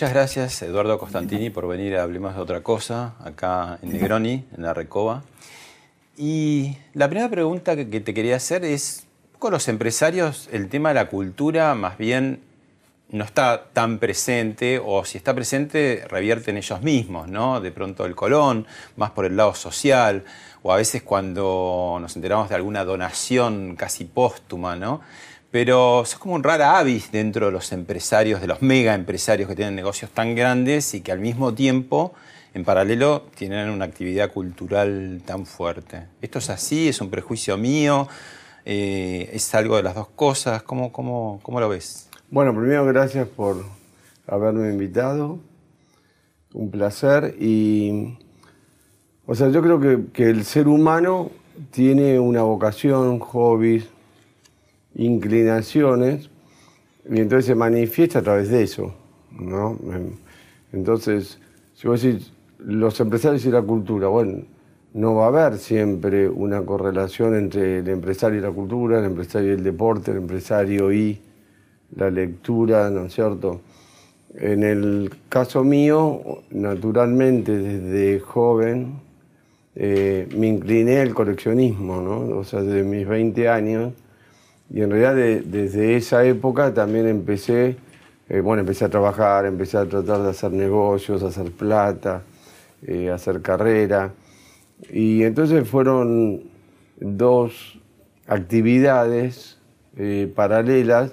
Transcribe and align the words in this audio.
Muchas 0.00 0.14
gracias, 0.14 0.62
Eduardo 0.62 0.98
Costantini, 0.98 1.50
por 1.50 1.68
venir 1.68 1.94
a 1.98 2.04
Hablemos 2.04 2.34
de 2.34 2.40
otra 2.40 2.62
cosa, 2.62 3.16
acá 3.22 3.78
en 3.82 3.92
Negroni, 3.92 4.46
en 4.56 4.62
la 4.62 4.72
Recoba. 4.72 5.24
Y 6.16 6.74
la 6.94 7.06
primera 7.06 7.28
pregunta 7.28 7.76
que 7.76 8.00
te 8.00 8.14
quería 8.14 8.36
hacer 8.36 8.64
es, 8.64 9.04
con 9.38 9.52
los 9.52 9.68
empresarios, 9.68 10.48
el 10.52 10.70
tema 10.70 10.88
de 10.88 10.94
la 10.94 11.08
cultura 11.08 11.74
más 11.74 11.98
bien 11.98 12.40
no 13.10 13.24
está 13.24 13.66
tan 13.74 13.98
presente, 13.98 14.80
o 14.82 15.04
si 15.04 15.18
está 15.18 15.34
presente, 15.34 16.06
revierte 16.08 16.50
en 16.50 16.56
ellos 16.56 16.80
mismos, 16.80 17.28
¿no? 17.28 17.60
De 17.60 17.70
pronto 17.70 18.06
el 18.06 18.14
Colón, 18.14 18.66
más 18.96 19.10
por 19.10 19.26
el 19.26 19.36
lado 19.36 19.54
social, 19.54 20.24
o 20.62 20.72
a 20.72 20.76
veces 20.76 21.02
cuando 21.02 21.98
nos 22.00 22.16
enteramos 22.16 22.48
de 22.48 22.54
alguna 22.54 22.86
donación 22.86 23.76
casi 23.76 24.06
póstuma, 24.06 24.76
¿no? 24.76 25.02
Pero 25.50 26.04
sos 26.04 26.18
como 26.18 26.34
un 26.34 26.42
rara 26.42 26.78
avis 26.78 27.10
dentro 27.10 27.46
de 27.46 27.52
los 27.52 27.72
empresarios, 27.72 28.40
de 28.40 28.46
los 28.46 28.62
mega 28.62 28.94
empresarios 28.94 29.48
que 29.48 29.56
tienen 29.56 29.74
negocios 29.74 30.10
tan 30.10 30.34
grandes 30.34 30.94
y 30.94 31.00
que 31.00 31.10
al 31.10 31.18
mismo 31.18 31.54
tiempo, 31.54 32.14
en 32.54 32.64
paralelo, 32.64 33.24
tienen 33.34 33.68
una 33.70 33.84
actividad 33.84 34.32
cultural 34.32 35.22
tan 35.24 35.46
fuerte. 35.46 36.06
¿Esto 36.22 36.38
es 36.38 36.50
así? 36.50 36.88
¿Es 36.88 37.00
un 37.00 37.10
prejuicio 37.10 37.56
mío? 37.56 38.06
Eh, 38.64 39.28
¿Es 39.32 39.52
algo 39.54 39.76
de 39.76 39.82
las 39.82 39.96
dos 39.96 40.08
cosas? 40.08 40.62
¿Cómo, 40.62 40.92
cómo, 40.92 41.40
cómo 41.42 41.58
lo 41.58 41.68
ves? 41.68 42.08
Bueno, 42.30 42.54
primero 42.54 42.84
gracias 42.84 43.26
por 43.26 43.64
haberme 44.28 44.70
invitado. 44.70 45.40
Un 46.52 46.70
placer. 46.70 47.34
Y, 47.40 48.16
o 49.26 49.34
sea, 49.34 49.48
yo 49.48 49.62
creo 49.62 49.80
que, 49.80 50.12
que 50.12 50.30
el 50.30 50.44
ser 50.44 50.68
humano 50.68 51.30
tiene 51.72 52.20
una 52.20 52.42
vocación, 52.42 53.18
hobbies, 53.18 53.86
inclinaciones 54.94 56.30
y 57.08 57.20
entonces 57.20 57.46
se 57.46 57.54
manifiesta 57.54 58.20
a 58.20 58.22
través 58.22 58.50
de 58.50 58.62
eso. 58.62 58.94
¿no? 59.38 59.78
Entonces, 60.72 61.38
si 61.74 61.88
vos 61.88 62.02
decís 62.02 62.32
los 62.58 63.00
empresarios 63.00 63.44
y 63.46 63.50
la 63.50 63.62
cultura, 63.62 64.08
bueno, 64.08 64.44
no 64.92 65.14
va 65.14 65.26
a 65.26 65.28
haber 65.28 65.58
siempre 65.58 66.28
una 66.28 66.62
correlación 66.62 67.36
entre 67.36 67.78
el 67.78 67.88
empresario 67.88 68.38
y 68.38 68.42
la 68.42 68.50
cultura, 68.50 68.98
el 68.98 69.06
empresario 69.06 69.50
y 69.50 69.54
el 69.54 69.62
deporte, 69.62 70.10
el 70.10 70.18
empresario 70.18 70.92
y 70.92 71.20
la 71.96 72.10
lectura, 72.10 72.90
¿no 72.90 73.06
es 73.06 73.14
cierto? 73.14 73.60
En 74.34 74.62
el 74.62 75.10
caso 75.28 75.64
mío, 75.64 76.42
naturalmente 76.50 77.56
desde 77.56 78.20
joven 78.20 79.00
eh, 79.74 80.28
me 80.36 80.48
incliné 80.48 81.00
al 81.00 81.14
coleccionismo, 81.14 82.00
¿no? 82.00 82.38
O 82.38 82.44
sea, 82.44 82.62
desde 82.62 82.82
mis 82.84 83.06
20 83.06 83.48
años 83.48 83.92
y 84.72 84.82
en 84.82 84.90
realidad 84.90 85.42
desde 85.44 85.96
esa 85.96 86.24
época 86.24 86.72
también 86.72 87.08
empecé, 87.08 87.76
eh, 88.28 88.40
bueno, 88.40 88.60
empecé 88.60 88.84
a 88.84 88.88
trabajar, 88.88 89.44
empecé 89.44 89.78
a 89.78 89.86
tratar 89.86 90.22
de 90.22 90.30
hacer 90.30 90.52
negocios, 90.52 91.22
hacer 91.24 91.50
plata, 91.50 92.22
eh, 92.86 93.10
hacer 93.10 93.42
carrera. 93.42 94.12
Y 94.90 95.24
entonces 95.24 95.68
fueron 95.68 96.44
dos 97.00 97.80
actividades 98.26 99.58
eh, 99.96 100.32
paralelas 100.34 101.10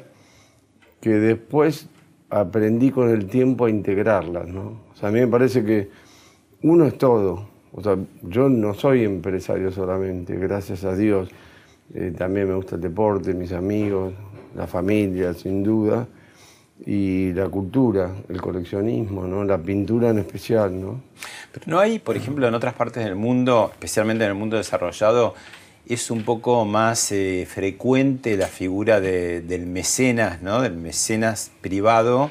que 1.02 1.10
después 1.10 1.90
aprendí 2.30 2.92
con 2.92 3.10
el 3.10 3.26
tiempo 3.26 3.66
a 3.66 3.70
integrarlas. 3.72 4.48
¿no? 4.48 4.82
O 4.92 4.96
sea, 4.96 5.10
a 5.10 5.12
mí 5.12 5.20
me 5.20 5.28
parece 5.28 5.64
que 5.64 5.90
uno 6.62 6.86
es 6.86 6.98
todo. 6.98 7.50
O 7.72 7.82
sea, 7.82 7.98
yo 8.22 8.50
no 8.50 8.76
soy 8.76 9.04
empresario 9.04 9.72
solamente, 9.72 10.36
gracias 10.36 10.84
a 10.84 10.96
Dios. 10.96 11.30
Eh, 11.94 12.14
también 12.18 12.48
me 12.50 12.56
gusta 12.56 12.76
el 12.76 12.82
deporte, 12.82 13.34
mis 13.34 13.52
amigos, 13.54 14.14
la 14.56 14.68
familia, 14.68 15.34
sin 15.34 15.64
duda. 15.64 16.08
Y 16.86 17.34
la 17.34 17.50
cultura, 17.50 18.12
el 18.30 18.40
coleccionismo, 18.40 19.26
¿no? 19.26 19.44
la 19.44 19.58
pintura 19.58 20.10
en 20.10 20.20
especial. 20.20 20.80
¿no? 20.80 21.02
Pero 21.52 21.66
no 21.68 21.80
hay, 21.80 21.98
por 21.98 22.16
ejemplo, 22.16 22.48
en 22.48 22.54
otras 22.54 22.76
partes 22.76 23.04
del 23.04 23.16
mundo, 23.16 23.70
especialmente 23.74 24.26
en 24.26 24.30
el 24.30 24.38
mundo 24.38 24.58
desarrollado, 24.58 25.34
es 25.88 26.12
un 26.12 26.24
poco 26.24 26.66
más 26.66 27.12
eh, 27.12 27.48
frecuente 27.50 28.38
la 28.38 28.48
figura 28.48 29.00
del 29.02 29.66
mecenas, 29.66 30.44
¿no? 30.44 30.62
del 30.62 30.76
mecenas 30.76 31.52
privado, 31.62 32.30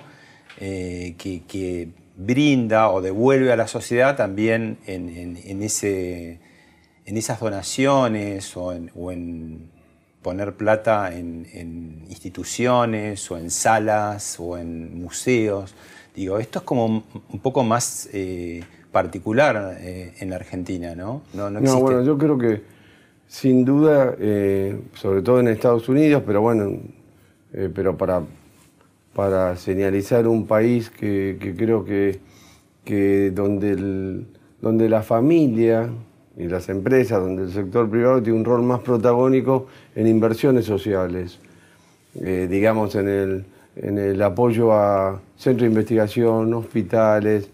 eh, 0.60 1.16
que, 1.18 1.88
brinda 2.18 2.88
o 2.88 3.02
devuelve 3.02 3.52
a 3.52 3.56
la 3.56 3.66
sociedad 3.66 4.16
también 4.16 4.78
en 4.86 5.62
ese 5.62 6.40
en 7.06 7.16
esas 7.16 7.40
donaciones 7.40 8.56
o 8.56 8.72
en, 8.72 9.70
poner 10.22 10.54
plata 10.54 11.16
en, 11.16 12.04
instituciones 12.08 13.30
o 13.30 13.38
en 13.38 13.50
salas 13.50 14.36
o 14.40 14.58
en 14.58 15.00
museos. 15.00 15.74
Digo, 16.14 16.38
esto 16.38 16.58
es 16.58 16.64
como 16.64 16.86
un 16.86 17.38
poco 17.40 17.62
más 17.62 18.08
eh, 18.12 18.62
particular 18.90 19.76
eh, 19.80 20.14
en 20.18 20.30
la 20.30 20.36
Argentina, 20.36 20.94
¿no? 20.96 21.22
No, 21.32 21.48
no, 21.48 21.80
bueno, 21.80 22.02
yo 22.02 22.18
creo 22.18 22.36
que 22.36 22.62
sin 23.28 23.64
duda, 23.64 24.16
eh, 24.18 24.80
sobre 24.94 25.22
todo 25.22 25.40
en 25.40 25.48
Estados 25.48 25.88
Unidos, 25.88 26.22
pero 26.26 26.40
bueno, 26.40 26.78
pero 27.74 27.96
para, 27.96 28.22
para 29.14 29.56
señalizar 29.56 30.26
un 30.26 30.46
país 30.46 30.90
que, 30.90 31.54
creo 31.56 31.84
que, 31.84 32.20
que 32.84 33.30
donde, 33.30 34.24
donde 34.60 34.88
la 34.88 35.02
familia 35.02 35.88
y 36.36 36.48
las 36.48 36.69
empresas, 36.69 37.20
donde 37.20 37.44
el 37.44 37.52
sector 37.52 37.88
privado 37.88 38.22
tiene 38.22 38.38
un 38.38 38.44
rol 38.44 38.62
más 38.62 38.80
protagónico 38.80 39.66
en 39.94 40.06
inversiones 40.06 40.66
sociales, 40.66 41.38
eh, 42.14 42.47
digamos 42.50 42.94
en 42.94 43.08
el, 43.08 43.44
en 43.76 43.98
el 43.98 44.20
apoyo 44.22 44.72
a 44.72 45.20
centros 45.36 45.62
de 45.62 45.69
investigación, 45.69 46.52
hospitales, 46.52 47.48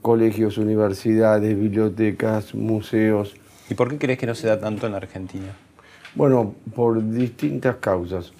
colegios, 0.00 0.58
universidades, 0.58 1.58
bibliotecas, 1.58 2.54
museos. 2.54 3.34
¿Y 3.70 3.74
por 3.74 3.88
qué 3.88 3.98
crees 3.98 4.18
que 4.18 4.26
no 4.26 4.34
se 4.34 4.48
da 4.48 4.58
tanto 4.58 4.86
en 4.86 4.92
la 4.92 4.98
Argentina? 4.98 5.56
Bueno, 6.14 6.54
por 6.74 7.02
distintas 7.10 7.76
causas. 7.76 8.32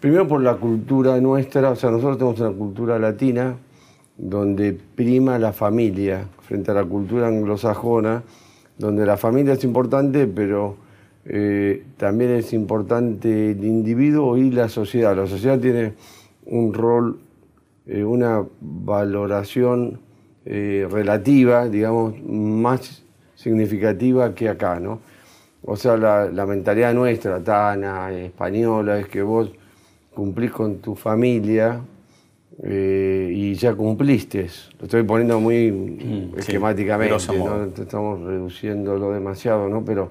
Primero 0.00 0.28
por 0.28 0.42
la 0.42 0.54
cultura 0.54 1.20
nuestra, 1.20 1.70
o 1.70 1.76
sea, 1.76 1.90
nosotros 1.90 2.18
tenemos 2.18 2.40
una 2.40 2.52
cultura 2.52 2.98
latina 2.98 3.56
donde 4.16 4.72
prima 4.72 5.38
la 5.38 5.52
familia 5.52 6.26
frente 6.42 6.70
a 6.70 6.74
la 6.74 6.84
cultura 6.84 7.28
anglosajona, 7.28 8.22
donde 8.78 9.06
la 9.06 9.16
familia 9.16 9.54
es 9.54 9.64
importante, 9.64 10.26
pero 10.26 10.76
eh, 11.24 11.84
también 11.96 12.30
es 12.32 12.52
importante 12.52 13.52
el 13.52 13.64
individuo 13.64 14.36
y 14.36 14.50
la 14.50 14.68
sociedad. 14.68 15.16
La 15.16 15.26
sociedad 15.26 15.58
tiene 15.58 15.94
un 16.46 16.72
rol, 16.72 17.18
eh, 17.86 18.04
una 18.04 18.44
valoración 18.60 20.00
eh, 20.44 20.86
relativa, 20.90 21.68
digamos, 21.68 22.14
más 22.22 23.02
significativa 23.34 24.34
que 24.34 24.48
acá, 24.48 24.78
¿no? 24.78 25.00
O 25.64 25.76
sea, 25.76 25.96
la, 25.96 26.26
la 26.26 26.46
mentalidad 26.46 26.94
nuestra, 26.94 27.42
tana, 27.42 28.12
española, 28.12 29.00
es 29.00 29.08
que 29.08 29.22
vos 29.22 29.50
cumplís 30.14 30.52
con 30.52 30.78
tu 30.78 30.94
familia, 30.94 31.80
eh, 32.62 33.30
y 33.32 33.54
ya 33.54 33.74
cumpliste. 33.74 34.48
Lo 34.78 34.84
estoy 34.84 35.02
poniendo 35.02 35.40
muy 35.40 35.70
mm, 35.70 36.38
esquemáticamente, 36.38 37.36
¿no? 37.36 37.64
estamos 37.64 38.20
reduciéndolo 38.20 39.12
demasiado, 39.12 39.68
¿no? 39.68 39.84
Pero, 39.84 40.10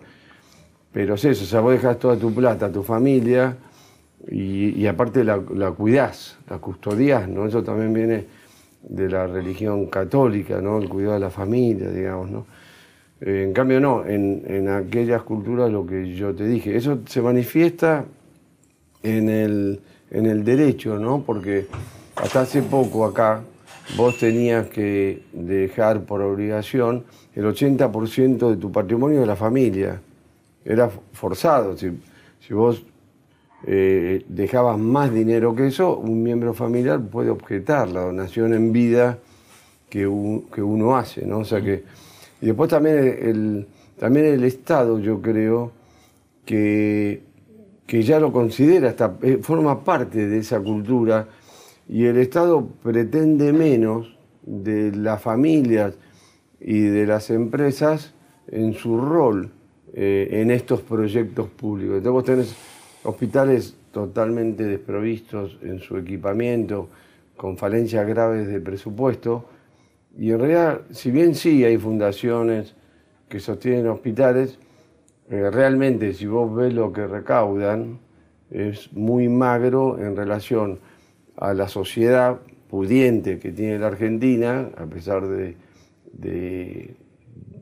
pero 0.91 1.15
es 1.15 1.25
eso, 1.25 1.43
o 1.43 1.47
sea, 1.47 1.61
vos 1.61 1.73
dejas 1.73 1.97
toda 1.97 2.17
tu 2.17 2.33
plata, 2.33 2.71
tu 2.71 2.83
familia, 2.83 3.57
y, 4.27 4.87
aparte 4.87 5.23
la, 5.23 5.39
la, 5.53 5.71
cuidás, 5.71 6.37
la 6.49 6.57
custodiás, 6.57 7.27
¿no? 7.29 7.45
Eso 7.45 7.63
también 7.63 7.93
viene 7.93 8.25
de 8.81 9.09
la 9.09 9.27
religión 9.27 9.87
católica, 9.87 10.61
¿no? 10.61 10.79
El 10.79 10.89
cuidado 10.89 11.15
de 11.15 11.19
la 11.19 11.29
familia, 11.29 11.89
digamos, 11.89 12.31
¿no? 12.31 12.45
Eh, 13.21 13.43
en 13.43 13.53
cambio, 13.53 13.79
no, 13.79 14.05
en, 14.05 14.43
en 14.47 14.69
aquellas 14.69 15.21
culturas 15.23 15.71
lo 15.71 15.85
que 15.85 16.15
yo 16.15 16.33
te 16.33 16.45
dije, 16.47 16.75
eso 16.75 16.99
se 17.05 17.21
manifiesta 17.21 18.05
en 19.03 19.29
el, 19.29 19.81
en 20.09 20.25
el 20.25 20.43
derecho, 20.43 20.97
¿no? 20.97 21.23
Porque 21.25 21.67
hasta 22.15 22.41
hace 22.41 22.61
poco 22.61 23.05
acá 23.05 23.41
vos 23.97 24.17
tenías 24.17 24.67
que 24.67 25.23
dejar 25.31 26.01
por 26.05 26.21
obligación 26.21 27.03
el 27.35 27.45
80% 27.45 28.49
de 28.49 28.57
tu 28.57 28.71
patrimonio 28.71 29.19
de 29.19 29.25
la 29.25 29.35
familia. 29.35 30.01
Era 30.63 30.89
forzado. 31.13 31.77
Si, 31.77 31.91
vos 32.53 32.83
eh, 33.67 34.25
dejabas 34.27 34.77
más 34.77 35.13
dinero 35.13 35.55
que 35.55 35.67
eso, 35.67 35.97
un 35.97 36.23
miembro 36.23 36.53
familiar 36.53 37.01
puede 37.01 37.29
objetar 37.29 37.89
la 37.89 38.01
donación 38.01 38.53
en 38.53 38.71
vida 38.71 39.19
que, 39.89 40.07
uno 40.07 40.97
hace, 40.97 41.25
¿no? 41.25 41.39
O 41.39 41.45
sea 41.45 41.61
que, 41.61 41.83
y 42.41 42.47
después 42.47 42.69
también 42.69 42.97
el, 42.97 43.67
también 43.97 44.25
el 44.25 44.43
Estado, 44.43 44.99
yo 44.99 45.21
creo, 45.21 45.71
que, 46.45 47.23
que 47.87 48.03
ya 48.03 48.19
lo 48.19 48.31
considera, 48.31 48.95
eh, 49.21 49.39
forma 49.41 49.83
parte 49.83 50.27
de 50.27 50.39
esa 50.39 50.59
cultura, 50.59 51.27
y 51.87 52.05
el 52.05 52.17
Estado 52.17 52.67
pretende 52.83 53.53
menos 53.53 54.17
de 54.43 54.91
las 54.91 55.21
familias 55.21 55.97
y 56.59 56.81
de 56.81 57.05
las 57.05 57.29
empresas 57.29 58.13
en 58.47 58.73
su 58.73 58.99
rol 58.99 59.51
eh, 59.93 60.41
en 60.41 60.51
estos 60.51 60.81
proyectos 60.81 61.49
públicos. 61.49 61.97
Entonces 61.97 62.13
vos 62.13 62.23
tenés 62.23 62.55
hospitales 63.03 63.77
totalmente 63.91 64.63
desprovistos 64.63 65.57
en 65.61 65.79
su 65.79 65.97
equipamiento, 65.97 66.89
con 67.37 67.57
falencias 67.57 68.07
graves 68.07 68.47
de 68.47 68.59
presupuesto, 68.59 69.45
y 70.17 70.31
en 70.31 70.39
realidad, 70.39 70.81
si 70.91 71.11
bien 71.11 71.35
sí 71.35 71.63
hay 71.65 71.77
fundaciones 71.77 72.75
que 73.27 73.39
sostienen 73.39 73.87
hospitales, 73.87 74.59
eh, 75.29 75.49
realmente 75.51 76.13
si 76.13 76.25
vos 76.25 76.53
ves 76.55 76.73
lo 76.73 76.93
que 76.93 77.05
recaudan, 77.07 77.99
es 78.49 78.91
muy 78.93 79.27
magro 79.27 79.99
en 79.99 80.15
relación 80.15 80.79
a 81.37 81.53
la 81.53 81.67
sociedad 81.67 82.39
pudiente 82.69 83.39
que 83.39 83.51
tiene 83.51 83.79
la 83.79 83.87
Argentina, 83.87 84.69
a 84.77 84.85
pesar 84.85 85.27
de, 85.27 85.55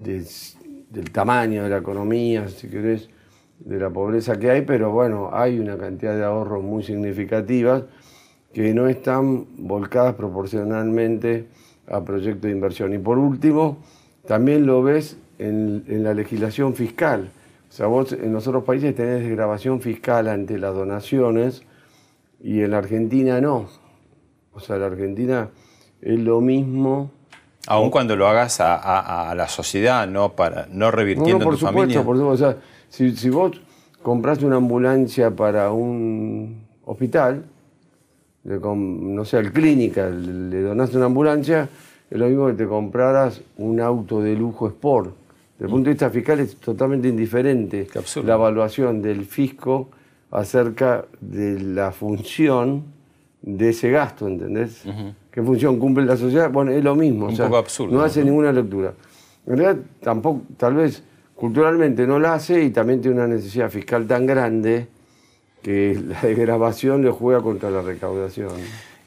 del 0.01 1.11
tamaño 1.11 1.63
de 1.63 1.69
la 1.69 1.77
economía, 1.77 2.47
si 2.47 2.67
querés, 2.67 3.09
de 3.59 3.79
la 3.79 3.89
pobreza 3.89 4.37
que 4.37 4.49
hay, 4.51 4.61
pero 4.63 4.91
bueno, 4.91 5.29
hay 5.31 5.59
una 5.59 5.77
cantidad 5.77 6.15
de 6.15 6.23
ahorros 6.23 6.63
muy 6.63 6.83
significativas 6.83 7.83
que 8.51 8.73
no 8.73 8.87
están 8.87 9.45
volcadas 9.57 10.15
proporcionalmente 10.15 11.47
a 11.87 12.03
proyectos 12.03 12.43
de 12.43 12.51
inversión. 12.51 12.93
Y 12.93 12.99
por 12.99 13.17
último, 13.17 13.77
también 14.27 14.65
lo 14.65 14.83
ves 14.83 15.17
en, 15.39 16.03
la 16.03 16.13
legislación 16.13 16.75
fiscal. 16.75 17.31
O 17.69 17.71
sea, 17.71 17.87
vos 17.87 18.13
en 18.13 18.31
los 18.31 18.47
otros 18.47 18.63
países 18.63 18.95
tenés 18.95 19.21
desgrabación 19.21 19.81
fiscal 19.81 20.27
ante 20.27 20.57
las 20.57 20.75
donaciones 20.75 21.63
y 22.43 22.61
en 22.61 22.71
la 22.71 22.79
Argentina 22.79 23.41
no. 23.41 23.67
O 24.51 24.59
sea, 24.59 24.77
la 24.77 24.87
Argentina 24.87 25.49
es 26.01 26.19
lo 26.19 26.41
mismo. 26.41 27.09
Aun 27.67 27.89
cuando 27.89 28.15
lo 28.17 28.27
hagas 28.27 28.57
a, 28.59 29.33
la 29.35 29.47
sociedad, 29.47 30.05
no 30.05 30.33
para 30.33 30.67
no 30.69 30.91
revirtiendo 30.91 31.43
por 31.43 31.57
tu 31.57 31.65
familia. 31.65 32.03
Por 32.03 32.17
supuesto, 32.17 32.27
o 32.27 32.37
sea, 32.37 32.57
si, 32.89 33.15
si 33.15 33.29
vos 33.29 33.59
compras 34.01 34.43
una 34.43 34.57
ambulancia 34.57 35.31
para 35.31 35.71
un 35.71 36.65
hospital, 36.83 37.45
no 38.43 39.23
sé, 39.23 39.37
al 39.37 39.53
clínica, 39.53 40.09
le 40.09 40.61
donaste 40.61 40.97
una 40.97 41.05
ambulancia, 41.05 41.69
es 42.11 42.17
lo 42.17 42.27
mismo 42.27 42.47
que 42.47 42.53
te 42.53 42.67
compraras 42.67 43.41
un 43.57 43.79
auto 43.79 44.21
de 44.21 44.35
lujo 44.35 44.67
Sport. 44.67 45.15
Desde 45.53 45.65
el 45.65 45.71
punto 45.71 45.85
de 45.85 45.93
vista 45.93 46.09
fiscal 46.09 46.41
es 46.41 46.57
totalmente 46.57 47.07
indiferente 47.07 47.87
la 48.25 48.33
evaluación 48.33 49.01
del 49.01 49.23
fisco 49.25 49.89
acerca 50.33 51.05
de 51.21 51.59
la 51.59 51.91
función 51.91 52.85
de 53.41 53.69
ese 53.69 53.91
gasto, 53.91 54.27
¿entendés? 54.27 54.83
¿Qué 55.29 55.43
función 55.43 55.77
cumple 55.77 56.05
la 56.05 56.17
sociedad? 56.17 56.49
Bueno, 56.49 56.71
es 56.71 56.83
lo 56.83 56.95
mismo. 56.95 57.27
Un 57.27 57.37
poco 57.37 57.57
absurdo. 57.57 57.95
No 57.95 58.01
hace 58.01 58.23
ninguna 58.23 58.51
lectura. 58.51 58.93
En 59.45 59.57
realidad, 59.57 59.83
tampoco, 60.01 60.41
tal 60.57 60.75
vez 60.75 61.03
culturalmente 61.35 62.07
no 62.07 62.19
la 62.19 62.33
hace 62.33 62.63
y 62.63 62.71
también 62.71 63.01
tiene 63.01 63.17
una 63.17 63.27
necesidad 63.27 63.69
fiscal 63.69 64.07
tan 64.07 64.25
grande 64.25 64.87
que 65.61 66.01
la 66.07 66.21
degravación 66.21 67.03
le 67.03 67.11
juega 67.11 67.41
contra 67.41 67.69
la 67.69 67.81
recaudación. 67.81 68.51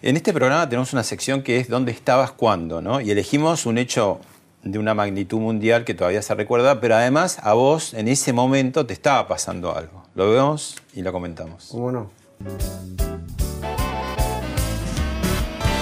En 0.03 0.17
este 0.17 0.33
programa 0.33 0.69
tenemos 0.69 0.93
una 0.93 1.03
sección 1.03 1.43
que 1.43 1.59
es 1.59 1.69
¿Dónde 1.69 1.91
estabas 1.91 2.31
cuándo? 2.31 2.81
¿no? 2.81 3.01
Y 3.01 3.11
elegimos 3.11 3.67
un 3.67 3.79
hecho 3.79 4.21
de 4.63 4.79
una 4.79 4.95
magnitud 4.95 5.39
mundial 5.39 5.85
que 5.85 5.95
todavía 5.95 6.23
se 6.23 6.35
recuerda, 6.35 6.81
pero 6.81 6.95
además 6.95 7.39
a 7.43 7.55
vos 7.55 7.95
en 7.95 8.07
ese 8.07 8.33
momento 8.33 8.87
te 8.87 8.93
estaba 8.93 9.27
pasando 9.27 9.75
algo. 9.75 10.06
Lo 10.17 10.31
vemos 10.31 10.77
y 10.95 11.03
lo 11.03 11.13
comentamos. 11.13 11.69
¿Cómo 11.71 11.93
no? 11.93 12.11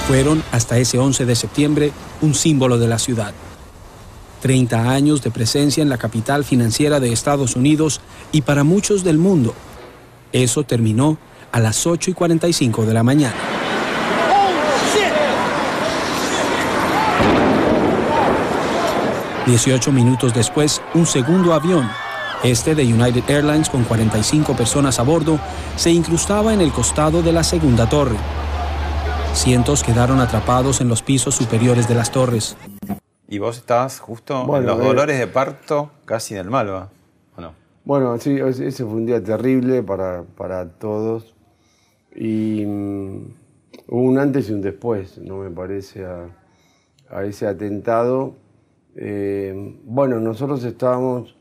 Fueron 0.09 0.43
hasta 0.53 0.77
ese 0.77 0.99
11 0.99 1.25
de 1.25 1.37
septiembre 1.37 1.93
un 2.21 2.35
símbolo 2.35 2.77
de 2.77 2.89
la 2.89 2.99
ciudad. 2.99 3.33
30 4.43 4.91
años 4.91 5.23
de 5.23 5.31
presencia 5.31 5.83
en 5.83 5.89
la 5.89 5.97
capital 5.97 6.45
financiera 6.45 7.01
de 7.01 7.13
Estados 7.13 7.57
Unidos 7.57 8.01
y 8.33 8.43
para 8.43 8.65
muchos 8.65 9.05
del 9.05 9.19
mundo. 9.19 9.55
Eso 10.33 10.65
terminó 10.65 11.17
a 11.53 11.61
las 11.61 11.87
8 11.87 12.11
y 12.11 12.15
45 12.15 12.85
de 12.85 12.93
la 12.93 13.05
mañana. 13.05 13.37
18 19.47 19.93
minutos 19.93 20.33
después, 20.33 20.81
un 20.95 21.07
segundo 21.07 21.53
avión, 21.53 21.89
este 22.43 22.75
de 22.75 22.85
United 22.85 23.23
Airlines 23.29 23.71
con 23.71 23.85
45 23.85 24.55
personas 24.55 24.99
a 24.99 25.03
bordo, 25.03 25.39
se 25.77 25.91
incrustaba 25.91 26.53
en 26.53 26.61
el 26.61 26.73
costado 26.73 27.23
de 27.23 27.33
la 27.33 27.45
segunda 27.45 27.89
torre. 27.89 28.17
Cientos 29.35 29.83
quedaron 29.83 30.21
atrapados 30.21 30.81
en 30.81 30.89
los 30.89 31.03
pisos 31.03 31.35
superiores 31.35 31.89
de 31.89 31.95
las 31.95 32.11
torres. 32.11 32.57
Y 33.29 33.39
vos 33.39 33.59
estabas 33.59 34.01
justo 34.01 34.57
en 34.57 34.67
los 34.67 34.79
eh, 34.79 34.85
dolores 34.85 35.19
de 35.19 35.27
parto 35.27 35.91
casi 36.05 36.35
del 36.35 36.51
Malva, 36.51 36.91
¿o 37.37 37.41
no? 37.41 37.53
Bueno, 37.85 38.17
sí, 38.19 38.39
ese 38.39 38.85
fue 38.85 38.95
un 38.95 39.07
día 39.07 39.23
terrible 39.23 39.83
para, 39.83 40.23
para 40.37 40.69
todos. 40.69 41.35
Y 42.15 42.65
mm, 42.65 43.17
hubo 43.89 44.03
un 44.03 44.19
antes 44.19 44.49
y 44.51 44.53
un 44.53 44.61
después, 44.61 45.19
no 45.19 45.39
me 45.39 45.51
parece, 45.51 46.05
a, 46.05 46.29
a 47.11 47.25
ese 47.25 47.47
atentado. 47.47 48.35
Eh, 48.97 49.77
bueno, 49.85 50.21
nosotros 50.21 50.63
estábamos 50.65 51.37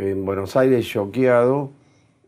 en 0.00 0.24
Buenos 0.24 0.56
Aires 0.56 0.86
choqueados 0.86 1.70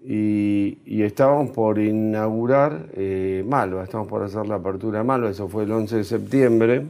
y, 0.05 1.03
estábamos 1.03 1.51
por 1.51 1.79
inaugurar 1.79 2.89
eh, 2.95 3.45
Malva, 3.47 3.85
estábamos 3.85 4.11
por 4.11 4.23
hacer 4.23 4.47
la 4.47 4.57
apertura 4.57 4.99
de 4.99 5.05
Malva, 5.05 5.31
eso 5.31 5.49
fue 5.49 5.65
el 5.65 5.73
11 5.73 5.97
de 5.97 6.05
septiembre. 6.05 6.87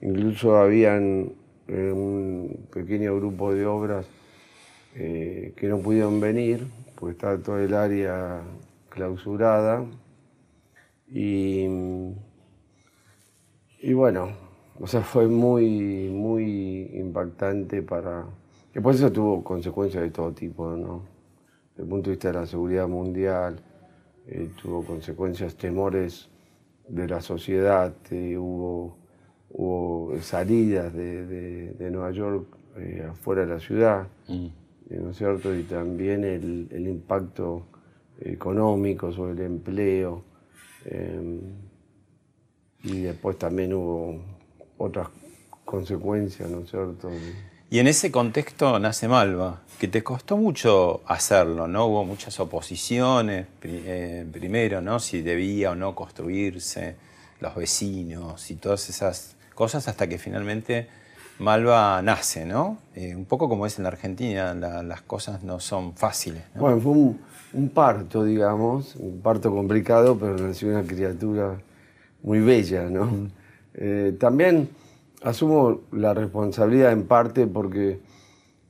Incluso 0.00 0.56
habían 0.56 1.32
un 1.68 2.66
pequeño 2.72 3.16
grupo 3.16 3.52
de 3.52 3.66
obras 3.66 4.06
eh, 4.94 5.52
que 5.56 5.66
no 5.68 5.78
pudieron 5.78 6.20
venir, 6.20 6.66
porque 6.94 7.12
estaba 7.12 7.38
todo 7.38 7.58
el 7.58 7.74
área 7.74 8.42
clausurada. 8.88 9.84
Y, 11.08 11.66
y 13.80 13.92
bueno, 13.94 14.30
o 14.78 14.86
sea, 14.86 15.00
fue 15.02 15.26
muy, 15.26 16.10
muy 16.10 16.90
impactante 16.94 17.82
para... 17.82 18.26
Después 18.76 18.96
eso 18.96 19.10
tuvo 19.10 19.42
consecuencias 19.42 20.02
de 20.02 20.10
todo 20.10 20.32
tipo, 20.32 20.76
¿no? 20.76 21.02
Desde 21.70 21.84
el 21.84 21.88
punto 21.88 22.10
de 22.10 22.16
vista 22.16 22.28
de 22.28 22.34
la 22.34 22.44
seguridad 22.44 22.86
mundial, 22.86 23.58
eh, 24.26 24.50
tuvo 24.60 24.84
consecuencias, 24.84 25.56
temores 25.56 26.28
de 26.86 27.08
la 27.08 27.22
sociedad, 27.22 27.94
hubo 28.38 28.98
hubo 29.48 30.20
salidas 30.20 30.92
de, 30.92 31.88
Nueva 31.90 32.10
York 32.10 32.54
eh, 32.76 33.06
afuera 33.08 33.46
de 33.46 33.54
la 33.54 33.60
ciudad, 33.60 34.08
mm. 34.28 34.44
eh, 34.90 35.00
¿no 35.02 35.08
es 35.08 35.16
cierto? 35.16 35.54
Y 35.54 35.62
también 35.62 36.22
el, 36.22 36.86
impacto 36.86 37.68
económico 38.20 39.10
sobre 39.10 39.32
el 39.32 39.40
empleo. 39.40 40.22
Eh, 40.84 41.40
y 42.82 43.00
después 43.00 43.38
también 43.38 43.72
hubo 43.72 44.20
otras 44.76 45.08
consecuencias, 45.64 46.50
¿no 46.50 46.58
es 46.58 46.70
cierto? 46.70 47.08
Y 47.68 47.80
en 47.80 47.88
ese 47.88 48.12
contexto 48.12 48.78
nace 48.78 49.08
Malva, 49.08 49.60
que 49.80 49.88
te 49.88 50.04
costó 50.04 50.36
mucho 50.36 51.02
hacerlo, 51.06 51.66
¿no? 51.66 51.86
Hubo 51.86 52.04
muchas 52.04 52.38
oposiciones, 52.38 53.46
primero, 53.60 54.80
¿no? 54.80 55.00
Si 55.00 55.20
debía 55.20 55.72
o 55.72 55.74
no 55.74 55.94
construirse, 55.96 56.94
los 57.40 57.54
vecinos 57.56 58.50
y 58.50 58.54
todas 58.54 58.88
esas 58.88 59.36
cosas 59.54 59.88
hasta 59.88 60.08
que 60.08 60.16
finalmente 60.16 60.88
Malva 61.38 62.00
nace, 62.02 62.46
¿no? 62.46 62.78
Eh, 62.94 63.14
un 63.16 63.24
poco 63.24 63.48
como 63.48 63.66
es 63.66 63.78
en 63.78 63.82
la 63.82 63.90
Argentina, 63.90 64.54
las 64.54 65.02
cosas 65.02 65.42
no 65.42 65.58
son 65.58 65.94
fáciles. 65.94 66.44
Bueno, 66.54 66.80
fue 66.80 66.92
un, 66.92 67.68
parto, 67.70 68.22
digamos, 68.22 68.94
un 68.94 69.20
parto 69.20 69.50
complicado, 69.50 70.16
pero 70.16 70.36
nació 70.36 70.68
una 70.68 70.84
criatura 70.84 71.58
muy 72.22 72.40
bella, 72.40 72.84
¿no? 72.84 73.28
Eh, 73.74 74.16
también 74.18 74.70
asumo 75.22 75.82
la 75.92 76.14
responsabilidad 76.14 76.92
en 76.92 77.06
parte 77.06 77.46
porque, 77.46 78.00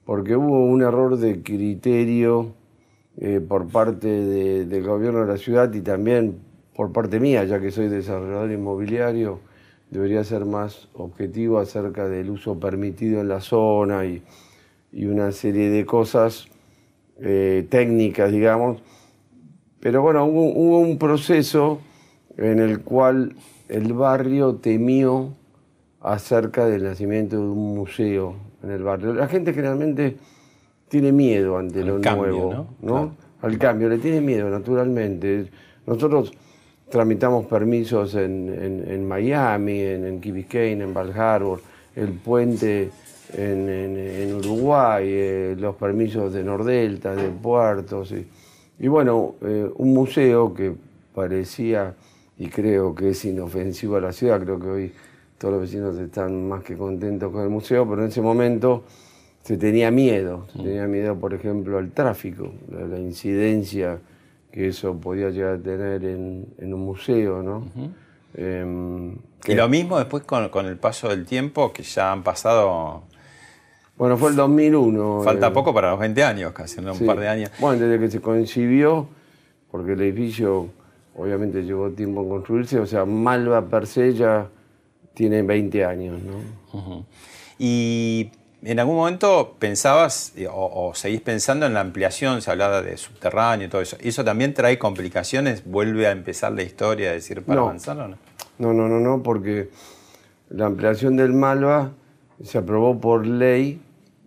porque 0.05 0.37
hubo 0.37 0.67
un 0.67 0.83
error 0.83 1.17
de 1.19 1.43
criterio 1.43 2.55
eh, 3.19 3.41
por 3.41 3.69
parte 3.69 4.09
del 4.09 4.83
gobierno 4.85 5.21
de 5.21 5.27
la 5.27 5.39
ciudad 5.39 5.73
y 5.73 5.81
también 5.81 6.39
por 6.75 6.93
parte 6.93 7.19
mía, 7.21 7.45
ya 7.45 7.61
que 7.61 7.71
soy 7.71 7.89
desarrollador 7.89 8.51
inmobiliario 8.51 9.41
debería 9.91 10.25
ser 10.25 10.45
más 10.45 10.89
objetivo 10.95 11.59
acerca 11.59 12.09
del 12.09 12.31
uso 12.31 12.59
permitido 12.59 13.21
en 13.21 13.29
la 13.29 13.41
zona 13.41 14.05
y, 14.05 14.23
una 14.93 15.31
serie 15.31 15.69
de 15.69 15.85
cosas 15.85 16.47
eh, 17.21 17.67
técnicas, 17.69 18.33
digamos, 18.33 18.83
Pero 19.79 20.01
bueno, 20.01 20.25
hubo 20.25 20.79
un 20.79 20.99
proceso 20.99 21.81
en 22.39 22.61
el 22.61 22.81
cual 22.81 23.37
el 23.69 23.93
barrio 23.93 24.55
temió 24.55 25.35
acerca 26.07 26.67
del 26.67 26.85
nacimiento 26.85 27.37
de 27.37 27.43
un 27.43 27.75
museo 27.75 28.35
en 28.63 28.71
el 28.71 28.83
barrio. 28.85 29.13
La 29.13 29.27
gente 29.27 29.53
generalmente 29.53 30.17
tiene 30.89 31.11
miedo 31.11 31.59
ante 31.59 31.81
Al 31.81 31.87
lo 31.89 32.01
cambio, 32.01 32.27
nuevo, 32.27 32.53
¿no? 32.53 32.67
¿no? 32.81 32.93
Claro. 32.93 33.11
Al 33.43 33.59
cambio, 33.59 33.89
le 33.89 33.99
tiene 33.99 34.21
miedo, 34.21 34.49
naturalmente. 34.49 35.47
Nosotros 35.85 36.33
tramitamos 36.89 37.47
permisos 37.47 38.15
en, 38.15 38.49
en- 38.49 38.85
en 38.89 39.07
Miami, 39.09 39.81
en, 39.81 40.05
en 40.07 40.21
Key 40.21 40.31
Biscayne, 40.33 40.85
en 40.85 40.95
Val 40.95 41.13
Harbor, 41.19 41.61
el 41.97 42.11
puente 42.13 42.91
en, 43.35 43.69
en- 43.69 43.97
en 43.99 44.35
Uruguay, 44.37 45.05
eh, 45.09 45.57
los 45.59 45.75
permisos 45.75 46.33
de 46.33 46.45
Nordelta, 46.45 47.17
de 47.17 47.29
puertos. 47.31 48.13
Y, 48.13 48.27
y 48.79 48.87
bueno, 48.89 49.35
eh, 49.43 49.69
un 49.77 49.93
museo 49.93 50.55
que 50.55 50.73
parecía, 51.15 51.95
y 52.39 52.47
creo 52.49 52.95
que 52.95 53.11
es 53.11 53.25
inofensivo 53.25 53.97
a 53.97 54.01
la 54.01 54.13
ciudad, 54.13 54.41
creo 54.41 54.61
que 54.61 54.69
hoy 54.69 54.93
todos 55.39 55.53
los 55.55 55.61
vecinos 55.63 55.97
están 55.99 56.49
más 56.49 56.63
que 56.63 56.77
contentos 56.77 57.31
con 57.33 57.43
el 57.43 57.49
museo, 57.51 57.89
pero 57.89 58.03
en 58.03 58.09
ese 58.09 58.21
momento 58.23 58.85
se 59.43 59.57
tenía 59.57 59.91
miedo, 59.91 60.47
se 60.53 60.59
tenía 60.63 60.87
miedo, 60.87 61.15
por 61.17 61.35
ejemplo, 61.35 61.79
al 61.79 61.91
tráfico, 61.93 62.53
la, 62.71 62.87
la 62.87 62.99
incidencia 62.99 63.99
que 64.51 64.69
eso 64.69 64.97
podía 64.99 65.29
llegar 65.31 65.55
a 65.55 65.59
tener 65.59 66.05
en, 66.05 66.47
en 66.59 66.73
un 66.75 66.81
museo, 66.81 67.43
¿no? 67.43 67.65
Em, 68.35 69.13
Y 69.13 69.19
que- 69.43 69.55
lo 69.55 69.69
mismo 69.69 69.99
después 69.99 70.25
con, 70.25 70.49
con 70.49 70.67
el 70.67 70.77
paso 70.79 71.09
del 71.09 71.25
tiempo, 71.27 71.73
que 71.73 71.83
ya 71.83 72.11
han 72.13 72.23
pasado, 72.23 73.03
bueno, 73.97 74.17
fue 74.17 74.31
el 74.31 74.37
2001. 74.37 75.23
falta 75.23 75.49
eh, 75.49 75.51
poco 75.51 75.73
para 75.73 75.91
los 75.91 76.01
20 76.01 76.23
años, 76.25 76.53
casi, 76.53 76.81
¿no? 76.81 76.93
un 76.93 76.99
sí. 76.99 77.05
par 77.05 77.21
de 77.21 77.29
años. 77.29 77.51
Bueno, 77.61 77.81
desde 77.87 77.99
que 78.03 78.11
se 78.11 78.21
concibió, 78.21 79.07
porque 79.71 79.93
el 79.93 80.01
edificio 80.01 80.69
obviamente 81.17 81.63
llevó 81.63 81.91
tiempo 81.91 82.23
en 82.23 82.29
construirse, 82.29 82.79
o 82.79 82.87
sea, 82.87 83.05
Malva 83.05 83.63
per 83.69 83.87
se 83.87 84.13
ya 84.15 84.49
tiene 85.17 85.41
20 85.43 85.85
años, 85.85 86.21
¿no? 86.23 87.05
Y 87.59 88.31
en 88.63 88.79
algún 88.79 88.97
momento 88.97 89.57
pensabas 89.59 90.35
eh, 90.37 90.47
o, 90.47 90.89
o 90.89 90.95
seguís 90.95 91.23
pensando 91.23 91.65
en 91.65 91.73
la 91.73 91.81
ampliación, 91.81 92.43
se 92.43 92.51
hablaba 92.51 92.83
de 92.83 92.97
subterráneo 92.99 93.67
y 93.67 93.71
todo 93.71 93.81
eso. 93.81 93.97
¿Eso 94.01 94.25
también 94.25 94.53
trae 94.53 94.79
complicaciones? 94.79 95.65
¿Vuelve 95.65 96.07
a 96.07 96.11
empezar 96.11 96.53
la 96.53 96.63
historia, 96.63 97.13
decir, 97.13 97.43
para 97.43 97.61
No. 97.61 97.67
avanzar 97.67 97.99
o 97.99 98.09
no? 98.09 98.17
No, 98.59 98.75
no, 98.75 98.89
no, 98.89 99.01
no, 99.01 99.23
porque 99.23 99.71
la 100.51 100.67
ampliación 100.67 101.17
del 101.17 101.33
Malva 101.33 101.93
se 102.45 102.59
aprobó 102.59 103.01
por 103.01 103.27
ley, 103.27 103.81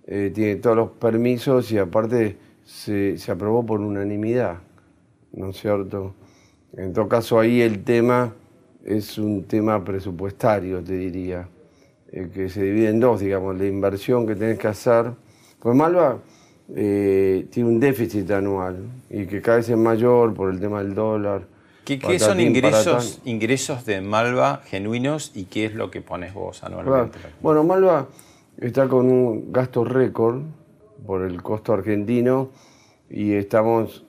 eh, 0.08 0.32
tiene 0.34 0.56
todos 0.56 0.76
los 0.76 0.90
permisos 0.92 1.72
y 1.72 1.78
aparte 1.78 2.38
se, 2.66 3.18
se 3.20 3.32
aprobó 3.32 3.64
por 3.64 3.80
unanimidad, 3.80 4.58
¿no 5.34 5.52
es 5.52 5.58
cierto? 5.58 6.16
En 6.76 6.94
todo 6.94 7.08
caso 7.08 7.40
ahí 7.40 7.62
el 7.62 7.84
tema 7.84 8.34
es 8.90 9.18
un 9.18 9.44
tema 9.44 9.84
presupuestario, 9.84 10.84
te 10.84 10.94
diría, 10.94 11.48
eh, 12.12 12.28
que 12.34 12.50
se 12.50 12.64
divide 12.64 12.90
en 12.90 13.00
dos, 13.00 13.20
digamos, 13.20 13.58
la 13.58 13.66
inversión 13.68 14.26
que 14.26 14.36
tenés 14.36 14.58
que 14.58 14.68
hacer. 14.68 15.12
Pues 15.60 15.76
Malva 15.76 16.18
eh, 16.76 17.46
tiene 17.52 17.70
un 17.70 17.80
déficit 17.80 18.30
anual 18.32 18.78
y 19.10 19.26
que 19.26 19.42
cada 19.42 19.58
vez 19.58 19.70
es 19.70 19.78
mayor 19.78 20.34
por 20.34 20.52
el 20.52 20.60
tema 20.60 20.82
del 20.82 20.96
dólar. 20.96 21.48
¿Qué, 21.86 21.98
qué 22.00 22.20
son 22.20 22.40
ingresos, 22.40 23.20
ingresos 23.26 23.86
de 23.86 24.02
Malva 24.02 24.62
genuinos 24.66 25.32
y 25.36 25.46
qué 25.46 25.66
es 25.66 25.74
lo 25.76 25.90
que 25.90 26.02
pones 26.02 26.34
vos 26.34 26.60
Claro. 26.60 26.80
anualmente? 26.82 27.18
Bueno, 27.42 27.64
Malva 27.64 28.08
está 28.58 28.88
con 28.88 29.06
un 29.10 29.52
gasto 29.52 29.84
récord 29.84 30.42
por 31.06 31.24
el 31.24 31.42
costo 31.42 31.74
argentino 31.74 32.50
y 33.10 33.34
estamos 33.34 34.06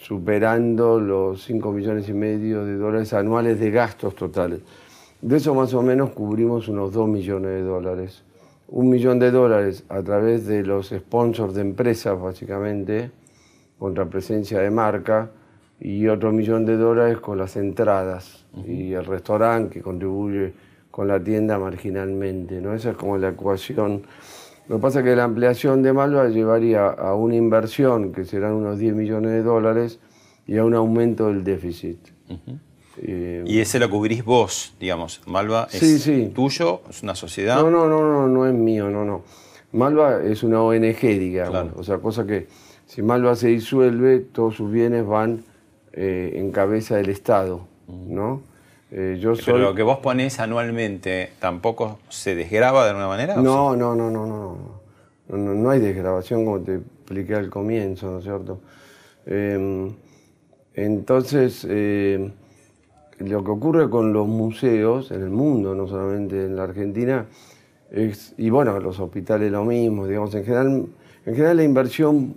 superando 0.00 0.98
los 0.98 1.44
5 1.44 1.72
millones 1.72 2.08
y 2.08 2.14
medio 2.14 2.64
de 2.64 2.76
dólares 2.76 3.12
anuales 3.12 3.60
de 3.60 3.70
gastos 3.70 4.14
totales. 4.14 4.60
De 5.20 5.36
eso 5.36 5.54
más 5.54 5.74
o 5.74 5.82
menos 5.82 6.10
cubrimos 6.10 6.68
unos 6.68 6.92
2 6.92 7.08
millones 7.08 7.50
de 7.50 7.62
dólares. 7.62 8.22
Un 8.68 8.88
millón 8.88 9.18
de 9.18 9.30
dólares 9.30 9.84
a 9.88 10.02
través 10.02 10.46
de 10.46 10.62
los 10.62 10.88
sponsors 10.88 11.54
de 11.54 11.60
empresas, 11.60 12.18
básicamente, 12.18 13.10
contra 13.78 14.06
presencia 14.06 14.60
de 14.60 14.70
marca, 14.70 15.30
y 15.80 16.06
otro 16.08 16.30
millón 16.30 16.66
de 16.66 16.76
dólares 16.76 17.18
con 17.18 17.38
las 17.38 17.56
entradas 17.56 18.44
y 18.66 18.92
el 18.92 19.06
restaurante 19.06 19.74
que 19.74 19.80
contribuye 19.80 20.52
con 20.90 21.08
la 21.08 21.18
tienda 21.22 21.58
marginalmente. 21.58 22.60
¿no? 22.60 22.74
Esa 22.74 22.90
es 22.90 22.96
como 22.96 23.16
la 23.16 23.30
ecuación. 23.30 24.02
Lo 24.70 24.76
que 24.76 24.82
pasa 24.82 25.00
es 25.00 25.04
que 25.04 25.16
la 25.16 25.24
ampliación 25.24 25.82
de 25.82 25.92
Malva 25.92 26.28
llevaría 26.28 26.86
a 26.86 27.16
una 27.16 27.34
inversión 27.34 28.12
que 28.12 28.24
serán 28.24 28.52
unos 28.52 28.78
10 28.78 28.94
millones 28.94 29.32
de 29.32 29.42
dólares 29.42 29.98
y 30.46 30.58
a 30.58 30.64
un 30.64 30.74
aumento 30.74 31.26
del 31.26 31.42
déficit. 31.42 31.98
Eh, 32.98 33.42
Y 33.48 33.58
ese 33.58 33.80
lo 33.80 33.90
cubrís 33.90 34.24
vos, 34.24 34.72
digamos. 34.78 35.22
Malva 35.26 35.66
es 35.72 35.80
Sí, 35.80 35.98
sí. 35.98 36.30
tuyo, 36.32 36.82
es 36.88 37.02
una 37.02 37.16
sociedad. 37.16 37.60
No, 37.60 37.68
no, 37.68 37.88
no, 37.88 38.00
no, 38.02 38.28
no 38.28 38.46
es 38.46 38.54
mío, 38.54 38.88
no, 38.90 39.04
no. 39.04 39.24
Malva 39.72 40.22
es 40.22 40.44
una 40.44 40.62
ONG, 40.62 41.00
digamos. 41.00 41.50
Claro. 41.50 41.72
O 41.76 41.82
sea, 41.82 41.98
cosa 41.98 42.24
que 42.24 42.46
si 42.86 43.02
Malva 43.02 43.34
se 43.34 43.48
disuelve, 43.48 44.20
todos 44.20 44.54
sus 44.54 44.70
bienes 44.70 45.04
van 45.04 45.42
eh, 45.94 46.34
en 46.36 46.52
cabeza 46.52 46.94
del 46.96 47.08
Estado, 47.08 47.66
¿no? 47.88 48.42
Eh, 48.92 49.18
yo 49.20 49.34
Pero 49.44 49.58
lo 49.58 49.74
que 49.74 49.82
vos 49.82 49.98
ponés 49.98 50.40
anualmente 50.40 51.32
tampoco 51.38 51.98
se 52.08 52.34
desgraba 52.34 52.84
de 52.84 52.90
alguna 52.90 53.08
manera. 53.08 53.34
¿o 53.34 53.42
No, 53.42 53.76
no, 53.76 53.94
no, 53.94 54.10
no, 54.10 54.26
no, 54.26 54.56
no, 55.28 55.36
no, 55.36 55.54
no 55.54 55.70
hay 55.70 55.80
desgrabación 55.80 56.44
como 56.44 56.60
te 56.60 56.74
expliqué 56.74 57.36
al 57.36 57.50
comienzo, 57.50 58.10
¿no 58.10 58.18
es 58.18 58.24
cierto? 58.24 58.60
Eh, 59.26 59.90
entonces, 60.74 61.66
eh, 61.68 62.30
lo 63.18 63.44
que 63.44 63.50
ocurre 63.50 63.90
con 63.90 64.12
los 64.12 64.26
museos 64.26 65.10
en 65.10 65.22
el 65.22 65.30
mundo, 65.30 65.74
no 65.74 65.86
solamente 65.86 66.44
en 66.44 66.56
la 66.56 66.64
Argentina, 66.64 67.26
es, 67.90 68.34
y 68.38 68.50
bueno, 68.50 68.78
los 68.80 68.98
hospitales 68.98 69.50
lo 69.50 69.64
mismo, 69.64 70.06
digamos, 70.06 70.34
en 70.34 70.44
general, 70.44 70.86
en 71.26 71.34
general 71.34 71.56
la 71.56 71.64
inversión, 71.64 72.34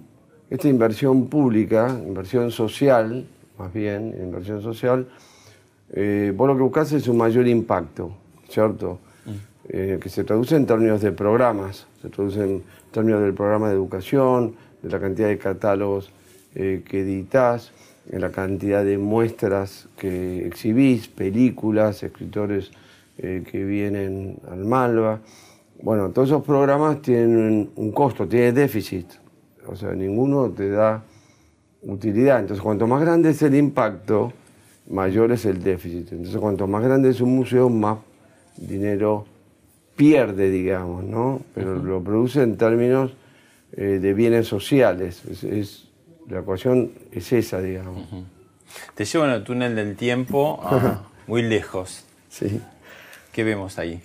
esta 0.49 0.67
inversión 0.67 1.27
pública, 1.27 1.97
inversión 2.05 2.51
social, 2.51 3.25
más 3.57 3.71
bien, 3.71 4.15
inversión 4.19 4.61
social, 4.61 5.07
eh, 5.93 6.33
vos 6.35 6.47
lo 6.47 6.55
que 6.55 6.63
buscas 6.63 6.91
es 6.91 7.07
un 7.07 7.17
mayor 7.17 7.47
impacto, 7.47 8.11
¿cierto? 8.49 8.99
Eh, 9.69 9.97
que 10.01 10.09
se 10.09 10.25
traduce 10.25 10.57
en 10.57 10.65
términos 10.65 11.01
de 11.01 11.13
programas, 11.13 11.87
se 12.01 12.09
traduce 12.09 12.43
en 12.43 12.63
términos 12.91 13.21
del 13.21 13.33
programa 13.33 13.69
de 13.69 13.75
educación, 13.75 14.55
de 14.81 14.89
la 14.89 14.99
cantidad 14.99 15.29
de 15.29 15.37
catálogos 15.37 16.11
eh, 16.53 16.83
que 16.85 17.01
editas, 17.01 17.71
en 18.11 18.19
la 18.19 18.31
cantidad 18.31 18.83
de 18.83 18.97
muestras 18.97 19.87
que 19.97 20.45
exhibís, 20.45 21.07
películas, 21.07 22.03
escritores 22.03 22.71
eh, 23.17 23.43
que 23.49 23.63
vienen 23.63 24.37
al 24.51 24.65
Malva. 24.65 25.21
Bueno, 25.81 26.09
todos 26.09 26.29
esos 26.29 26.43
programas 26.43 27.01
tienen 27.01 27.71
un 27.75 27.91
costo, 27.93 28.27
tienen 28.27 28.55
déficit, 28.55 29.07
o 29.65 29.75
sea, 29.75 29.93
ninguno 29.93 30.49
te 30.49 30.69
da 30.69 31.03
utilidad. 31.83 32.41
Entonces, 32.41 32.61
cuanto 32.61 32.85
más 32.85 33.01
grande 33.01 33.29
es 33.29 33.41
el 33.41 33.55
impacto, 33.55 34.33
mayor 34.89 35.31
es 35.31 35.45
el 35.45 35.61
déficit. 35.63 36.11
Entonces, 36.11 36.37
cuanto 36.39 36.67
más 36.67 36.83
grande 36.83 37.09
es 37.09 37.21
un 37.21 37.35
museo, 37.35 37.69
más 37.69 37.99
dinero 38.57 39.25
pierde, 39.95 40.49
digamos, 40.49 41.03
¿no? 41.03 41.41
Pero 41.53 41.75
lo 41.75 42.01
produce 42.03 42.41
en 42.43 42.57
términos 42.57 43.11
eh, 43.73 43.99
de 44.01 44.13
bienes 44.13 44.47
sociales. 44.47 45.23
Es, 45.29 45.43
es- 45.43 45.89
la 46.29 46.39
ecuación 46.39 46.91
es 47.11 47.33
esa, 47.33 47.61
digamos. 47.61 48.07
Te 48.95 49.03
llevo 49.03 49.25
en 49.25 49.31
el 49.31 49.43
túnel 49.43 49.75
del 49.75 49.95
tiempo 49.97 50.59
muy 51.27 51.41
lejos. 51.41 52.05
Sí. 52.29 52.61
¿Qué 53.33 53.43
vemos 53.43 53.77
ahí? 53.77 53.99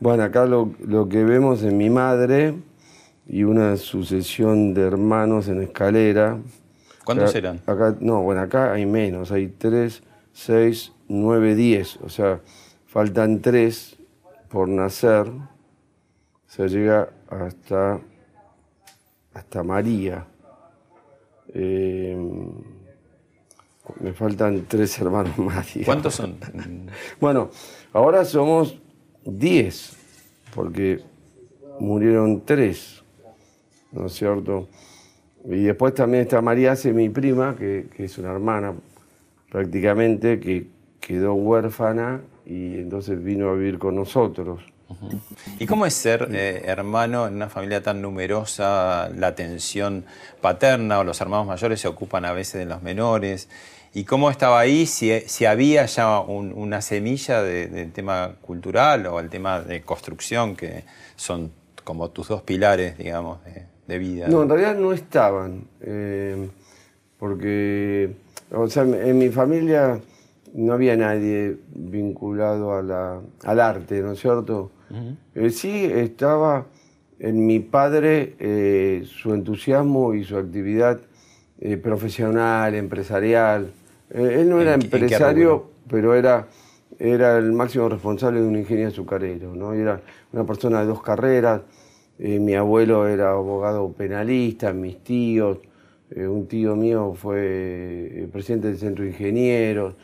Bueno, 0.00 0.24
acá 0.24 0.46
lo, 0.46 0.72
lo 0.84 1.08
que 1.08 1.22
vemos 1.22 1.62
es 1.62 1.72
mi 1.72 1.90
madre 1.90 2.54
y 3.28 3.44
una 3.44 3.76
sucesión 3.76 4.74
de 4.74 4.82
hermanos 4.82 5.46
en 5.48 5.62
escalera. 5.62 6.38
¿Cuántos 7.06 7.30
Acá- 7.30 7.38
eran? 7.38 7.60
Acá, 7.66 7.96
no, 8.00 8.22
bueno, 8.22 8.40
acá 8.42 8.72
hay 8.72 8.84
menos, 8.84 9.30
hay 9.30 9.46
tres, 9.46 10.02
seis, 10.32 10.92
nueve, 11.08 11.54
diez. 11.54 11.96
O 12.02 12.08
sea, 12.08 12.40
faltan 12.86 13.40
tres 13.40 13.96
por 14.50 14.68
nacer. 14.68 15.30
Se 16.48 16.68
llega 16.68 17.08
hasta, 17.30 18.00
hasta 19.34 19.62
María. 19.62 20.26
Eh, 21.54 22.16
me 24.00 24.12
faltan 24.12 24.66
tres 24.66 24.98
hermanos 24.98 25.38
más. 25.38 25.66
digamos. 25.74 25.86
¿Cuántos 25.86 26.14
son? 26.16 26.36
Bueno, 27.20 27.50
ahora 27.92 28.24
somos 28.24 28.76
10, 29.24 29.96
porque 30.54 31.00
murieron 31.78 32.42
tres, 32.44 33.02
¿no 33.92 34.06
es 34.06 34.12
cierto? 34.14 34.68
Y 35.48 35.62
después 35.62 35.94
también 35.94 36.22
está 36.24 36.40
María 36.40 36.72
Ace, 36.72 36.92
mi 36.92 37.08
prima, 37.08 37.54
que, 37.56 37.86
es 37.98 38.18
una 38.18 38.32
hermana 38.32 38.74
prácticamente, 39.50 40.40
que 40.40 40.66
quedó 41.00 41.34
huérfana 41.34 42.20
y 42.44 42.78
entonces 42.78 43.22
vino 43.22 43.50
a 43.50 43.54
vivir 43.54 43.78
con 43.78 43.94
nosotros. 43.94 44.60
¿Y 45.58 45.66
cómo 45.66 45.86
es 45.86 45.94
ser 45.94 46.28
eh, 46.32 46.62
hermano 46.64 47.26
en 47.26 47.34
una 47.34 47.48
familia 47.48 47.82
tan 47.82 48.02
numerosa? 48.02 49.08
La 49.16 49.28
atención 49.28 50.04
paterna 50.40 50.98
o 50.98 51.04
los 51.04 51.20
hermanos 51.20 51.46
mayores 51.46 51.80
se 51.80 51.88
ocupan 51.88 52.24
a 52.24 52.32
veces 52.32 52.60
de 52.60 52.66
los 52.66 52.82
menores. 52.82 53.48
¿Y 53.94 54.04
cómo 54.04 54.30
estaba 54.30 54.58
ahí? 54.60 54.86
Si, 54.86 55.20
si 55.26 55.44
había 55.44 55.86
ya 55.86 56.20
una 56.20 56.82
semilla 56.82 57.42
del 57.42 57.92
tema 57.92 58.34
cultural 58.42 59.06
o 59.06 59.20
el 59.20 59.30
tema 59.30 59.60
de 59.60 59.82
construcción, 59.82 60.56
que 60.56 60.84
son 61.14 61.52
como 61.84 62.10
tus 62.10 62.28
dos 62.28 62.42
pilares, 62.42 62.98
digamos, 62.98 63.42
de, 63.44 63.75
vida. 63.86 64.28
No, 64.28 64.42
en 64.42 64.48
realidad 64.48 64.76
no 64.76 64.92
estaban. 64.92 65.64
Eh, 65.80 66.48
porque, 67.18 68.14
o 68.50 68.68
sea, 68.68 68.82
en 68.82 69.18
mi 69.18 69.30
familia 69.30 70.00
no 70.54 70.72
había 70.72 70.96
nadie 70.96 71.56
vinculado 71.68 72.74
a 72.74 72.82
la, 72.82 73.20
al 73.44 73.60
arte, 73.60 74.00
¿no 74.00 74.12
es 74.12 74.20
cierto? 74.20 74.70
Eh, 75.34 75.50
sí 75.50 75.84
estaba 75.84 76.66
en 77.18 77.44
mi 77.46 77.60
padre 77.60 78.36
eh, 78.38 79.04
su 79.06 79.34
entusiasmo 79.34 80.14
y 80.14 80.24
su 80.24 80.36
actividad 80.36 81.00
eh, 81.60 81.76
profesional, 81.76 82.74
empresarial. 82.74 83.72
él 84.10 84.48
no 84.48 84.60
era 84.60 84.74
empresario, 84.74 85.70
pero 85.88 86.14
era, 86.14 86.46
era 86.98 87.38
el 87.38 87.52
máximo 87.52 87.88
responsable 87.88 88.40
de 88.40 88.46
un 88.46 88.56
ingenio 88.56 88.88
azucarero. 88.88 89.54
¿no? 89.54 89.72
Era 89.72 90.00
una 90.32 90.44
persona 90.44 90.80
de 90.80 90.86
dos 90.86 91.02
carreras. 91.02 91.62
Mi 92.18 92.54
abuelo 92.54 93.06
era 93.06 93.32
abogado 93.32 93.92
penalista, 93.92 94.72
mis 94.72 94.98
tíos. 95.04 95.58
un 96.16 96.46
tío 96.46 96.74
mío 96.76 97.14
fue 97.14 98.28
presidente 98.32 98.68
del 98.68 98.78
Centro 98.78 99.04
de 99.04 99.10
Ingenieros. 99.10 99.94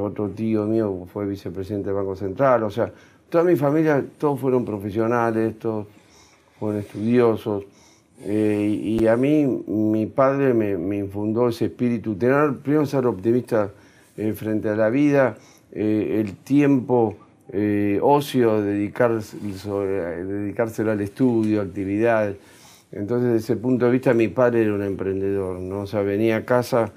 otro 0.00 0.30
tío 0.30 0.64
mío 0.64 1.06
fue 1.12 1.26
vicepresidente 1.26 1.86
del 1.86 1.96
Banco 1.96 2.16
Central. 2.16 2.62
O 2.62 2.70
sea, 2.70 2.92
Toda 3.30 3.44
mi 3.44 3.54
familia, 3.54 4.04
todos 4.18 4.40
fueron 4.40 4.64
profesionales, 4.64 5.56
todos 5.60 5.86
fueron 6.58 6.80
estudiosos. 6.80 7.62
Eh, 8.24 8.98
y 8.98 9.06
a 9.06 9.16
mí, 9.16 9.46
mi 9.68 10.06
padre 10.06 10.52
me, 10.52 10.96
infundó 10.96 11.48
ese 11.48 11.66
espíritu, 11.66 12.16
tener, 12.16 12.56
primero 12.56 12.84
ser 12.86 13.06
optimista 13.06 13.70
eh, 14.16 14.32
frente 14.32 14.68
a 14.68 14.74
la 14.74 14.90
vida, 14.90 15.38
eh, 15.70 16.20
el 16.20 16.38
tiempo 16.38 17.14
ocio, 18.02 18.62
dedicarse, 18.62 19.36
dedicárselo 19.38 20.92
al 20.92 21.00
estudio, 21.00 21.62
actividades. 21.62 22.36
Entonces, 22.92 23.32
desde 23.32 23.52
ese 23.52 23.56
punto 23.56 23.86
de 23.86 23.92
vista, 23.92 24.14
mi 24.14 24.28
padre 24.28 24.62
era 24.62 24.74
un 24.74 24.82
emprendedor, 24.82 25.58
¿no? 25.60 25.80
O 25.80 25.86
sea, 25.86 26.02
venía 26.02 26.36
a 26.36 26.44
casa 26.44 26.92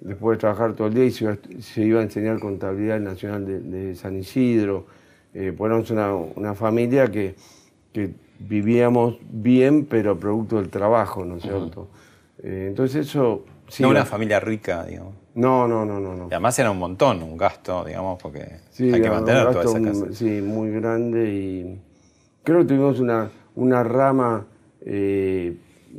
después 0.00 0.36
de 0.36 0.40
trabajar 0.40 0.74
todo 0.74 0.88
el 0.88 0.94
día 0.94 1.04
y 1.04 1.10
se 1.10 1.84
iba, 1.84 2.00
a 2.00 2.02
enseñar 2.02 2.38
contabilidad 2.38 3.00
nacional 3.00 3.70
de 3.70 3.94
San 3.96 4.16
Isidro 4.16 4.86
eh, 5.34 5.54
una, 5.58 6.14
una, 6.14 6.54
familia 6.54 7.10
que, 7.10 7.34
vivíamos 8.40 9.16
bien, 9.30 9.86
pero 9.86 10.18
producto 10.18 10.56
del 10.56 10.68
trabajo, 10.68 11.24
¿no 11.24 11.36
es 11.36 11.42
cierto? 11.42 11.88
Eh, 12.42 12.66
entonces 12.68 13.08
eso... 13.08 13.44
no 13.80 13.88
una 13.88 14.04
familia 14.04 14.38
rica, 14.38 14.84
digamos. 14.84 15.14
No, 15.38 15.68
no, 15.68 15.84
no, 15.84 16.00
no, 16.00 16.16
no. 16.16 16.24
Y 16.24 16.34
además 16.34 16.58
era 16.58 16.72
un 16.72 16.78
montón, 16.78 17.22
un 17.22 17.36
gasto, 17.36 17.84
digamos, 17.84 18.20
porque 18.20 18.40
hay 18.80 19.00
que 19.00 19.08
mantener 19.08 19.52
toda 19.52 19.64
esa 19.64 19.80
casa. 19.80 20.06
Sí, 20.12 20.42
muy 20.42 20.72
grande 20.72 21.32
y 21.32 21.80
creo 22.42 22.58
que 22.58 22.64
tuvimos 22.64 22.98
una, 22.98 23.30
una 23.54 23.84
rama 23.84 24.44
eh, 24.80 25.56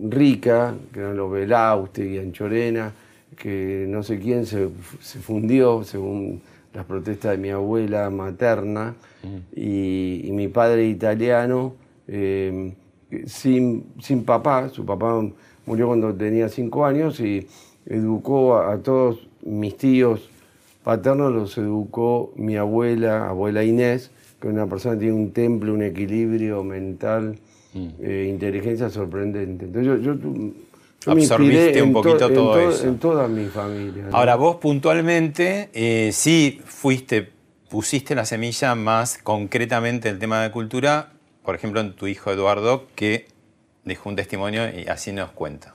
rica, 0.09 0.75
que 0.91 0.99
eran 0.99 1.15
los 1.15 1.31
Belauste 1.31 2.05
y 2.05 2.17
Anchorena, 2.17 2.91
que 3.37 3.85
no 3.87 4.03
sé 4.03 4.19
quién 4.19 4.45
se, 4.45 4.67
se 4.99 5.19
fundió, 5.19 5.85
según 5.85 6.41
las 6.73 6.83
protestas 6.85 7.31
de 7.31 7.37
mi 7.37 7.49
abuela 7.49 8.09
materna 8.09 8.95
y, 9.55 10.29
mi 10.33 10.49
padre 10.49 10.85
italiano, 10.85 11.75
eh, 12.09 12.73
sin, 13.25 13.85
sin 14.01 14.25
papá, 14.25 14.67
su 14.67 14.85
papá 14.85 15.21
murió 15.65 15.87
cuando 15.87 16.13
tenía 16.13 16.49
cinco 16.49 16.85
años 16.85 17.21
y 17.21 17.47
educó 17.85 18.57
a, 18.57 18.77
todos 18.77 19.28
mis 19.41 19.77
tíos 19.77 20.29
paternos, 20.83 21.31
los 21.31 21.57
educó 21.57 22.33
mi 22.35 22.55
abuela, 22.55 23.27
abuela 23.27 23.63
Inés, 23.63 24.11
que 24.39 24.47
es 24.47 24.53
una 24.53 24.67
persona 24.67 24.95
que 24.95 25.01
tiene 25.01 25.15
un 25.15 25.31
temple, 25.31 25.71
un 25.71 25.83
equilibrio 25.83 26.63
mental, 26.63 27.37
mm. 27.73 27.87
eh, 28.01 28.27
inteligencia 28.29 28.89
sorprendente. 28.89 29.65
Entonces 29.65 30.03
yo, 30.03 30.15
absorbiste 31.05 31.81
un 31.81 31.93
poquito 31.93 32.31
todo 32.31 32.59
eso. 32.69 32.87
En 32.87 32.97
toda 32.97 33.27
mi 33.27 33.45
familia. 33.45 34.05
Ahora, 34.11 34.35
vos 34.35 34.57
puntualmente 34.57 35.69
eh, 35.73 36.11
sí 36.13 36.61
fuiste, 36.65 37.29
pusiste 37.69 38.15
la 38.15 38.25
semilla 38.25 38.75
más 38.75 39.17
concretamente 39.17 40.09
el 40.09 40.19
tema 40.19 40.41
de 40.41 40.51
cultura, 40.51 41.11
por 41.43 41.55
ejemplo, 41.55 41.81
en 41.81 41.93
tu 41.93 42.07
hijo 42.07 42.31
Eduardo, 42.31 42.87
que 42.95 43.27
dejó 43.83 44.09
un 44.09 44.15
testimonio 44.15 44.63
y 44.69 44.87
así 44.87 45.11
nos 45.11 45.31
cuenta. 45.31 45.73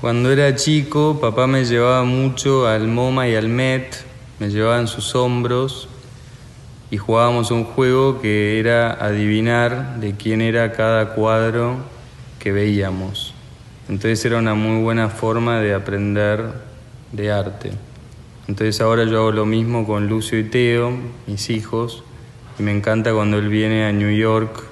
Cuando 0.00 0.32
era 0.32 0.54
chico, 0.54 1.18
papá 1.20 1.46
me 1.46 1.66
llevaba 1.66 2.04
mucho 2.04 2.66
al 2.66 2.88
MoMA 2.88 3.28
y 3.28 3.34
al 3.34 3.50
MET, 3.50 3.96
me 4.38 4.48
llevaba 4.48 4.80
en 4.80 4.86
sus 4.86 5.14
hombros 5.14 5.90
y 6.90 6.96
jugábamos 6.96 7.50
un 7.50 7.64
juego 7.64 8.18
que 8.22 8.58
era 8.58 8.92
adivinar 8.92 10.00
de 10.00 10.14
quién 10.14 10.40
era 10.40 10.72
cada 10.72 11.10
cuadro 11.14 11.76
que 12.38 12.50
veíamos. 12.50 13.34
Entonces 13.90 14.24
era 14.24 14.38
una 14.38 14.54
muy 14.54 14.82
buena 14.82 15.10
forma 15.10 15.60
de 15.60 15.74
aprender 15.74 16.46
de 17.12 17.30
arte. 17.30 17.72
Entonces 18.48 18.80
ahora 18.80 19.04
yo 19.04 19.18
hago 19.18 19.32
lo 19.32 19.44
mismo 19.44 19.86
con 19.86 20.08
Lucio 20.08 20.38
y 20.38 20.44
Teo, 20.44 20.94
mis 21.26 21.50
hijos, 21.50 22.04
y 22.58 22.62
me 22.62 22.74
encanta 22.74 23.12
cuando 23.12 23.36
él 23.36 23.50
viene 23.50 23.84
a 23.84 23.92
New 23.92 24.16
York, 24.16 24.64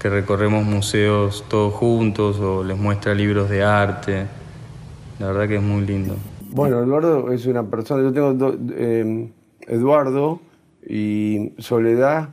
que 0.00 0.08
recorremos 0.08 0.64
museos 0.64 1.44
todos 1.46 1.72
juntos 1.72 2.40
o 2.40 2.64
les 2.64 2.76
muestra 2.76 3.14
libros 3.14 3.48
de 3.48 3.62
arte. 3.62 4.26
La 5.18 5.28
verdad 5.28 5.48
que 5.48 5.56
es 5.56 5.62
muy 5.62 5.86
lindo. 5.86 6.16
Bueno, 6.50 6.82
Eduardo 6.82 7.32
es 7.32 7.46
una 7.46 7.68
persona, 7.68 8.02
yo 8.02 8.12
tengo 8.12 8.56
eh, 8.74 9.30
Eduardo, 9.66 10.40
y 10.86 11.52
Soledad, 11.58 12.30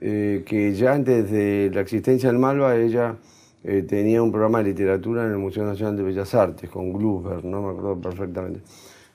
eh, 0.00 0.44
que 0.46 0.72
ya 0.74 0.92
antes 0.92 1.30
de 1.30 1.70
la 1.74 1.80
existencia 1.80 2.28
del 2.28 2.38
Malva, 2.38 2.76
ella 2.76 3.16
eh, 3.64 3.82
tenía 3.82 4.22
un 4.22 4.30
programa 4.30 4.58
de 4.58 4.64
literatura 4.64 5.24
en 5.24 5.32
el 5.32 5.38
Museo 5.38 5.64
Nacional 5.64 5.96
de 5.96 6.04
Bellas 6.04 6.34
Artes 6.34 6.70
con 6.70 6.92
Gluber, 6.92 7.44
no 7.44 7.62
me 7.62 7.70
acuerdo 7.70 8.00
perfectamente. 8.00 8.60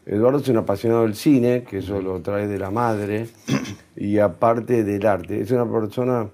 Eduardo 0.05 0.39
es 0.39 0.49
un 0.49 0.57
apasionado 0.57 1.03
del 1.03 1.15
cine, 1.15 1.63
que 1.63 1.77
eso 1.77 2.01
lo 2.01 2.21
trae 2.21 2.47
de 2.47 2.59
la 2.59 2.69
madre, 2.69 3.27
y 3.95 4.17
aparte 4.17 4.83
del 4.83 5.05
arte. 5.05 5.39
Es 5.39 5.51
una 5.51 5.71
persona 5.71 6.27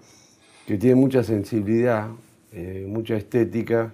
que 0.65 0.77
tiene 0.77 0.95
mucha 0.95 1.21
sensibilidad, 1.21 2.07
eh, 2.51 2.85
mucha 2.87 3.15
estética, 3.15 3.93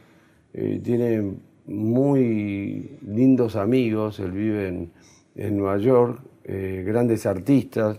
tiene 0.83 1.33
muy 1.65 2.97
lindos 3.05 3.55
amigos, 3.55 4.19
él 4.19 4.31
vive 4.31 4.67
en, 4.67 4.91
en 5.35 5.57
Nueva 5.57 5.77
York, 5.77 6.21
grandes 6.45 7.25
artistas, 7.25 7.97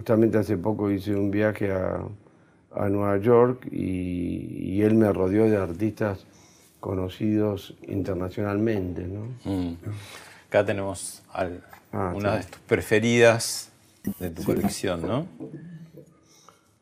Justamente 0.00 0.38
hace 0.38 0.56
poco 0.56 0.90
hice 0.90 1.14
un 1.14 1.30
viaje 1.30 1.70
a, 1.70 2.88
Nueva 2.88 3.18
York 3.18 3.66
y, 3.70 4.80
él 4.80 4.94
me 4.94 5.12
rodeó 5.12 5.44
de 5.44 5.58
artistas 5.58 6.24
conocidos 6.80 7.74
internacionalmente. 7.86 9.06
¿no? 9.06 9.26
Mm. 9.44 9.74
Acá 10.48 10.64
tenemos 10.64 11.22
ah, 11.34 12.14
una 12.14 12.36
de 12.36 12.44
tus 12.44 12.60
preferidas 12.60 13.70
de 14.18 14.30
tu 14.30 14.42
colección, 14.42 15.02
¿no? 15.02 15.26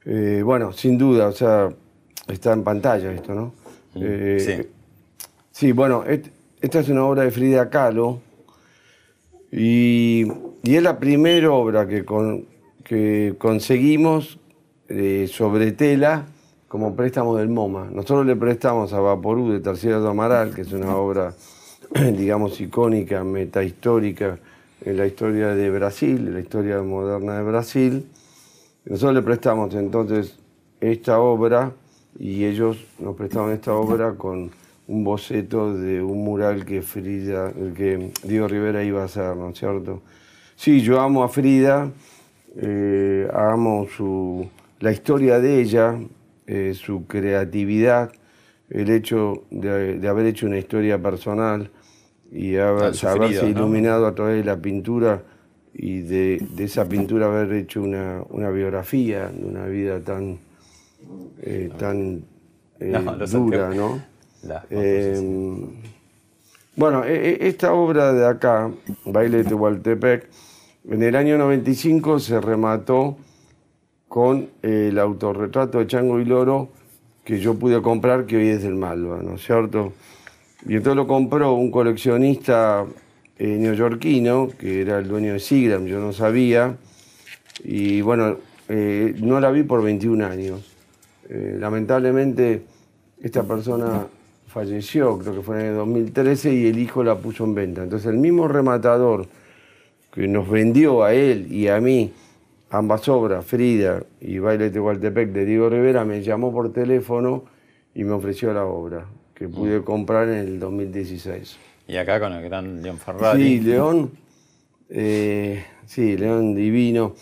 Eh, 0.04 0.42
bueno, 0.44 0.72
sin 0.72 0.96
duda, 0.96 1.26
o 1.26 1.32
sea, 1.32 1.70
está 2.28 2.52
en 2.52 2.62
pantalla 2.62 3.10
esto, 3.10 3.34
¿no? 3.34 3.46
Mm, 3.94 4.00
eh, 4.00 4.38
sí. 4.38 4.68
Sí, 5.58 5.72
bueno, 5.72 6.04
esta 6.06 6.78
es 6.78 6.88
una 6.88 7.04
obra 7.04 7.24
de 7.24 7.32
Frida 7.32 7.68
Kahlo 7.68 8.20
y, 9.50 10.24
es 10.62 10.82
la 10.84 11.00
primera 11.00 11.50
obra 11.50 11.88
que 11.88 12.04
con, 12.04 12.44
que 12.84 13.34
conseguimos 13.38 14.38
eh, 14.88 15.28
sobre 15.28 15.72
tela 15.72 16.26
como 16.68 16.94
préstamo 16.94 17.34
del 17.34 17.48
MoMA. 17.48 17.88
Nosotros 17.90 18.24
le 18.24 18.36
prestamos 18.36 18.92
a 18.92 19.00
Vaporú 19.00 19.50
de 19.50 19.58
Tercera 19.58 19.98
de 19.98 20.08
Amaral, 20.08 20.54
que 20.54 20.60
es 20.60 20.72
una 20.72 20.94
obra, 20.94 21.34
digamos, 22.16 22.60
icónica, 22.60 23.24
metahistórica 23.24 24.38
en 24.84 24.96
la 24.96 25.08
historia 25.08 25.56
de 25.56 25.70
Brasil, 25.70 26.18
en 26.18 26.34
la 26.34 26.40
historia 26.40 26.80
moderna 26.82 27.36
de 27.36 27.42
Brasil. 27.42 28.06
Nosotros 28.84 29.12
le 29.12 29.22
prestamos 29.22 29.74
entonces 29.74 30.38
esta 30.80 31.18
obra 31.18 31.72
y 32.16 32.44
ellos 32.44 32.76
nos 33.00 33.16
prestaban 33.16 33.50
esta 33.50 33.74
obra 33.74 34.14
con 34.14 34.52
un 34.88 35.04
boceto 35.04 35.74
de 35.74 36.02
un 36.02 36.24
mural 36.24 36.64
que 36.64 36.82
Frida, 36.82 37.52
que 37.76 38.10
Diego 38.24 38.48
Rivera 38.48 38.82
iba 38.82 39.02
a 39.02 39.04
hacer, 39.04 39.36
¿no 39.36 39.50
es 39.50 39.58
cierto? 39.58 40.02
Sí, 40.56 40.80
yo 40.80 41.00
amo 41.00 41.22
a 41.22 41.28
Frida 41.28 41.90
eh, 42.56 43.28
hagamos 43.32 43.90
su, 43.92 44.48
la 44.80 44.90
historia 44.90 45.38
de 45.38 45.60
ella, 45.60 45.98
eh, 46.46 46.74
su 46.74 47.06
creatividad, 47.06 48.12
el 48.70 48.90
hecho 48.90 49.44
de, 49.50 50.06
haber 50.08 50.26
hecho 50.26 50.46
una 50.46 50.58
historia 50.58 51.00
personal 51.00 51.70
y 52.32 52.56
haber, 52.56 52.94
sufrido, 52.94 53.24
haberse 53.24 53.42
¿no? 53.42 53.48
iluminado 53.48 54.06
a 54.06 54.14
través 54.14 54.38
de 54.38 54.44
la 54.44 54.60
pintura 54.60 55.22
y 55.72 56.00
de, 56.00 56.44
de 56.56 56.64
esa 56.64 56.88
pintura 56.88 57.26
haber 57.26 57.52
hecho 57.52 57.82
una, 57.82 58.22
una 58.30 58.50
biografía 58.50 59.28
de 59.28 59.44
una 59.44 59.66
vida 59.66 60.00
tan, 60.00 60.38
eh, 61.42 61.70
tan 61.78 62.24
eh, 62.80 62.90
No, 62.90 63.14
lo 63.14 63.26
dura. 63.26 63.70
¿no? 63.74 64.02
Eh, 64.70 65.20
bueno, 66.76 67.04
e- 67.04 67.30
e- 67.30 67.48
esta 67.48 67.72
obra 67.72 68.12
de 68.12 68.26
acá, 68.26 68.70
Baile 69.04 69.38
de 69.38 69.44
Tehuantepec, 69.44 70.28
en 70.90 71.02
el 71.02 71.16
año 71.16 71.36
95 71.38 72.18
se 72.18 72.40
remató 72.40 73.16
con 74.06 74.48
el 74.62 74.98
autorretrato 74.98 75.78
de 75.78 75.86
Chango 75.86 76.20
y 76.20 76.24
Loro 76.24 76.70
que 77.24 77.40
yo 77.40 77.54
pude 77.54 77.82
comprar, 77.82 78.24
que 78.24 78.38
hoy 78.38 78.48
es 78.48 78.62
del 78.62 78.74
Malva, 78.74 79.20
¿no 79.22 79.34
es 79.34 79.44
cierto? 79.44 79.92
Y 80.66 80.76
entonces 80.76 80.96
lo 80.96 81.06
compró 81.06 81.52
un 81.52 81.70
coleccionista 81.70 82.86
eh, 83.38 83.46
neoyorquino, 83.46 84.48
que 84.58 84.80
era 84.80 84.98
el 84.98 85.08
dueño 85.08 85.34
de 85.34 85.38
Sigram, 85.38 85.84
yo 85.84 86.00
no 86.00 86.14
sabía, 86.14 86.76
y 87.62 88.00
bueno, 88.00 88.38
eh, 88.68 89.14
no 89.20 89.40
la 89.40 89.50
vi 89.50 89.62
por 89.62 89.82
21 89.82 90.24
años. 90.24 90.74
Eh, 91.28 91.56
lamentablemente 91.60 92.62
esta 93.20 93.42
persona 93.42 94.06
falleció, 94.58 95.16
creo 95.18 95.34
que 95.34 95.42
fue 95.42 95.60
en 95.60 95.66
el 95.66 95.74
2013, 95.76 96.52
y 96.52 96.66
el 96.66 96.78
hijo 96.80 97.04
la 97.04 97.16
puso 97.16 97.44
en 97.44 97.54
venta. 97.54 97.84
Entonces 97.84 98.08
el 98.08 98.18
mismo 98.18 98.48
rematador 98.48 99.26
que 100.12 100.26
nos 100.26 100.50
vendió 100.50 101.04
a 101.04 101.14
él 101.14 101.52
y 101.52 101.68
a 101.68 101.80
mí 101.80 102.12
ambas 102.70 103.08
obras, 103.08 103.44
Frida 103.44 104.02
y 104.20 104.40
Baile 104.40 104.64
de 104.64 104.70
Tehuantepec 104.70 105.30
de 105.30 105.44
Diego 105.44 105.68
Rivera, 105.68 106.04
me 106.04 106.22
llamó 106.22 106.52
por 106.52 106.72
teléfono 106.72 107.44
y 107.94 108.02
me 108.02 108.12
ofreció 108.12 108.52
la 108.52 108.64
obra, 108.64 109.06
que 109.32 109.48
pude 109.48 109.84
comprar 109.84 110.28
en 110.28 110.38
el 110.38 110.58
2016. 110.58 111.56
Y 111.86 111.96
acá 111.96 112.18
con 112.18 112.32
el 112.32 112.42
gran 112.42 112.82
León 112.82 112.98
Ferrari. 112.98 113.40
Sí, 113.40 113.60
León, 113.60 114.10
eh, 114.88 115.64
sí, 115.86 116.16
León 116.16 116.56
divino. 116.56 117.14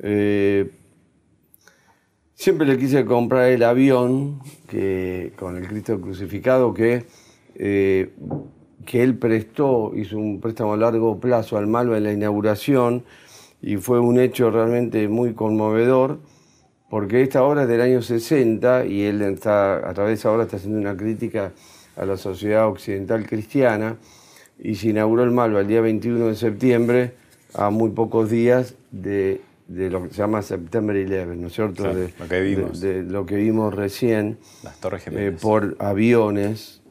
Eh, 0.00 0.68
siempre 2.40 2.66
le 2.66 2.78
quise 2.78 3.04
comprar 3.04 3.50
el 3.50 3.62
avión 3.62 4.40
que, 4.66 5.34
con 5.36 5.58
el 5.58 5.68
Cristo 5.68 6.00
crucificado 6.00 6.72
que, 6.72 7.04
eh, 7.54 8.14
que 8.86 9.02
él 9.02 9.18
prestó, 9.18 9.92
hizo 9.94 10.16
un 10.16 10.40
préstamo 10.40 10.72
a 10.72 10.78
largo 10.78 11.20
plazo 11.20 11.58
al 11.58 11.66
Malva 11.66 11.98
en 11.98 12.04
la 12.04 12.14
inauguración 12.14 13.04
y 13.60 13.76
fue 13.76 14.00
un 14.00 14.18
hecho 14.18 14.50
realmente 14.50 15.06
muy 15.06 15.34
conmovedor 15.34 16.18
porque 16.88 17.20
esta 17.20 17.42
obra 17.44 17.64
es 17.64 17.68
del 17.68 17.82
año 17.82 18.00
60 18.00 18.86
y 18.86 19.02
él 19.02 19.20
está, 19.20 19.86
a 19.86 19.92
través 19.92 20.12
de 20.12 20.14
esa 20.14 20.32
obra 20.32 20.44
está 20.44 20.56
haciendo 20.56 20.78
una 20.80 20.96
crítica 20.96 21.52
a 21.94 22.06
la 22.06 22.16
sociedad 22.16 22.68
occidental 22.68 23.26
cristiana 23.26 23.98
y 24.58 24.76
se 24.76 24.88
inauguró 24.88 25.24
el 25.24 25.30
Malva 25.30 25.60
el 25.60 25.68
día 25.68 25.82
21 25.82 26.28
de 26.28 26.36
septiembre 26.36 27.12
a 27.52 27.68
muy 27.68 27.90
pocos 27.90 28.30
días 28.30 28.76
de, 28.92 29.42
de 29.70 29.88
lo 29.88 30.02
que 30.02 30.08
se 30.10 30.16
llama 30.16 30.42
September 30.42 30.96
11, 30.96 31.26
¿no 31.36 31.46
es 31.46 31.52
cierto? 31.52 31.82
Claro, 31.84 31.98
de, 31.98 32.12
lo 32.18 32.28
que 32.28 32.40
vimos. 32.40 32.80
de- 32.80 33.02
de 33.04 33.10
lo 33.12 33.24
que 33.24 33.36
vimos 33.36 33.72
recién 33.74 34.38
Las 34.64 34.78
Torres 34.80 35.02
eh, 35.06 35.10
Gemelas. 35.10 35.40
por 35.40 35.76
aviones. 35.78 36.82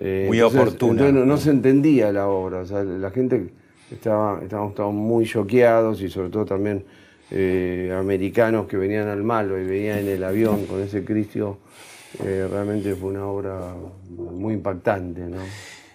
Eh, 0.00 0.24
Muy 0.26 0.40
oportuna. 0.40 0.92
entonces 0.92 1.14
no, 1.14 1.24
no 1.26 1.36
se 1.36 1.50
entendía 1.50 2.12
la 2.12 2.26
obra, 2.28 2.60
o 2.60 2.66
sea, 2.66 2.84
la 2.84 3.10
gente 3.10 3.50
estaba, 3.90 4.40
estábamos 4.42 4.74
todos 4.74 4.92
muy 4.94 5.24
choqueados 5.26 6.00
y 6.02 6.08
sobre 6.08 6.28
todo 6.30 6.44
también 6.46 6.84
eh, 7.30 7.94
americanos 7.98 8.66
que 8.66 8.76
venían 8.76 9.08
al 9.08 9.22
Malva 9.22 9.58
y 9.60 9.64
veían 9.66 9.98
en 10.00 10.08
el 10.08 10.24
avión 10.24 10.64
con 10.66 10.80
ese 10.82 11.04
Cristo, 11.04 11.58
realmente 12.22 12.94
fue 12.94 13.10
una 13.10 13.26
obra 13.26 13.74
muy 14.10 14.54
impactante, 14.54 15.20
¿no? 15.22 15.38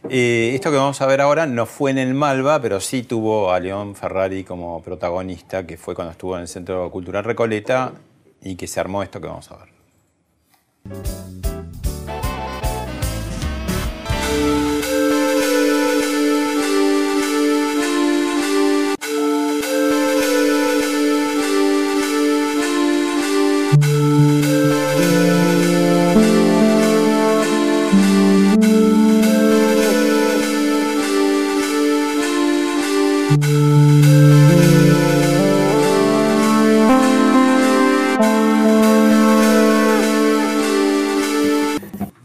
Esto 0.09 0.71
que 0.71 0.77
vamos 0.77 1.01
a 1.01 1.05
ver 1.05 1.21
ahora 1.21 1.45
no 1.45 1.65
fue 1.65 1.91
en 1.91 1.97
el 1.97 2.13
Malva, 2.13 2.61
pero 2.61 2.79
sí 2.79 3.03
tuvo 3.03 3.51
a 3.51 3.59
León 3.59 3.95
Ferrari 3.95 4.43
como 4.43 4.81
protagonista, 4.81 5.65
que 5.65 5.77
fue 5.77 5.95
cuando 5.95 6.11
estuvo 6.11 6.35
en 6.35 6.41
el 6.41 6.47
Centro 6.47 6.89
Cultural 6.91 7.23
Recoleta 7.23 7.93
y 8.41 8.55
que 8.55 8.67
se 8.67 8.79
armó 8.79 9.03
esto 9.03 9.21
que 9.21 9.27
vamos 9.27 9.49
a 9.51 9.57
ver. 9.57 9.71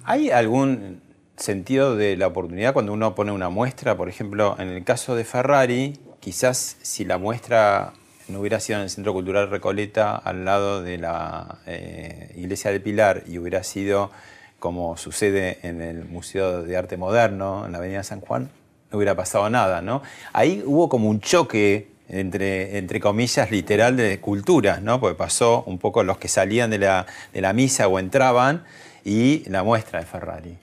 ¿Hay 0.08 0.30
algún 0.30 1.02
sentido 1.36 1.94
de 1.94 2.16
la 2.16 2.26
oportunidad 2.26 2.72
cuando 2.72 2.92
uno 2.92 3.14
pone 3.14 3.32
una 3.32 3.50
muestra? 3.50 3.96
Por 3.96 4.08
ejemplo, 4.08 4.56
en 4.58 4.68
el 4.68 4.82
caso 4.82 5.14
de 5.14 5.24
Ferrari, 5.24 6.00
quizás 6.20 6.76
si 6.82 7.04
la 7.04 7.18
muestra 7.18 7.92
no 8.28 8.40
hubiera 8.40 8.58
sido 8.58 8.78
en 8.78 8.84
el 8.84 8.90
Centro 8.90 9.12
Cultural 9.12 9.50
Recoleta, 9.50 10.16
al 10.16 10.44
lado 10.44 10.82
de 10.82 10.98
la 10.98 11.58
eh, 11.66 12.32
Iglesia 12.36 12.70
del 12.70 12.82
Pilar, 12.82 13.22
y 13.26 13.38
hubiera 13.38 13.62
sido 13.62 14.10
como 14.58 14.96
sucede 14.96 15.58
en 15.62 15.80
el 15.82 16.04
Museo 16.06 16.62
de 16.62 16.76
Arte 16.76 16.96
Moderno, 16.96 17.66
en 17.66 17.72
la 17.72 17.78
Avenida 17.78 18.02
San 18.02 18.20
Juan, 18.20 18.50
no 18.90 18.98
hubiera 18.98 19.14
pasado 19.14 19.48
nada, 19.50 19.82
¿no? 19.82 20.02
Ahí 20.32 20.62
hubo 20.64 20.88
como 20.88 21.08
un 21.08 21.20
choque 21.20 21.88
entre, 22.08 22.78
entre 22.78 23.00
comillas, 23.00 23.50
literal 23.50 23.96
de 23.96 24.20
culturas, 24.20 24.82
¿no? 24.82 25.00
Porque 25.00 25.16
pasó 25.16 25.64
un 25.66 25.78
poco 25.78 26.02
los 26.02 26.18
que 26.18 26.28
salían 26.28 26.70
de 26.70 26.78
la, 26.78 27.06
de 27.32 27.40
la 27.40 27.52
misa 27.52 27.88
o 27.88 27.98
entraban 27.98 28.64
y 29.04 29.48
la 29.48 29.62
muestra 29.62 30.00
de 30.00 30.06
Ferrari. 30.06 30.58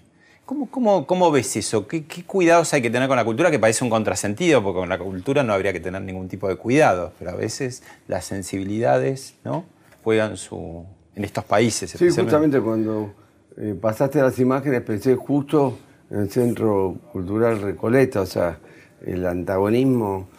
¿Cómo, 0.46 0.70
cómo, 0.70 1.08
cómo 1.08 1.32
ves 1.32 1.56
eso? 1.56 1.88
¿Qué, 1.88 2.06
qué 2.06 2.24
cuidados 2.26 2.74
hay 2.74 2.82
que 2.82 2.90
tener 2.90 3.08
con 3.08 3.16
la 3.16 3.24
cultura? 3.24 3.50
Que 3.50 3.60
parece 3.60 3.84
un 3.84 3.90
contrasentido, 3.90 4.62
porque 4.62 4.80
con 4.80 4.90
la 4.90 4.98
cultura 4.98 5.44
no 5.44 5.54
habría 5.54 5.72
que 5.72 5.80
tener 5.80 6.02
ningún 6.02 6.28
tipo 6.28 6.50
de 6.50 6.58
cuidados, 6.58 7.14
pero 7.18 7.32
a 7.32 7.36
veces 7.36 7.84
las 8.08 8.26
sensibilidades 8.26 9.36
¿no? 9.46 9.66
juegan 10.04 10.36
su. 10.36 10.86
en 11.16 11.24
estos 11.24 11.46
países. 11.46 11.92
Sí, 11.92 12.10
justamente 12.10 12.60
cuando 12.60 13.14
eh, 13.58 13.76
pasaste 13.80 14.22
las 14.22 14.38
imágenes 14.40 14.82
pensé 14.82 15.16
justo 15.16 15.78
en 16.13 16.19
el 16.19 16.30
Centro 16.30 16.95
Cultural 17.12 17.60
Recoleta, 17.62 18.21
o 18.21 18.26
sea, 18.26 18.60
el 19.06 19.26
antagonismo. 19.26 20.30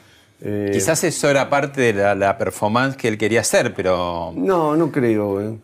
eh, 0.41 0.71
Quizás 0.73 1.05
eso 1.05 1.29
era 1.29 1.51
parte 1.51 1.81
de 1.81 1.93
la, 1.95 2.15
la 2.15 2.39
performance 2.39 2.97
que 2.97 3.09
él 3.09 3.19
quería 3.19 3.41
hacer, 3.41 3.75
pero. 3.75 4.33
No, 4.37 4.77
no 4.77 4.91
creo. 4.91 5.41
eh. 5.41 5.59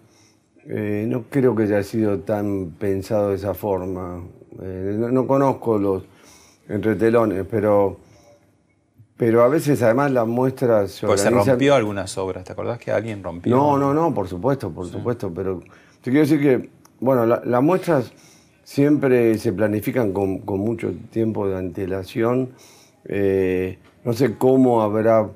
Eh, 0.66 1.06
no 1.08 1.24
creo 1.30 1.54
que 1.56 1.62
haya 1.62 1.82
sido 1.82 2.18
tan 2.20 2.72
pensado 2.78 3.30
de 3.30 3.36
esa 3.36 3.54
forma. 3.54 4.22
Eh, 4.62 4.94
no, 4.98 5.08
no 5.10 5.26
conozco 5.26 5.78
los 5.78 6.02
entretelones, 6.68 7.44
pero, 7.50 7.98
pero 9.16 9.42
a 9.42 9.48
veces 9.48 9.82
además 9.82 10.10
las 10.12 10.26
muestras 10.26 10.92
se 10.92 11.06
Pues 11.06 11.20
se 11.22 11.30
rompió 11.30 11.74
algunas 11.74 12.16
obras. 12.18 12.44
¿Te 12.44 12.52
acordás 12.52 12.78
que 12.78 12.90
alguien 12.92 13.22
rompió? 13.22 13.54
No, 13.54 13.78
no, 13.78 13.92
no, 13.94 14.12
por 14.14 14.28
supuesto, 14.28 14.70
por 14.70 14.86
supuesto, 14.88 15.32
pero 15.34 15.60
te 16.02 16.10
quiero 16.10 16.20
decir 16.20 16.40
que, 16.40 16.68
bueno, 17.00 17.26
la- 17.26 17.42
las 17.44 17.62
muestras 17.62 18.12
siempre 18.74 19.36
se 19.38 19.52
planifican 19.52 20.12
con, 20.12 20.38
con 20.38 20.60
mucho 20.60 20.92
tiempo 21.10 21.48
de 21.48 21.56
antelación. 21.58 22.50
Eh, 23.04 23.78
no 24.04 24.12
sé 24.12 24.36
cómo 24.38 24.82
habrá, 24.82 25.26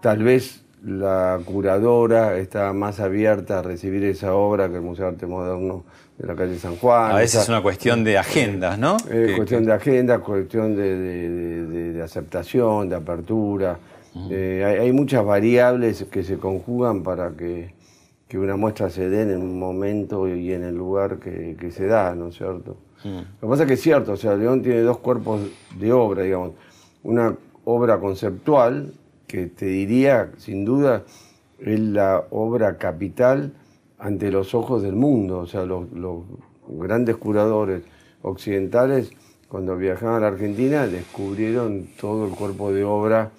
tal 0.00 0.22
vez 0.22 0.62
la 0.84 1.40
curadora 1.44 2.38
está 2.38 2.72
más 2.72 3.00
abierta 3.00 3.58
a 3.58 3.62
recibir 3.62 4.04
esa 4.04 4.34
obra 4.34 4.68
que 4.68 4.76
el 4.76 4.82
Museo 4.82 5.06
de 5.06 5.10
Arte 5.12 5.26
Moderno 5.26 5.82
de 6.16 6.28
la 6.28 6.36
calle 6.36 6.56
San 6.60 6.76
Juan. 6.76 7.10
A 7.10 7.16
veces 7.16 7.42
es 7.42 7.48
una 7.48 7.60
cuestión 7.60 8.04
de 8.04 8.18
agendas, 8.18 8.78
¿no? 8.78 8.96
eh, 9.10 9.26
Que- 9.30 9.36
cuestión 9.36 9.64
de 9.64 9.72
agenda, 9.72 10.20
cuestión 10.20 10.76
de, 10.76 10.96
de- 10.96 11.28
de- 11.28 11.66
de- 11.66 11.92
de 11.92 12.02
aceptación, 12.04 12.88
de 12.88 12.94
apertura. 12.94 13.78
Eh, 14.30 14.62
hay, 14.64 14.86
hay 14.86 14.92
muchas 14.92 15.24
variables 15.24 16.04
que 16.08 16.22
se 16.22 16.36
conjugan 16.38 17.02
para 17.02 17.30
que, 17.32 17.74
que 18.28 18.38
una 18.38 18.56
muestra 18.56 18.90
se 18.90 19.08
dé 19.08 19.22
en 19.22 19.40
un 19.40 19.58
momento 19.58 20.28
y 20.28 20.52
en 20.52 20.64
el 20.64 20.74
lugar 20.74 21.18
que, 21.18 21.56
que 21.58 21.70
se 21.70 21.86
da, 21.86 22.14
¿no 22.14 22.28
es 22.28 22.36
cierto? 22.36 22.76
Lo 23.04 23.40
que 23.40 23.46
pasa 23.46 23.62
es 23.62 23.68
que 23.68 23.74
es 23.74 23.82
cierto, 23.82 24.12
o 24.12 24.16
sea, 24.16 24.34
León 24.34 24.62
tiene 24.62 24.80
dos 24.80 24.98
cuerpos 24.98 25.40
de 25.78 25.92
obra, 25.92 26.22
digamos. 26.22 26.52
Una 27.04 27.36
obra 27.64 28.00
conceptual, 28.00 28.94
que 29.26 29.46
te 29.46 29.66
diría, 29.66 30.32
sin 30.38 30.64
duda, 30.64 31.04
es 31.58 31.78
la 31.80 32.24
obra 32.30 32.78
capital 32.78 33.52
ante 33.98 34.30
los 34.30 34.54
ojos 34.54 34.82
del 34.82 34.94
mundo. 34.94 35.38
O 35.38 35.46
sea, 35.46 35.64
los, 35.64 35.90
los 35.92 36.22
grandes 36.68 37.16
curadores 37.16 37.82
occidentales, 38.22 39.12
cuando 39.48 39.76
viajaban 39.76 40.16
a 40.16 40.20
la 40.20 40.28
Argentina, 40.28 40.86
descubrieron 40.86 41.88
todo 42.00 42.26
el 42.26 42.32
cuerpo 42.32 42.72
de 42.72 42.84
obra, 42.84 43.30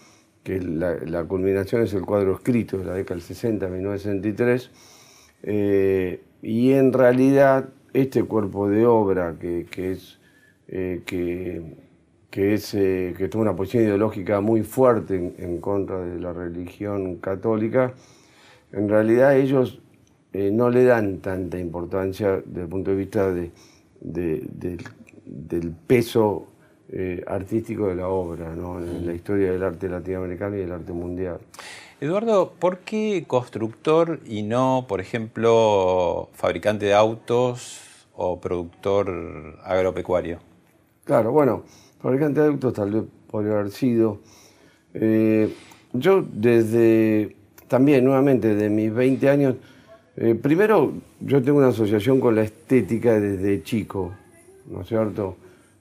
que 0.47 0.61
la, 0.61 1.25
culminación 1.25 1.81
es 1.81 1.93
el 1.93 2.05
cuadro 2.05 2.35
escrito 2.35 2.77
de 2.77 2.85
la 2.85 2.93
década 2.93 3.15
del 3.15 3.21
60, 3.21 3.67
1963. 3.67 4.71
Eh, 5.43 6.21
y 6.41 6.71
en 6.71 6.93
realidad, 6.93 7.67
este 7.91 8.23
cuerpo 8.23 8.69
de 8.69 8.85
obra, 8.85 9.35
que, 9.37 9.65
que 9.69 9.91
es, 9.91 10.19
eh, 10.69 11.01
que, 11.05 12.53
es, 12.53 12.73
eh, 12.75 13.13
que 13.17 13.27
tuvo 13.27 13.41
una 13.41 13.57
posición 13.57 13.83
ideológica 13.83 14.39
muy 14.39 14.63
fuerte 14.63 15.33
en, 15.37 15.59
contra 15.59 15.99
de 15.99 16.17
la 16.17 16.31
religión 16.31 17.17
católica, 17.17 17.93
en 18.71 18.87
realidad 18.87 19.35
ellos 19.35 19.81
eh, 20.31 20.49
no 20.49 20.69
le 20.69 20.85
dan 20.85 21.17
tanta 21.17 21.59
importancia 21.59 22.41
desde 22.45 22.61
el 22.61 22.69
punto 22.69 22.91
de 22.91 22.95
vista 22.95 23.33
de, 23.33 23.51
del 23.99 25.71
peso 25.85 26.47
eh, 26.91 27.23
artístico 27.27 27.87
de 27.87 27.95
la 27.95 28.07
obra, 28.07 28.55
¿no? 28.55 28.79
en 28.79 29.05
la 29.05 29.13
historia 29.13 29.51
del 29.51 29.61
arte 29.61 29.89
latinoamericano 29.89 30.55
y 30.55 30.59
del 30.59 30.71
arte 30.71 30.93
mundial. 30.93 31.39
Eduardo, 31.99 32.53
¿por 32.59 32.79
qué 32.79 33.25
constructor 33.27 34.19
y 34.25 34.43
no, 34.43 34.85
por 34.87 35.01
ejemplo, 35.01 36.29
fabricante 36.33 36.85
de 36.85 36.93
autos 36.93 37.81
o 38.15 38.39
productor 38.39 39.59
agropecuario? 39.63 40.39
Claro, 41.03 41.31
bueno, 41.31 41.63
fabricante 41.99 42.39
de 42.39 42.47
autos 42.47 42.73
tal 42.73 42.91
vez 42.91 43.03
podría 43.29 43.53
haber 43.53 43.71
sido. 43.71 44.19
Eh, 44.93 45.53
yo 45.93 46.23
desde, 46.31 47.35
también 47.67 48.05
nuevamente, 48.05 48.55
de 48.55 48.69
mis 48.69 48.93
20 48.93 49.29
años, 49.29 49.55
eh, 50.15 50.35
primero 50.35 50.93
yo 51.19 51.41
tengo 51.41 51.57
una 51.57 51.69
asociación 51.69 52.19
con 52.19 52.35
la 52.35 52.43
estética 52.43 53.19
desde 53.19 53.61
chico, 53.63 54.13
¿no 54.67 54.81
es 54.81 54.87
cierto? 54.87 55.35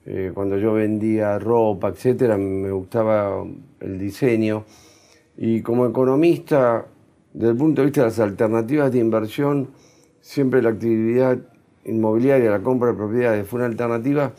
Eh, 0.06 0.30
cuando 0.32 0.56
yo 0.56 0.72
vendía 0.72 1.38
ropa, 1.38 1.88
etcétera, 1.88 2.38
me 2.38 2.70
gustaba 2.70 3.44
el 3.80 3.98
diseño. 3.98 4.64
Y 5.36 5.62
como 5.62 5.86
economista, 5.86 6.86
desde 7.32 7.50
el 7.50 7.56
punto 7.56 7.82
de 7.82 7.86
vista 7.86 8.02
de 8.02 8.06
las 8.06 8.20
alternativas 8.20 8.92
de 8.92 8.98
inversión, 9.00 9.68
siempre 10.20 10.62
la 10.62 10.70
actividad 10.70 11.38
inmobiliaria, 11.84 12.50
la 12.50 12.62
compra 12.62 12.88
de 12.88 12.94
propiedades 12.94 13.46
fue 13.46 13.58
una 13.58 13.66
alternativa, 13.66 14.32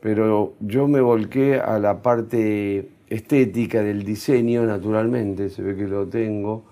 pero 0.00 0.54
yo 0.60 0.86
me 0.88 1.00
volqué 1.00 1.58
a 1.58 1.78
la 1.78 2.02
parte 2.02 2.88
estética 3.08 3.82
del 3.82 4.04
diseño, 4.04 4.64
naturalmente, 4.64 5.48
se 5.48 5.62
ve 5.62 5.76
que 5.76 5.86
lo 5.86 6.06
tengo. 6.06 6.64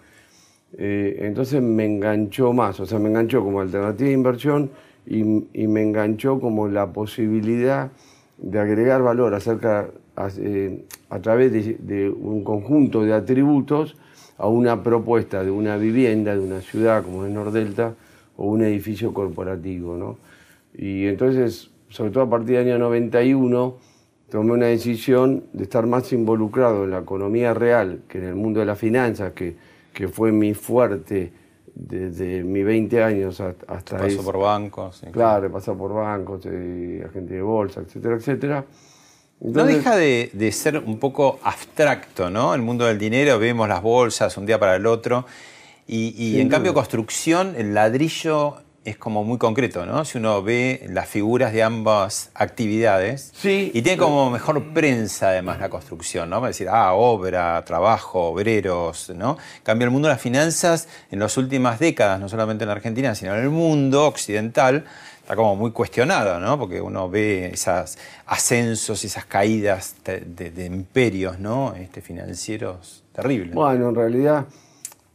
Eh, 0.77 1.19
entonces 1.21 1.63
me 1.63 1.85
enganchó 1.85 2.53
más, 2.53 2.81
o 2.81 2.87
sea, 2.87 2.99
me 2.99 3.09
enganchó 3.09 3.43
como 3.43 3.61
alternativa 3.61 4.09
de 4.09 4.15
inversión 4.15 4.71
y, 5.07 5.23
me 5.25 5.83
enganchó 5.83 6.41
como 6.41 6.69
la 6.69 6.93
posibilidad 6.93 7.91
de 8.43 8.59
agregar 8.59 9.03
valor 9.03 9.35
acerca, 9.35 9.89
eh, 10.39 10.85
a 11.09 11.19
través 11.21 11.53
de, 11.53 12.11
un 12.11 12.43
conjunto 12.43 13.05
de 13.05 13.15
atributos 13.15 13.97
a 14.37 14.49
una 14.49 14.83
propuesta 14.83 15.45
de 15.45 15.51
una 15.51 15.77
vivienda, 15.77 16.35
de 16.35 16.41
una 16.41 16.61
ciudad 16.61 17.05
como 17.05 17.25
es 17.25 17.33
Nordelta, 17.33 17.95
o 18.37 18.47
un 18.47 18.63
edificio 18.63 19.15
corporativo. 19.15 19.97
¿no? 19.97 20.19
Y 20.75 21.07
entonces, 21.07 21.71
sobre 21.89 22.11
todo 22.11 22.25
a 22.25 22.31
partir 22.31 22.57
del 22.57 22.67
año 22.67 22.79
91, 22.79 23.77
tomé 24.29 24.53
una 24.53 24.67
decisión 24.67 25.45
de 25.53 25.63
estar 25.63 25.87
más 25.87 26.13
involucrado 26.13 26.85
en 26.85 26.91
la 26.91 26.99
economía 27.01 27.55
real 27.55 28.01
que 28.09 28.19
en 28.19 28.25
el 28.25 28.35
mundo 28.35 28.61
de 28.61 28.67
las 28.67 28.79
finanzas, 28.79 29.33
que, 29.35 29.55
que 29.93 30.09
fue 30.09 30.33
mi 30.33 30.55
fuerte 30.55 31.33
desde 31.75 32.45
mis 32.45 32.65
20 32.65 33.03
años 33.03 33.41
hasta... 33.41 33.99
Pasó 33.99 34.23
por 34.23 34.39
bancos. 34.39 35.03
Claro, 35.11 35.47
he 35.47 35.51
pasado 35.51 35.77
por 35.79 35.93
bancos, 35.95 36.43
eh, 36.47 37.05
agente 37.09 37.35
de 37.35 37.43
bolsa, 37.43 37.81
etcétera, 37.81 38.17
etcétera 38.17 38.65
no 39.43 39.65
deja 39.65 39.97
de, 39.97 40.53
ser 40.53 40.79
un 40.79 40.99
poco 40.99 41.41
abstracto, 41.43 42.31
¿no? 42.31 42.55
El 42.55 42.63
mundo 42.63 42.87
del 42.87 42.99
dinero, 42.99 43.39
vemos 43.39 43.69
las 43.69 43.83
bolsas 43.83 44.37
un 44.37 44.47
día 44.47 44.59
para 44.59 44.77
el 44.77 44.87
otro. 44.87 45.27
Y, 45.87 46.41
en 46.41 46.49
cambio, 46.49 46.73
construcción, 46.73 47.55
el 47.57 47.75
ladrillo 47.75 48.59
es 48.85 48.97
como 48.97 49.23
muy 49.25 49.39
concreto, 49.39 49.87
¿no? 49.87 50.05
Si 50.05 50.19
uno 50.19 50.43
ve 50.43 50.87
las 50.89 51.09
figuras 51.09 51.53
de 51.53 51.63
ambas 51.63 52.31
actividades. 52.35 53.33
Sí. 53.35 53.71
Y 53.75 53.83
tiene 53.83 53.99
como 53.99 54.31
mejor 54.31 54.73
prensa, 54.73 55.29
además, 55.29 55.61
la 55.61 55.69
construcción, 55.69 56.31
¿no? 56.31 56.37
Para 56.37 56.49
decir, 56.49 56.69
ah, 56.69 56.93
obra, 56.95 57.65
trabajo, 57.65 58.31
obreros, 58.31 59.11
¿no? 59.15 59.39
Cambio 59.63 59.85
el 59.87 59.91
mundo 59.91 60.09
de 60.09 60.15
las 60.15 60.23
finanzas 60.23 60.89
en 61.11 61.21
las 61.21 61.37
últimas 61.37 61.79
décadas, 61.79 62.19
no 62.21 62.29
solamente 62.29 62.65
en 62.65 62.69
la 62.69 62.75
Argentina, 62.75 63.15
sino 63.15 63.35
en 63.35 63.43
el 63.43 63.51
mundo 63.51 64.07
occidental 64.07 64.85
está 65.23 65.37
como 65.37 65.55
muy 65.55 65.71
cuestionado, 65.71 66.41
¿no? 66.41 66.59
Porque 66.59 66.81
uno 66.81 67.09
ve 67.09 67.51
esos 67.53 67.97
ascensos, 68.27 69.05
y 69.05 69.07
esas 69.07 69.25
caídas 69.25 69.95
de, 70.05 70.67
imperios, 70.67 71.39
¿no? 71.39 71.75
Este, 71.77 72.01
financieros 72.01 73.05
terribles. 73.13 73.55
Bueno, 73.55 73.91
en 73.91 73.95
realidad 73.95 74.47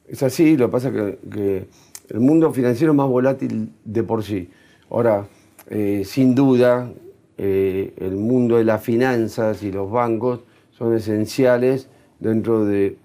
es 0.07 0.23
así, 0.23 0.55
lo 0.55 0.67
que 0.67 0.71
pasa 0.71 0.87
es 0.87 1.17
que, 1.29 1.67
el 2.09 2.19
mundo 2.19 2.51
financiero 2.51 2.93
más 2.93 3.07
volátil 3.07 3.71
de 3.83 4.03
por 4.03 4.23
sí. 4.23 4.49
Ahora, 4.89 5.27
eh, 5.69 6.03
sin 6.05 6.33
duda, 6.35 6.91
eh, 7.37 7.93
el 7.97 8.15
mundo 8.15 8.57
de 8.57 8.63
las 8.63 8.81
finanzas 8.81 9.61
y 9.63 9.71
los 9.71 9.91
bancos 9.91 10.41
son 10.71 10.95
esenciales 10.95 11.89
dentro 12.19 12.65
de 12.65 12.97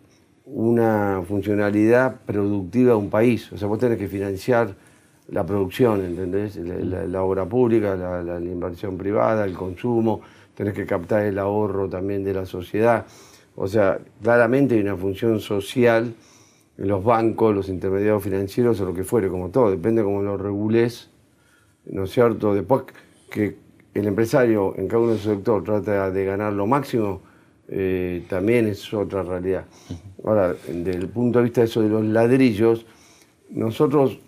una 0.46 1.22
funcionalidad 1.26 2.20
productiva 2.24 2.90
de 2.90 2.96
un 2.96 3.10
país. 3.10 3.50
O 3.52 3.58
sea, 3.58 3.68
vos 3.68 3.78
tenés 3.78 3.98
que 3.98 4.08
financiar 4.08 4.74
la 5.28 5.44
producción, 5.46 6.04
¿entendés? 6.04 6.56
La, 6.56 7.22
obra 7.22 7.46
pública, 7.46 7.96
la, 7.96 8.38
inversión 8.40 8.98
privada, 8.98 9.44
el 9.44 9.54
consumo, 9.54 10.20
tenés 10.54 10.74
que 10.74 10.84
captar 10.84 11.22
el 11.24 11.38
ahorro 11.38 11.88
también 11.88 12.22
de 12.24 12.34
la 12.34 12.46
sociedad. 12.46 13.06
O 13.54 13.66
sea, 13.66 13.98
claramente 14.22 14.74
hay 14.74 14.80
una 14.80 14.96
función 14.96 15.40
social 15.40 16.14
los 16.82 17.04
bancos, 17.04 17.54
los 17.54 17.68
intermediarios 17.68 18.22
financieros 18.22 18.80
o 18.80 18.84
lo 18.84 18.92
que 18.92 19.04
fuere, 19.04 19.28
como 19.28 19.50
todo, 19.50 19.70
depende 19.70 20.02
cómo 20.02 20.20
lo 20.20 20.36
regules, 20.36 21.10
¿no 21.86 22.04
es 22.04 22.10
cierto? 22.10 22.54
Después 22.54 22.84
que 23.30 23.56
el 23.94 24.06
empresario 24.06 24.74
en 24.76 24.88
cada 24.88 25.02
uno 25.02 25.12
de 25.12 25.18
su 25.18 25.30
sector 25.30 25.62
trata 25.62 26.10
de 26.10 26.24
ganar 26.24 26.52
lo 26.52 26.66
máximo, 26.66 27.22
eh, 27.68 28.24
también 28.28 28.66
es 28.66 28.92
otra 28.92 29.22
realidad. 29.22 29.64
Ahora, 30.24 30.54
desde 30.66 30.98
el 30.98 31.08
punto 31.08 31.38
de 31.38 31.44
vista 31.44 31.60
de 31.60 31.66
eso 31.66 31.82
de 31.82 31.88
los 31.88 32.04
ladrillos, 32.04 32.84
nosotros 33.50 34.18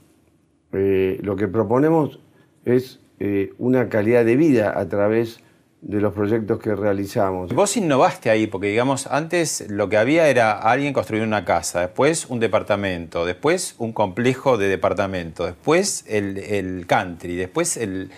eh, 0.72 1.18
lo 1.22 1.34
que 1.34 1.48
proponemos 1.48 2.20
es 2.64 3.00
eh, 3.18 3.52
una 3.58 3.88
calidad 3.88 4.24
de 4.24 4.36
vida 4.36 4.78
a 4.78 4.88
través 4.88 5.40
de 5.84 6.00
los 6.00 6.14
proyectos 6.14 6.58
que 6.58 6.74
realizamos. 6.74 7.52
Vos 7.52 7.76
innovaste 7.76 8.30
ahí, 8.30 8.46
porque 8.46 8.68
digamos, 8.68 9.06
antes 9.06 9.70
lo 9.70 9.90
que 9.90 9.98
había 9.98 10.28
era 10.28 10.52
alguien 10.52 10.94
construir 10.94 11.22
una 11.22 11.44
casa, 11.44 11.80
después 11.80 12.26
un 12.30 12.40
departamento, 12.40 13.26
después 13.26 13.74
un 13.78 13.92
complejo 13.92 14.56
de 14.56 14.68
departamento, 14.68 15.44
después 15.44 16.06
el, 16.08 16.86
country, 16.86 17.36
después 17.36 17.76
el, 17.76 18.10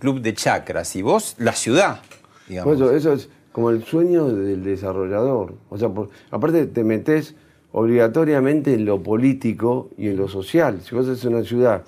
club 0.00 0.20
de 0.20 0.34
chacras, 0.34 0.96
y 0.96 1.02
vos 1.02 1.36
la 1.38 1.52
ciudad, 1.52 2.00
digamos. 2.48 2.76
Pues 2.76 2.92
eso, 2.96 3.12
es 3.12 3.28
como 3.52 3.70
el 3.70 3.84
sueño 3.84 4.26
del 4.26 4.64
desarrollador. 4.64 5.54
O 5.68 5.78
sea, 5.78 5.90
aparte 6.32 6.66
te 6.66 6.82
metes 6.82 7.36
obligatoriamente 7.70 8.74
en 8.74 8.84
lo 8.84 9.00
político 9.00 9.90
y 9.96 10.08
en 10.08 10.16
lo 10.16 10.26
social. 10.26 10.80
Si 10.82 10.96
vos 10.96 11.06
haces 11.06 11.24
una 11.24 11.44
ciudad 11.44 11.84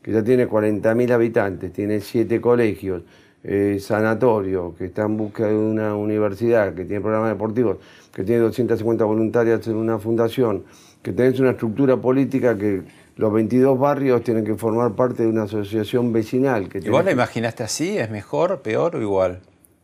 que 0.00 0.12
ya 0.12 0.22
tiene 0.22 0.48
40.000 0.48 1.10
habitantes, 1.10 1.72
tiene 1.72 2.00
siete 2.00 2.40
colegios, 2.40 3.02
eh, 3.44 3.78
sanatorio, 3.78 4.74
que 4.76 4.86
está 4.86 5.02
en 5.02 5.18
busca 5.18 5.46
de 5.46 5.54
una 5.54 5.94
universidad, 5.94 6.74
que 6.74 6.84
tiene 6.86 7.02
programas 7.02 7.28
deportivos, 7.30 7.76
que 8.12 8.24
tiene 8.24 8.40
250 8.40 9.04
voluntarias 9.04 9.66
en 9.68 9.76
una 9.76 9.98
fundación, 9.98 10.64
que 11.02 11.12
tenés 11.12 11.38
una 11.40 11.50
estructura 11.50 11.98
política 11.98 12.56
que 12.56 12.82
los 13.16 13.32
22 13.32 13.78
barrios 13.78 14.22
tienen 14.22 14.44
que 14.44 14.54
formar 14.54 14.92
parte 14.92 15.24
de 15.24 15.28
una 15.28 15.42
asociación 15.42 16.12
vecinal. 16.12 16.70
Que 16.70 16.78
¿Y 16.78 16.88
vos 16.88 17.04
la 17.04 17.12
imaginaste 17.12 17.62
así? 17.62 17.98
¿Es 17.98 18.10
mejor, 18.10 18.62
peor 18.62 18.96
o 18.96 19.02
igual? 19.02 19.40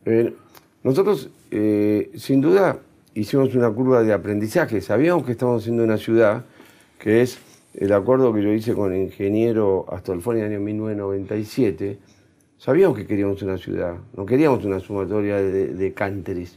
Eh, 0.06 0.34
nosotros, 0.82 1.28
eh, 1.50 2.10
sin 2.16 2.40
duda, 2.40 2.78
hicimos 3.14 3.54
una 3.54 3.70
curva 3.70 4.02
de 4.02 4.14
aprendizaje. 4.14 4.80
Sabíamos 4.80 5.24
que 5.24 5.32
estábamos 5.32 5.62
haciendo 5.62 5.84
una 5.84 5.98
ciudad, 5.98 6.44
que 6.98 7.20
es 7.20 7.38
el 7.74 7.92
acuerdo 7.92 8.32
que 8.32 8.42
yo 8.42 8.52
hice 8.52 8.72
con 8.72 8.94
el 8.94 9.02
ingeniero 9.02 9.84
Astolfoni 9.92 10.40
en 10.40 10.46
el 10.46 10.52
año 10.52 10.60
1997. 10.60 11.98
Sabíamos 12.60 12.98
que 12.98 13.06
queríamos 13.06 13.40
una 13.40 13.56
ciudad, 13.56 13.94
no 14.14 14.26
queríamos 14.26 14.62
una 14.66 14.80
sumatoria 14.80 15.36
de, 15.36 15.68
de 15.68 16.48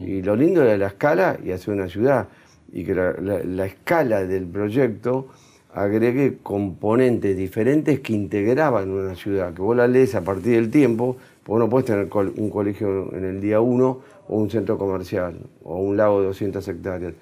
Y 0.00 0.20
lo 0.20 0.34
lindo 0.34 0.64
era 0.64 0.76
la 0.76 0.88
escala 0.88 1.38
y 1.44 1.52
hacer 1.52 1.74
una 1.74 1.88
ciudad. 1.88 2.26
Y 2.72 2.82
que 2.82 2.92
la, 2.92 3.64
escala 3.64 4.24
del 4.26 4.46
proyecto 4.46 5.28
agregue 5.72 6.38
componentes 6.42 7.36
diferentes 7.36 8.00
que 8.00 8.14
integraban 8.14 8.90
una 8.90 9.14
ciudad, 9.14 9.54
que 9.54 9.62
vos 9.62 9.76
la 9.76 9.86
lees 9.86 10.16
a 10.16 10.22
partir 10.22 10.56
del 10.56 10.72
tiempo, 10.72 11.18
porque 11.44 11.60
no 11.60 11.70
puedes 11.70 11.86
tener 11.86 12.08
un 12.36 12.50
colegio 12.50 13.14
en 13.14 13.24
el 13.24 13.40
día 13.40 13.60
uno 13.60 14.00
o 14.26 14.36
un 14.36 14.50
centro 14.50 14.76
comercial 14.76 15.38
o 15.62 15.76
un 15.76 15.96
lago 15.96 16.20
de 16.20 16.26
200 16.26 16.66
hectáreas. 16.66 17.14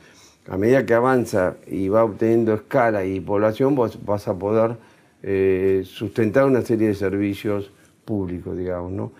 A 0.48 0.56
medida 0.56 0.86
que 0.86 0.94
avanza 0.94 1.56
y 1.66 1.90
va 1.90 2.02
obteniendo 2.02 2.54
escala 2.54 3.04
y 3.04 3.20
población, 3.20 3.74
vos 3.74 4.02
vas 4.06 4.26
a 4.26 4.38
poder 4.38 4.78
eh, 5.22 5.82
sustentar 5.84 6.46
una 6.46 6.62
serie 6.62 6.88
de 6.88 6.94
servicios 6.94 7.70
públicos, 8.04 8.56
digamos, 8.56 8.92
¿no? 8.92 9.12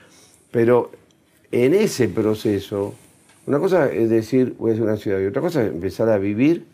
Pero 0.51 0.91
en 1.51 1.75
ese 1.75 2.09
proceso, 2.09 2.95
una 3.47 3.59
cosa 3.59 3.91
es 3.91 4.11
decir, 4.11 4.55
voy 4.59 4.79
a 4.79 4.83
una 4.83 4.97
ciudad, 4.97 5.21
y 5.21 5.27
otra 5.27 5.43
cosa 5.43 5.63
es 5.63 5.73
empezar 5.73 6.09
a 6.09 6.19
vivir, 6.19 6.67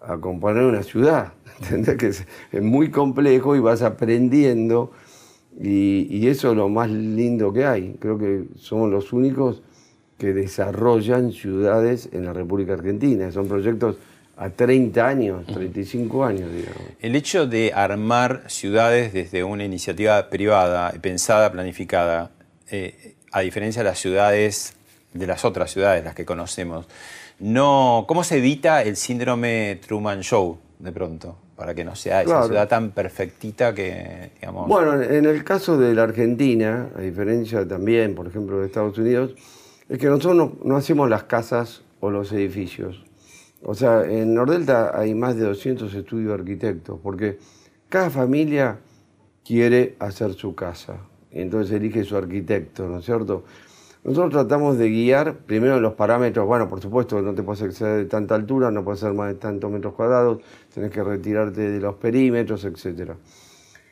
a 0.00 0.18
componer 0.18 0.64
una 0.64 0.82
ciudad. 0.82 1.32
¿Entendés? 1.60 1.96
Que 1.96 2.56
es, 2.58 2.62
muy 2.62 2.90
complejo 2.90 3.56
y 3.56 3.60
vas 3.60 3.82
aprendiendo, 3.82 4.92
y, 5.60 6.06
y, 6.08 6.28
eso 6.28 6.52
es 6.52 6.56
lo 6.56 6.68
más 6.68 6.88
lindo 6.88 7.52
que 7.52 7.66
hay. 7.66 7.96
Creo 7.98 8.16
que 8.16 8.44
somos 8.56 8.90
los 8.90 9.12
únicos 9.12 9.62
que 10.16 10.32
desarrollan 10.32 11.32
ciudades 11.32 12.08
en 12.12 12.24
la 12.24 12.32
República 12.32 12.74
Argentina. 12.74 13.32
Son 13.32 13.48
proyectos 13.48 13.98
a 14.38 14.50
30 14.50 15.06
años, 15.06 15.46
35 15.46 16.24
años, 16.24 16.52
digamos. 16.52 16.82
El 17.00 17.16
hecho 17.16 17.46
de 17.48 17.72
armar 17.74 18.44
ciudades 18.46 19.12
desde 19.12 19.42
una 19.42 19.64
iniciativa 19.64 20.30
privada, 20.30 20.92
pensada, 21.02 21.50
planificada, 21.50 22.30
eh, 22.70 23.16
a 23.32 23.40
diferencia 23.40 23.82
de 23.82 23.88
las 23.88 23.98
ciudades, 23.98 24.74
de 25.12 25.26
las 25.26 25.44
otras 25.44 25.72
ciudades, 25.72 26.04
las 26.04 26.14
que 26.14 26.24
conocemos, 26.24 26.86
no, 27.40 28.04
¿cómo 28.06 28.22
se 28.22 28.38
evita 28.38 28.82
el 28.82 28.96
síndrome 28.96 29.80
Truman 29.84 30.22
Show 30.22 30.58
de 30.78 30.92
pronto? 30.92 31.36
Para 31.56 31.74
que 31.74 31.84
no 31.84 31.96
sea 31.96 32.22
esa 32.22 32.44
ciudad 32.44 32.68
tan 32.68 32.92
perfectita 32.92 33.74
que, 33.74 34.30
digamos... 34.36 34.68
Bueno, 34.68 35.02
en 35.02 35.26
el 35.26 35.42
caso 35.42 35.76
de 35.76 35.92
la 35.92 36.04
Argentina, 36.04 36.90
a 36.96 37.00
diferencia 37.00 37.66
también, 37.66 38.14
por 38.14 38.28
ejemplo, 38.28 38.60
de 38.60 38.66
Estados 38.66 38.96
Unidos, 38.98 39.34
es 39.88 39.98
que 39.98 40.06
nosotros 40.06 40.52
no 40.62 40.76
hacemos 40.76 41.10
las 41.10 41.24
casas 41.24 41.82
o 41.98 42.10
los 42.10 42.30
edificios 42.30 43.07
o 43.62 43.74
sea, 43.74 44.04
en 44.04 44.34
Nordelta 44.34 44.98
hay 44.98 45.14
más 45.14 45.36
de 45.36 45.44
200 45.44 45.92
estudios 45.94 46.28
de 46.28 46.34
arquitectos, 46.34 46.98
porque 47.02 47.38
cada 47.88 48.10
familia 48.10 48.78
quiere 49.44 49.96
hacer 49.98 50.34
su 50.34 50.54
casa, 50.54 51.00
entonces 51.30 51.74
elige 51.74 52.04
su 52.04 52.16
arquitecto, 52.16 52.88
¿no 52.88 52.98
es 52.98 53.04
cierto? 53.04 53.44
Nosotros 54.04 54.30
tratamos 54.30 54.78
de 54.78 54.88
guiar 54.88 55.38
primero 55.38 55.80
los 55.80 55.94
parámetros, 55.94 56.46
bueno, 56.46 56.68
por 56.68 56.80
supuesto, 56.80 57.20
no 57.20 57.34
te 57.34 57.42
puedes 57.42 57.62
exceder 57.62 57.98
de 57.98 58.04
tanta 58.04 58.36
altura, 58.36 58.70
no 58.70 58.84
puedes 58.84 59.02
hacer 59.02 59.14
más 59.14 59.28
de 59.28 59.34
tantos 59.34 59.70
metros 59.70 59.94
cuadrados, 59.94 60.38
tenés 60.72 60.90
que 60.90 61.02
retirarte 61.02 61.70
de 61.70 61.80
los 61.80 61.96
perímetros, 61.96 62.64
etc. 62.64 63.12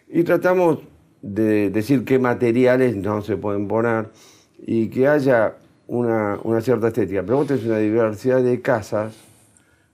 Y 0.09 0.22
tratamos 0.22 0.79
de 1.22 1.70
decir 1.70 2.05
qué 2.05 2.18
materiales 2.18 2.94
no 2.96 3.20
se 3.20 3.37
pueden 3.37 3.66
poner 3.66 4.11
y 4.59 4.88
que 4.88 5.09
haya 5.09 5.57
una, 5.88 6.38
una 6.44 6.61
cierta 6.61 6.88
estética. 6.88 7.22
Pero 7.22 7.38
vos 7.38 7.48
tenés 7.48 7.64
una 7.64 7.79
diversidad 7.79 8.42
de 8.42 8.61
casas 8.61 9.16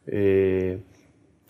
eh, 0.07 0.79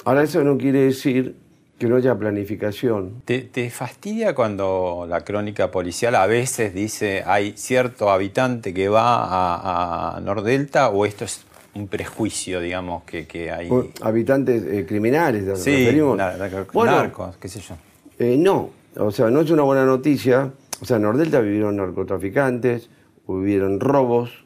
ahora 0.05 0.23
eso 0.23 0.43
no 0.45 0.59
quiere 0.59 0.81
decir 0.81 1.37
que 1.79 1.89
no 1.89 1.97
haya 1.97 2.17
planificación. 2.17 3.23
¿Te, 3.25 3.71
fastidia 3.71 4.35
cuando 4.35 5.07
la 5.09 5.23
crónica 5.23 5.71
policial 5.71 6.15
a 6.15 6.27
veces 6.27 6.75
dice 6.75 7.25
hay 7.27 7.55
cierto 7.57 8.11
habitante 8.11 8.73
que 8.73 8.89
va 8.89 10.17
a, 10.17 10.21
Nordelta 10.21 10.91
o 10.91 11.05
esto 11.07 11.25
es 11.25 11.45
un 11.75 11.89
prejuicio, 11.89 12.61
digamos, 12.61 13.03
que, 13.05 13.51
hay... 13.51 13.69
Habitantes 14.03 14.63
eh, 14.63 14.85
criminales, 14.87 15.59
sí, 15.59 15.89
narcos, 16.75 17.37
qué 17.39 17.49
sé 17.49 17.61
yo. 17.61 17.75
Eh, 18.19 18.37
no, 18.39 18.71
o 18.97 19.11
sea, 19.11 19.31
no 19.31 19.41
es 19.41 19.51
una 19.51 19.63
buena 19.63 19.85
noticia. 19.85 20.53
O 20.81 20.85
sea, 20.85 20.97
en 20.97 21.03
Nordelta 21.03 21.41
vivieron 21.41 21.77
narcotraficantes, 21.77 22.91
vivieron 23.27 23.81
robos, 23.81 24.45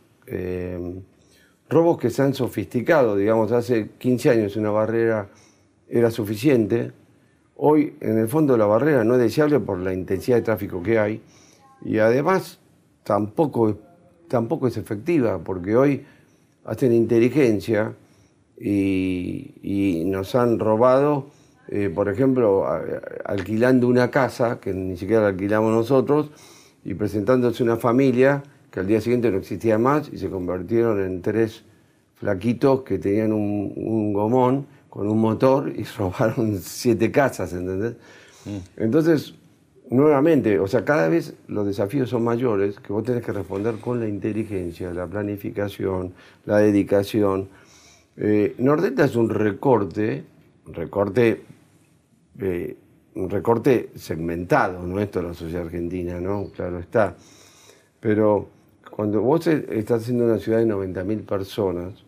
robos 1.68 1.98
que 1.98 2.10
se 2.10 2.22
han 2.22 2.34
sofisticado, 2.34 3.16
digamos, 3.16 3.52
hace 3.52 3.90
15 3.98 4.30
años 4.30 4.56
una 4.56 4.70
barrera 4.70 5.28
era 5.88 6.10
suficiente, 6.10 6.92
hoy 7.56 7.96
en 8.00 8.18
el 8.18 8.28
fondo 8.28 8.56
la 8.56 8.66
barrera 8.66 9.04
no 9.04 9.14
es 9.14 9.20
deseable 9.20 9.60
por 9.60 9.78
la 9.78 9.92
intensidad 9.92 10.36
de 10.36 10.42
tráfico 10.42 10.82
que 10.82 10.98
hay 10.98 11.22
y 11.82 11.98
además 11.98 12.58
tampoco, 13.02 13.78
tampoco 14.28 14.68
es 14.68 14.76
efectiva 14.76 15.38
porque 15.38 15.76
hoy 15.76 16.04
hacen 16.64 16.92
inteligencia 16.92 17.94
y, 18.58 20.02
nos 20.06 20.34
han 20.34 20.58
robado, 20.58 21.26
eh, 21.68 21.90
por 21.94 22.08
ejemplo, 22.08 22.66
alquilando 23.24 23.86
una 23.86 24.10
casa 24.10 24.60
que 24.60 24.72
ni 24.72 24.96
siquiera 24.96 25.22
la 25.22 25.28
alquilamos 25.28 25.72
nosotros 25.72 26.30
y 26.84 26.94
presentándose 26.94 27.62
una 27.62 27.76
familia 27.76 28.42
que 28.76 28.80
al 28.80 28.86
día 28.86 29.00
siguiente 29.00 29.30
no 29.30 29.38
existía 29.38 29.78
más 29.78 30.10
y 30.12 30.18
se 30.18 30.28
convirtieron 30.28 31.00
en 31.02 31.22
tres 31.22 31.64
flaquitos 32.16 32.82
que 32.82 32.98
tenían 32.98 33.32
un, 33.32 34.12
gomón 34.12 34.66
con 34.90 35.08
un 35.08 35.18
motor 35.18 35.72
y 35.74 35.84
robaron 35.96 36.58
siete 36.58 37.10
casas, 37.10 37.54
¿entendés? 37.54 37.94
Mm. 38.44 38.58
Entonces, 38.76 39.34
nuevamente, 39.88 40.58
o 40.58 40.66
sea, 40.66 40.84
cada 40.84 41.08
vez 41.08 41.32
los 41.48 41.66
desafíos 41.66 42.10
son 42.10 42.22
mayores 42.22 42.78
que 42.78 42.92
vos 42.92 43.02
tenés 43.02 43.24
que 43.24 43.32
responder 43.32 43.76
con 43.76 43.98
la 43.98 44.08
inteligencia, 44.08 44.92
la 44.92 45.06
planificación, 45.06 46.12
la 46.44 46.58
dedicación. 46.58 47.48
Eh, 48.18 48.56
Nordeta 48.58 49.06
es 49.06 49.16
un 49.16 49.30
recorte, 49.30 50.22
un 50.66 50.74
recorte, 50.74 51.44
eh, 52.40 52.76
un 53.14 53.30
recorte 53.30 53.88
segmentado, 53.94 54.82
no 54.82 55.00
esto 55.00 55.22
la 55.22 55.32
sociedad 55.32 55.64
argentina, 55.64 56.20
¿no? 56.20 56.50
Claro 56.54 56.78
está. 56.78 57.16
Pero 58.00 58.54
cuando 58.96 59.20
vos 59.20 59.46
estás 59.46 60.00
haciendo 60.00 60.24
una 60.24 60.38
ciudad 60.38 60.58
de 60.58 60.64
90.000 60.64 61.26
personas, 61.26 62.02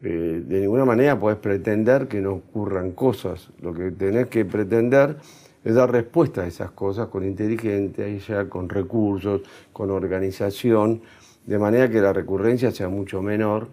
eh, 0.00 0.42
de 0.46 0.60
ninguna 0.60 0.86
manera 0.86 1.20
podés 1.20 1.36
pretender 1.36 2.08
que 2.08 2.22
no 2.22 2.32
ocurran 2.32 2.92
cosas. 2.92 3.50
Lo 3.60 3.74
que 3.74 3.90
tenés 3.90 4.28
que 4.28 4.46
pretender 4.46 5.18
es 5.62 5.74
dar 5.74 5.92
respuesta 5.92 6.40
a 6.40 6.46
esas 6.46 6.70
cosas 6.70 7.08
con 7.08 7.22
inteligencia, 7.22 8.48
con 8.48 8.70
recursos, 8.70 9.42
con 9.74 9.90
organización, 9.90 11.02
de 11.44 11.58
manera 11.58 11.90
que 11.90 12.00
la 12.00 12.14
recurrencia 12.14 12.70
sea 12.70 12.88
mucho 12.88 13.20
menor 13.20 13.68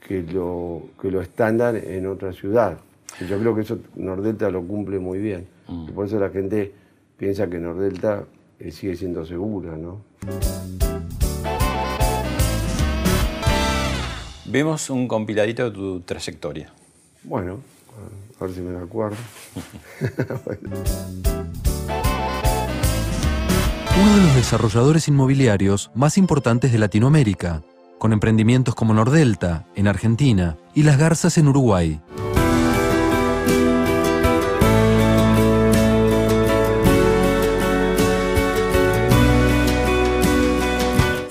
que 0.00 0.22
lo, 0.22 0.84
que 0.98 1.10
lo 1.10 1.20
estándar 1.20 1.76
en 1.76 2.06
otra 2.06 2.32
ciudad. 2.32 2.78
yo 3.28 3.38
creo 3.38 3.54
que 3.54 3.60
eso 3.60 3.78
Nordelta 3.96 4.48
lo 4.48 4.62
cumple 4.62 4.98
muy 4.98 5.18
bien. 5.18 5.46
Mm. 5.68 5.88
Y 5.90 5.92
por 5.92 6.06
eso 6.06 6.18
la 6.18 6.30
gente 6.30 6.72
piensa 7.18 7.46
que 7.50 7.58
Nordelta 7.58 8.24
eh, 8.58 8.70
sigue 8.70 8.96
siendo 8.96 9.26
segura, 9.26 9.76
¿no? 9.76 10.00
Vemos 14.54 14.88
un 14.88 15.08
compiladito 15.08 15.64
de 15.64 15.72
tu 15.72 16.00
trayectoria. 16.02 16.72
Bueno, 17.24 17.58
a 18.38 18.44
ver 18.44 18.54
si 18.54 18.60
me 18.60 18.78
acuerdo. 18.78 19.16
Uno 24.00 24.16
de 24.16 24.22
los 24.22 24.36
desarrolladores 24.36 25.08
inmobiliarios 25.08 25.90
más 25.96 26.16
importantes 26.18 26.70
de 26.70 26.78
Latinoamérica, 26.78 27.64
con 27.98 28.12
emprendimientos 28.12 28.76
como 28.76 28.94
Nordelta, 28.94 29.66
en 29.74 29.88
Argentina, 29.88 30.56
y 30.72 30.84
Las 30.84 30.98
Garzas 30.98 31.36
en 31.36 31.48
Uruguay. 31.48 32.00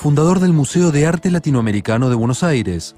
Fundador 0.03 0.41
del 0.41 0.51
Museo 0.51 0.91
de 0.91 1.07
Arte 1.07 1.31
Latinoamericano 1.31 2.09
de 2.09 2.15
Buenos 2.15 2.43
Aires. 2.43 2.93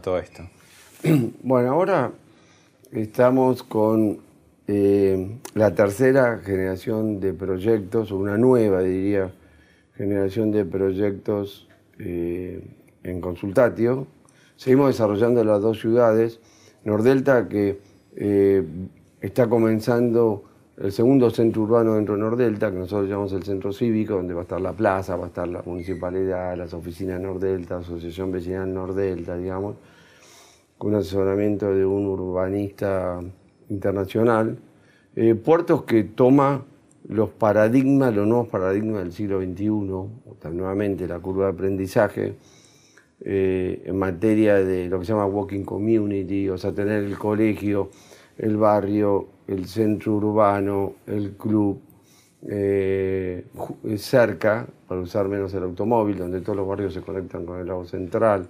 Todo 0.00 0.18
esto? 0.18 0.42
Bueno, 1.42 1.72
ahora 1.72 2.12
estamos 2.92 3.62
con 3.62 4.18
eh, 4.66 5.38
la 5.54 5.74
tercera 5.74 6.38
generación 6.38 7.20
de 7.20 7.32
proyectos, 7.32 8.12
o 8.12 8.16
una 8.18 8.36
nueva, 8.36 8.82
diría, 8.82 9.32
generación 9.94 10.50
de 10.52 10.64
proyectos 10.64 11.68
eh, 11.98 12.62
en 13.02 13.20
consultatio. 13.20 14.06
Seguimos 14.56 14.88
desarrollando 14.88 15.42
las 15.44 15.62
dos 15.62 15.80
ciudades. 15.80 16.40
Nordelta, 16.84 17.48
que 17.48 17.80
eh, 18.16 18.64
está 19.20 19.48
comenzando 19.48 20.44
el 20.80 20.92
segundo 20.92 21.28
centro 21.28 21.62
urbano 21.62 21.94
dentro 21.94 22.14
de 22.14 22.22
Nordelta, 22.22 22.70
que 22.70 22.78
nosotros 22.78 23.06
llamamos 23.06 23.32
el 23.34 23.42
centro 23.42 23.70
cívico, 23.70 24.14
donde 24.14 24.32
va 24.32 24.40
a 24.40 24.42
estar 24.44 24.60
la 24.60 24.72
plaza, 24.72 25.14
va 25.14 25.26
a 25.26 25.28
estar 25.28 25.46
la 25.46 25.62
municipalidad, 25.62 26.56
las 26.56 26.72
oficinas 26.72 27.20
Nordelta, 27.20 27.78
Asociación 27.78 28.32
Vecinal 28.32 28.72
Nordelta, 28.72 29.36
digamos, 29.36 29.76
con 30.78 30.94
un 30.94 31.00
asesoramiento 31.00 31.70
de 31.74 31.84
un 31.84 32.06
urbanista 32.06 33.20
internacional. 33.68 34.56
Eh, 35.16 35.34
puertos 35.34 35.82
que 35.82 36.04
toma 36.04 36.64
los 37.06 37.28
paradigmas, 37.28 38.14
los 38.14 38.26
nuevos 38.26 38.48
paradigmas 38.48 39.02
del 39.02 39.12
siglo 39.12 39.38
XXI, 39.42 40.50
nuevamente 40.50 41.06
la 41.06 41.18
curva 41.18 41.44
de 41.46 41.52
aprendizaje, 41.52 42.36
eh, 43.22 43.82
en 43.84 43.98
materia 43.98 44.54
de 44.54 44.88
lo 44.88 44.98
que 44.98 45.04
se 45.04 45.12
llama 45.12 45.26
walking 45.26 45.64
community, 45.64 46.48
o 46.48 46.56
sea, 46.56 46.72
tener 46.72 47.04
el 47.04 47.18
colegio, 47.18 47.90
el 48.40 48.56
barrio, 48.56 49.28
el 49.46 49.66
centro 49.66 50.14
urbano, 50.14 50.94
el 51.06 51.32
club, 51.32 51.80
eh, 52.48 53.44
cerca, 53.98 54.66
para 54.88 55.02
usar 55.02 55.28
menos 55.28 55.52
el 55.52 55.62
automóvil, 55.64 56.16
donde 56.16 56.40
todos 56.40 56.56
los 56.56 56.66
barrios 56.66 56.94
se 56.94 57.02
conectan 57.02 57.44
con 57.44 57.60
el 57.60 57.66
lago 57.66 57.84
central, 57.84 58.48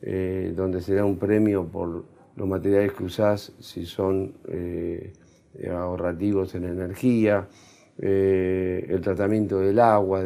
eh, 0.00 0.54
donde 0.56 0.80
se 0.80 0.94
da 0.94 1.04
un 1.04 1.18
premio 1.18 1.66
por 1.66 2.04
los 2.36 2.48
materiales 2.48 2.92
que 2.92 3.04
usás 3.04 3.52
si 3.58 3.84
son 3.84 4.32
eh, 4.48 5.12
ahorrativos 5.70 6.54
en 6.54 6.64
energía, 6.64 7.48
el 7.98 9.00
tratamiento 9.02 9.58
del 9.58 9.80
agua, 9.80 10.22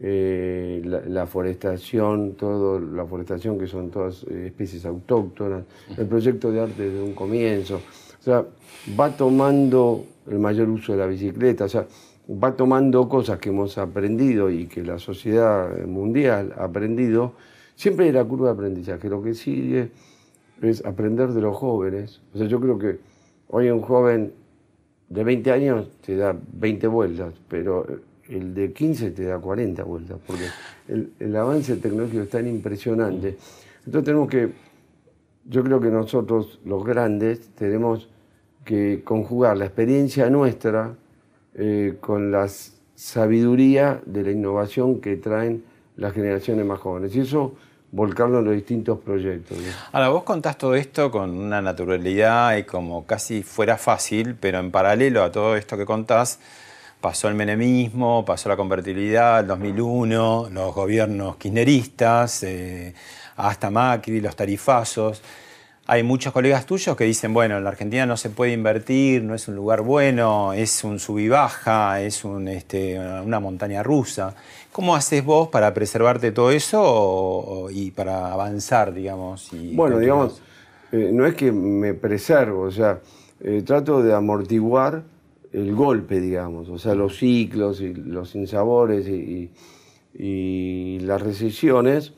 em, 0.00 0.82
la, 0.84 1.26
forestación, 1.26 2.34
todo, 2.34 2.78
la 2.78 3.04
forestación 3.04 3.58
que 3.58 3.66
son 3.66 3.90
todas 3.90 4.24
especies 4.24 4.84
autóctonas, 4.84 5.64
el 5.96 6.06
proyecto 6.06 6.50
de 6.52 6.60
arte 6.60 6.90
desde 6.90 7.02
un 7.02 7.14
comienzo. 7.14 7.76
O 7.76 8.22
sea, 8.22 8.44
va 8.98 9.16
tomando 9.16 10.04
el 10.30 10.38
mayor 10.38 10.68
uso 10.68 10.92
de 10.92 10.98
la 10.98 11.06
bicicleta, 11.06 11.64
o 11.64 11.68
sea, 11.68 11.86
va 12.30 12.54
tomando 12.54 13.08
cosas 13.08 13.38
que 13.38 13.48
hemos 13.48 13.78
aprendido 13.78 14.50
y 14.50 14.66
que 14.66 14.82
la 14.82 14.98
sociedad 14.98 15.76
mundial 15.86 16.54
ha 16.58 16.64
aprendido, 16.64 17.32
siempre 17.74 18.06
hay 18.06 18.12
la 18.12 18.24
curva 18.24 18.48
de 18.48 18.52
aprendizaje. 18.54 19.08
Lo 19.08 19.22
que 19.22 19.34
sigue 19.34 19.90
es 20.60 20.84
aprender 20.84 21.28
de 21.30 21.40
los 21.40 21.56
jóvenes. 21.56 22.20
O 22.34 22.38
sea, 22.38 22.46
yo 22.46 22.60
creo 22.60 22.78
que 22.78 22.98
hoy 23.48 23.70
un 23.70 23.80
joven 23.80 24.32
de 25.08 25.24
20 25.24 25.52
años 25.52 25.88
te 26.02 26.16
da 26.16 26.36
20 26.52 26.86
vueltas, 26.88 27.34
pero 27.48 27.86
el 28.28 28.54
de 28.54 28.72
15 28.72 29.10
te 29.12 29.24
da 29.24 29.38
40 29.38 29.82
vueltas, 29.84 30.18
porque 30.26 30.44
el, 30.88 31.12
el 31.18 31.36
avance 31.36 31.76
tecnológico 31.76 32.22
es 32.22 32.30
tan 32.30 32.46
impresionante. 32.46 33.36
Entonces 33.86 34.04
tenemos 34.04 34.28
que, 34.28 34.52
yo 35.44 35.64
creo 35.64 35.80
que 35.80 35.88
nosotros, 35.88 36.60
los 36.64 36.84
grandes, 36.84 37.48
tenemos 37.54 38.08
que 38.64 39.02
conjugar 39.02 39.56
la 39.56 39.64
experiencia 39.64 40.28
nuestra 40.28 40.94
eh, 41.54 41.96
con 42.00 42.30
la 42.30 42.46
sabiduría 42.94 44.00
de 44.04 44.22
la 44.24 44.30
innovación 44.30 45.00
que 45.00 45.16
traen 45.16 45.64
las 45.96 46.12
generaciones 46.12 46.66
más 46.66 46.78
jóvenes. 46.78 47.16
Y 47.16 47.20
eso 47.20 47.54
volcarlo 47.90 48.40
en 48.40 48.44
los 48.44 48.54
distintos 48.54 48.98
proyectos. 48.98 49.56
Ahora, 49.92 50.10
vos 50.10 50.24
contás 50.24 50.58
todo 50.58 50.74
esto 50.74 51.10
con 51.10 51.30
una 51.30 51.62
naturalidad 51.62 52.56
y 52.58 52.64
como 52.64 53.06
casi 53.06 53.42
fuera 53.42 53.78
fácil, 53.78 54.36
pero 54.38 54.58
en 54.58 54.70
paralelo 54.70 55.22
a 55.22 55.32
todo 55.32 55.56
esto 55.56 55.78
que 55.78 55.86
contás, 55.86 56.38
pasó 57.00 57.28
el 57.28 57.34
menemismo, 57.34 58.24
pasó 58.24 58.48
la 58.48 58.56
convertibilidad, 58.56 59.40
el 59.40 59.46
2001, 59.46 60.48
los 60.52 60.74
gobiernos 60.74 61.36
kirchneristas, 61.36 62.42
eh, 62.42 62.94
hasta 63.36 63.70
Macri, 63.70 64.20
los 64.20 64.34
tarifazos. 64.34 65.22
Hay 65.86 66.02
muchos 66.02 66.34
colegas 66.34 66.66
tuyos 66.66 66.96
que 66.96 67.04
dicen, 67.04 67.32
bueno, 67.32 67.56
en 67.56 67.64
la 67.64 67.70
Argentina 67.70 68.04
no 68.04 68.18
se 68.18 68.28
puede 68.28 68.52
invertir, 68.52 69.22
no 69.22 69.34
es 69.34 69.48
un 69.48 69.56
lugar 69.56 69.80
bueno, 69.80 70.52
es 70.52 70.84
un 70.84 70.98
sub 70.98 71.18
y 71.18 71.28
baja, 71.28 72.02
es 72.02 72.24
un, 72.24 72.46
este, 72.48 72.98
una 72.98 73.40
montaña 73.40 73.82
rusa. 73.82 74.34
¿Cómo 74.70 74.94
haces 74.94 75.24
vos 75.24 75.48
para 75.48 75.72
preservarte 75.72 76.30
todo 76.30 76.50
eso 76.50 77.68
y 77.70 77.90
para 77.90 78.32
avanzar, 78.32 78.92
digamos? 78.92 79.50
bueno, 79.72 79.98
digamos, 79.98 80.42
eh, 80.92 81.10
no 81.12 81.24
es 81.24 81.34
que 81.34 81.52
me 81.52 81.94
preservo, 81.94 82.62
o 82.62 82.70
sea, 82.70 83.00
eh, 83.40 83.62
trato 83.64 84.02
de 84.02 84.12
amortiguar 84.12 85.04
el 85.52 85.74
golpe, 85.74 86.20
digamos, 86.20 86.68
o 86.68 86.78
sea, 86.78 86.94
los 86.94 87.18
ciclos 87.18 87.80
y 87.80 87.94
los 87.94 88.30
sinsabores 88.30 89.08
y, 89.08 89.50
y 90.14 90.98
las 91.00 91.22
recesiones, 91.22 92.12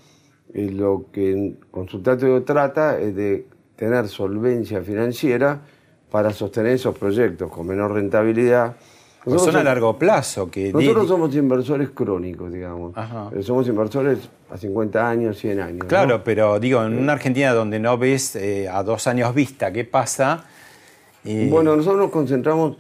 lo 0.53 1.07
que 1.13 1.55
Consultatorio 1.71 2.43
trata 2.43 2.99
es 2.99 3.15
de 3.15 3.47
tener 3.77 4.09
solvencia 4.09 4.83
financiera 4.83 5.63
para 6.11 6.33
sostener 6.33 6.73
esos 6.73 6.97
proyectos 6.99 7.51
con 7.51 7.67
menor 7.67 7.93
rentabilidad. 7.93 8.77
Nosotros 9.25 9.53
son 9.53 9.57
a 9.57 9.65
largo 9.65 9.99
plazo. 9.99 10.51
Que 10.51 10.73
nosotros 10.73 11.09
somos 11.09 11.35
inversores 11.35 11.91
crónicos, 11.91 12.53
digamos. 12.53 12.95
Eh, 13.35 13.43
somos 13.43 13.69
inversores 13.69 14.19
a 14.51 14.57
50 14.57 15.09
años, 15.09 15.39
100 15.39 15.61
años. 15.61 15.87
Claro, 15.87 16.25
pero 16.25 16.59
digo, 16.59 16.83
en 16.83 16.99
una 16.99 17.13
Argentina 17.13 17.53
donde 17.53 17.79
no 17.79 17.97
ves 17.99 18.35
eh, 18.37 18.69
a 18.69 18.83
dos 18.83 19.07
años 19.07 19.35
vista 19.35 19.73
qué 19.73 19.85
pasa. 19.85 20.45
Bueno, 21.23 21.77
nosotros 21.77 22.01
nos 22.01 22.11
concentramos 22.11 22.79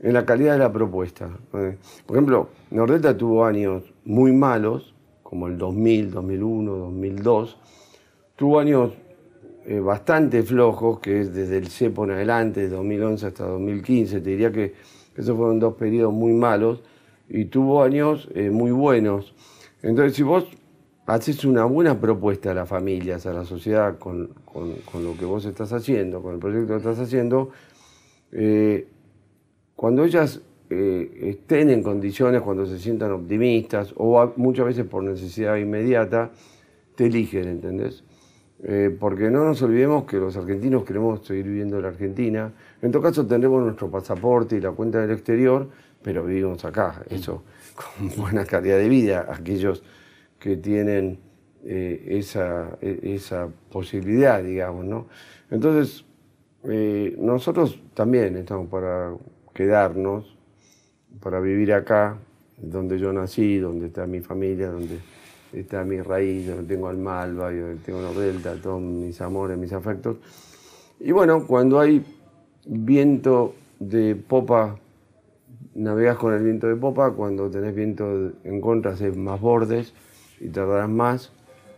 en 0.00 0.12
la 0.12 0.24
calidad 0.24 0.52
de 0.52 0.58
la 0.58 0.72
propuesta. 0.72 1.30
Por 1.50 1.76
ejemplo, 2.10 2.48
Nordelta 2.70 3.16
tuvo 3.16 3.44
años 3.44 3.82
muy 4.04 4.32
malos, 4.32 4.94
como 5.22 5.48
el 5.48 5.58
2000, 5.58 6.10
2001, 6.10 6.76
2002. 6.76 7.58
Tuvo 8.36 8.60
años 8.60 8.92
eh, 9.64 9.80
bastante 9.80 10.42
flojos, 10.42 11.00
que 11.00 11.20
es 11.20 11.34
desde 11.34 11.58
el 11.58 11.68
CEPO 11.68 12.04
en 12.04 12.10
adelante, 12.12 12.60
de 12.60 12.68
2011 12.68 13.26
hasta 13.26 13.46
2015. 13.46 14.20
Te 14.20 14.30
diría 14.30 14.52
que 14.52 14.74
esos 15.16 15.36
fueron 15.36 15.58
dos 15.58 15.74
periodos 15.74 16.12
muy 16.12 16.32
malos 16.32 16.82
y 17.28 17.46
tuvo 17.46 17.82
años 17.82 18.28
eh, 18.34 18.50
muy 18.50 18.70
buenos. 18.70 19.34
Entonces, 19.82 20.14
si 20.14 20.22
vos 20.22 20.46
haces 21.06 21.44
una 21.44 21.64
buena 21.64 21.98
propuesta 22.00 22.50
a 22.50 22.54
las 22.54 22.68
familias, 22.68 23.26
a 23.26 23.32
la 23.32 23.44
sociedad, 23.44 23.98
con, 23.98 24.30
lo 24.54 25.16
que 25.18 25.24
vos 25.24 25.44
estás 25.44 25.72
haciendo, 25.72 26.22
con 26.22 26.34
el 26.34 26.40
proyecto 26.40 26.74
que 26.74 26.78
estás 26.78 26.98
haciendo, 26.98 27.50
eh, 28.32 28.88
cuando 29.76 30.04
ellas 30.04 30.40
estén 30.68 31.70
en 31.70 31.82
condiciones, 31.82 32.42
cuando 32.42 32.66
se 32.66 32.78
sientan 32.78 33.12
optimistas, 33.12 33.94
o 33.96 34.32
muchas 34.36 34.66
veces 34.66 34.84
por 34.84 35.04
necesidad 35.04 35.56
inmediata, 35.56 36.32
te 36.96 37.06
eligen, 37.06 37.46
¿entendés? 37.46 38.02
Eh, 38.64 38.96
porque 38.98 39.30
no 39.30 39.44
nos 39.44 39.60
olvidemos 39.60 40.04
que 40.04 40.16
los 40.16 40.34
argentinos 40.36 40.82
queremos 40.84 41.24
seguir 41.26 41.44
viviendo 41.44 41.76
en 41.76 41.82
la 41.82 41.88
Argentina. 41.88 42.52
En 42.80 42.90
todo 42.90 43.02
caso 43.02 43.26
tendremos 43.26 43.62
nuestro 43.62 43.90
pasaporte 43.90 44.56
y 44.56 44.60
la 44.60 44.72
cuenta 44.72 45.00
del 45.00 45.10
exterior, 45.10 45.68
pero 46.02 46.24
vivimos 46.24 46.64
acá, 46.64 47.02
eso 47.10 47.42
con 47.98 48.08
buena 48.16 48.44
calidad 48.44 48.78
de 48.78 48.88
vida, 48.88 49.26
aquellos 49.28 49.82
que 50.38 50.56
tienen 50.56 51.18
eh, 51.64 52.18
esa, 52.18 52.78
e, 52.80 53.14
esa, 53.14 53.48
posibilidad, 53.70 54.42
digamos, 54.42 54.84
¿no? 54.86 55.06
Entonces, 55.50 56.04
eh, 56.64 57.14
nosotros 57.18 57.80
también 57.92 58.36
estamos 58.36 58.68
para 58.68 59.12
quedarnos, 59.56 60.36
para 61.20 61.40
vivir 61.40 61.72
acá, 61.72 62.18
donde 62.58 62.98
yo 62.98 63.10
nací, 63.12 63.56
donde 63.56 63.86
está 63.86 64.06
mi 64.06 64.20
familia, 64.20 64.70
donde 64.70 64.98
está 65.52 65.82
mi 65.82 66.00
raíz, 66.02 66.46
yo 66.46 66.56
tengo 66.56 66.88
al 66.88 66.98
Malva, 66.98 67.50
yo 67.52 67.74
tengo 67.84 68.02
Nordelta, 68.02 68.54
todos 68.62 68.82
mis 68.82 69.18
amores, 69.22 69.56
mis 69.56 69.72
afectos. 69.72 70.18
Y 71.00 71.10
bueno, 71.12 71.46
cuando 71.46 71.80
hay 71.80 72.04
viento 72.66 73.54
de 73.78 74.14
popa, 74.14 74.78
navegas 75.74 76.18
con 76.18 76.34
el 76.34 76.42
viento 76.42 76.66
de 76.66 76.76
popa, 76.76 77.12
cuando 77.12 77.50
tenés 77.50 77.74
viento 77.74 78.32
en 78.44 78.60
contra 78.60 78.92
haces 78.92 79.16
más 79.16 79.40
bordes 79.40 79.94
y 80.38 80.48
tardarás 80.48 80.90
más, 80.90 81.32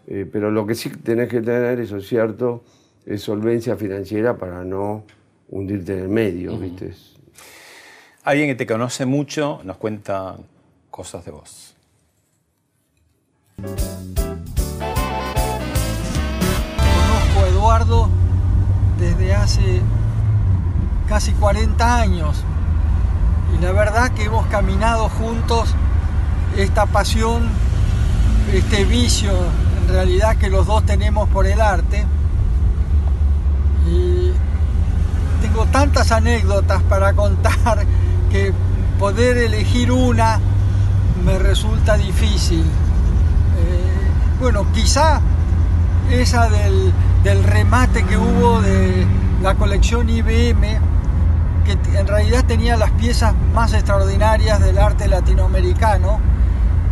eh, 0.08 0.28
pero 0.30 0.50
lo 0.50 0.66
que 0.66 0.74
sí 0.74 0.90
tenés 0.90 1.28
que 1.28 1.40
tener, 1.42 1.78
eso 1.78 1.98
es 1.98 2.08
cierto, 2.08 2.64
es 3.06 3.22
solvencia 3.22 3.76
financiera 3.76 4.36
para 4.36 4.64
no 4.64 5.04
hundirte 5.48 5.92
en 5.94 6.00
el 6.00 6.08
medio, 6.08 6.58
¿viste? 6.58 6.92
Alguien 8.24 8.48
que 8.48 8.54
te 8.54 8.66
conoce 8.66 9.06
mucho 9.06 9.60
nos 9.64 9.76
cuenta 9.76 10.36
cosas 10.90 11.24
de 11.24 11.30
vos. 11.30 11.74
Conozco 13.56 13.80
a 17.44 17.48
Eduardo 17.48 18.08
desde 18.98 19.34
hace 19.34 19.80
casi 21.08 21.32
40 21.32 21.96
años 22.00 22.44
y 23.56 23.62
la 23.62 23.72
verdad 23.72 24.12
que 24.12 24.24
hemos 24.24 24.46
caminado 24.48 25.08
juntos 25.08 25.74
esta 26.56 26.86
pasión, 26.86 27.48
este 28.52 28.84
vicio 28.84 29.32
en 29.80 29.88
realidad 29.88 30.36
que 30.36 30.50
los 30.50 30.66
dos 30.66 30.84
tenemos 30.84 31.28
por 31.28 31.46
el 31.46 31.60
arte. 31.60 32.04
Y 33.86 34.32
tengo 35.40 35.64
tantas 35.66 36.12
anécdotas 36.12 36.82
para 36.82 37.14
contar 37.14 37.86
que 38.30 38.52
poder 38.98 39.38
elegir 39.38 39.90
una 39.92 40.38
me 41.24 41.38
resulta 41.38 41.96
difícil. 41.96 42.64
Bueno, 44.40 44.64
quizá 44.72 45.20
esa 46.10 46.48
del, 46.48 46.92
remate 47.44 48.04
que 48.04 48.16
hubo 48.16 48.62
de 48.62 49.04
la 49.42 49.56
colección 49.56 50.08
IBM, 50.08 50.78
que 51.64 51.72
en 51.98 52.06
realidad 52.06 52.44
tenía 52.44 52.76
las 52.76 52.92
piezas 52.92 53.34
más 53.52 53.74
extraordinarias 53.74 54.60
del 54.60 54.78
arte 54.78 55.08
latinoamericano 55.08 56.20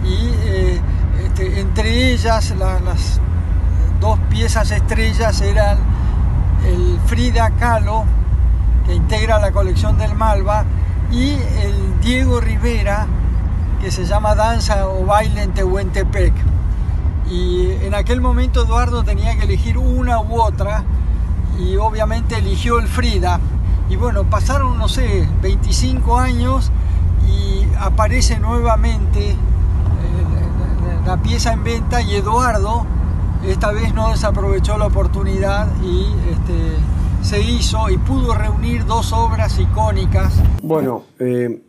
y 0.05 0.31
eh, 0.45 0.81
este, 1.25 1.61
entre 1.61 2.13
ellas 2.13 2.53
las 2.59 3.21
dos 4.01 4.19
piezas 4.29 4.71
estrellas 4.73 5.41
eran 5.41 5.79
el 6.67 6.99
Frida 7.07 7.51
Kahlo, 7.59 8.05
que 8.87 8.95
integra 8.95 9.39
la 9.39 9.53
colección 9.53 9.97
del 9.99 10.17
Malva, 10.17 10.65
y 11.11 11.31
el 11.31 12.01
Diego 12.01 12.41
Rivera, 12.41 13.07
que 13.81 13.91
se 13.91 14.05
llama 14.05 14.35
Danza 14.35 14.89
o 14.89 15.05
Baile 15.05 15.43
en 15.43 15.53
Tehuantepec. 15.53 16.33
Y 17.31 17.71
en 17.83 17.95
aquel 17.95 18.21
momento 18.21 18.65
Eduardo 18.65 19.03
tenía 19.05 19.37
que 19.37 19.45
elegir 19.45 19.79
una 19.79 20.21
u 20.21 20.41
otra 20.41 20.85
y 21.59 21.77
obviamente 21.77 22.37
eligió 22.39 22.79
el 22.79 22.87
Frida. 22.87 23.41
Y 23.89 23.97
bueno, 23.97 24.25
pasaron, 24.25 24.79
no 24.79 24.89
sé, 24.89 25.29
25 25.43 26.19
años 26.19 26.71
y 27.27 27.67
aparece 27.81 28.39
nuevamente 28.39 29.31
eh, 29.31 29.37
la, 31.05 31.17
pieza 31.19 31.53
en 31.53 31.65
venta 31.65 32.03
y 32.03 32.15
Eduardo 32.17 32.87
esta 33.45 33.71
vez 33.71 33.95
no 33.95 34.11
desaprovechó 34.11 34.77
la 34.79 34.87
oportunidad 34.87 35.69
y 35.83 36.07
este, 36.33 36.77
se 37.27 37.41
hizo 37.41 37.91
y 37.91 37.99
pudo 37.99 38.35
reunir 38.35 38.85
dos 38.85 39.13
obras 39.13 39.59
icónicas. 39.59 40.41
Bueno, 40.63 41.07
eh, 41.19 41.61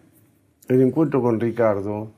el 0.68 0.82
encuentro 0.84 1.20
con 1.20 1.39
Ricardo 1.39 2.12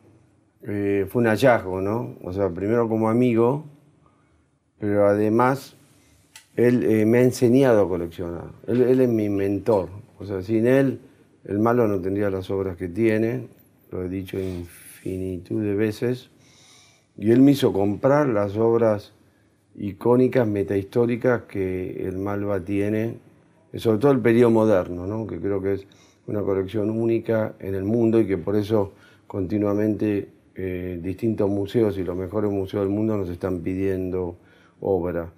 eh, 0.64 1.08
fue 1.10 1.22
un 1.22 1.30
hallazgo, 1.30 1.80
¿no? 1.80 2.18
O 2.22 2.34
sea, 2.34 2.50
primero 2.50 2.90
como 2.90 3.08
amigo, 3.08 3.64
pero 4.78 5.08
además 5.08 5.78
él 6.58 7.06
me 7.08 7.20
ha 7.20 7.22
enseñado 7.22 7.84
a 7.84 7.88
coleccionar. 7.88 8.52
Él, 8.68 8.82
él 8.82 9.00
es 9.00 9.08
mi 9.08 9.30
mentor. 9.30 9.88
O 10.20 10.26
sea, 10.26 10.42
sin 10.42 10.68
él 10.68 11.00
el 11.46 11.60
malo 11.60 11.88
no 11.88 12.02
tendría 12.02 12.30
las 12.30 12.50
obras 12.50 12.76
que 12.76 12.90
tiene, 12.90 13.48
lo 13.90 14.04
he 14.04 14.10
dicho 14.10 14.38
infinitud 14.38 15.64
de 15.64 15.76
veces, 15.76 16.30
y 17.18 17.32
él 17.32 17.40
me 17.40 17.52
hizo 17.52 17.72
comprar 17.72 18.28
las 18.28 18.58
obras 18.58 19.14
icónicas, 19.78 20.46
metahistóricas 20.46 21.44
que 21.44 22.06
el 22.06 22.18
Malva 22.18 22.60
tiene, 22.60 23.29
sobre 23.78 24.00
todo 24.00 24.12
el 24.12 24.20
periodo 24.20 24.52
moderno, 24.52 25.06
¿no? 25.06 25.28
que 25.28 25.40
creo 25.40 25.62
que 25.62 25.74
es 25.74 25.88
una 26.28 26.42
colección 26.42 26.90
única 26.90 27.56
en 27.60 27.76
el 27.76 27.84
mundo 27.84 28.20
y 28.20 28.28
que 28.28 28.38
por 28.38 28.56
eso 28.56 28.94
continuamente 29.28 30.30
eh, 30.56 31.00
distintos 31.02 31.50
museos 31.50 31.98
y 31.98 32.04
los 32.04 32.18
mejores 32.18 32.52
museos 32.52 32.84
del 32.84 32.94
mundo 32.94 33.18
nos 33.18 33.30
están 33.30 33.60
pidiendo 33.60 34.36
obra. 34.82 35.32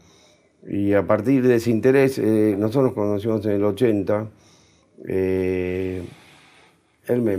Y 0.68 0.94
a 0.94 1.06
partir 1.06 1.48
de 1.48 1.56
ese 1.56 1.72
interés, 1.72 2.20
eh, 2.20 2.56
nosotros 2.58 2.86
nos 2.86 2.94
conocimos 2.94 3.46
en 3.46 3.52
el 3.54 3.64
80, 3.64 4.30
eh, 5.08 6.04
él 7.08 7.22
me, 7.22 7.38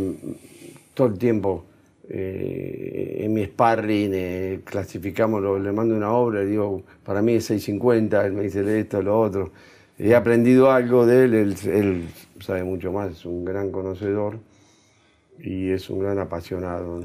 todo 0.94 1.08
el 1.08 1.18
tiempo 1.18 1.64
eh, 2.08 3.20
en 3.20 3.32
mi 3.32 3.44
sparring 3.44 4.10
eh, 4.12 4.60
clasificamos, 4.64 5.42
le 5.60 5.72
mando 5.72 5.94
una 5.94 6.12
obra, 6.12 6.42
y 6.42 6.46
digo, 6.46 6.82
para 7.04 7.22
mí 7.22 7.34
es 7.34 7.46
650, 7.46 8.26
él 8.26 8.32
me 8.32 8.42
dice 8.42 8.80
esto, 8.80 9.00
lo 9.02 9.20
otro. 9.20 9.52
He 10.04 10.16
aprendido 10.16 10.72
algo 10.72 11.06
de 11.06 11.26
él, 11.26 11.56
él, 11.64 12.08
sabe 12.40 12.64
mucho 12.64 12.90
más, 12.90 13.12
es 13.12 13.24
un 13.24 13.44
gran 13.44 13.70
conocedor 13.70 14.40
y 15.38 15.70
es 15.70 15.88
un 15.90 16.00
gran 16.00 16.18
apasionado. 16.18 17.04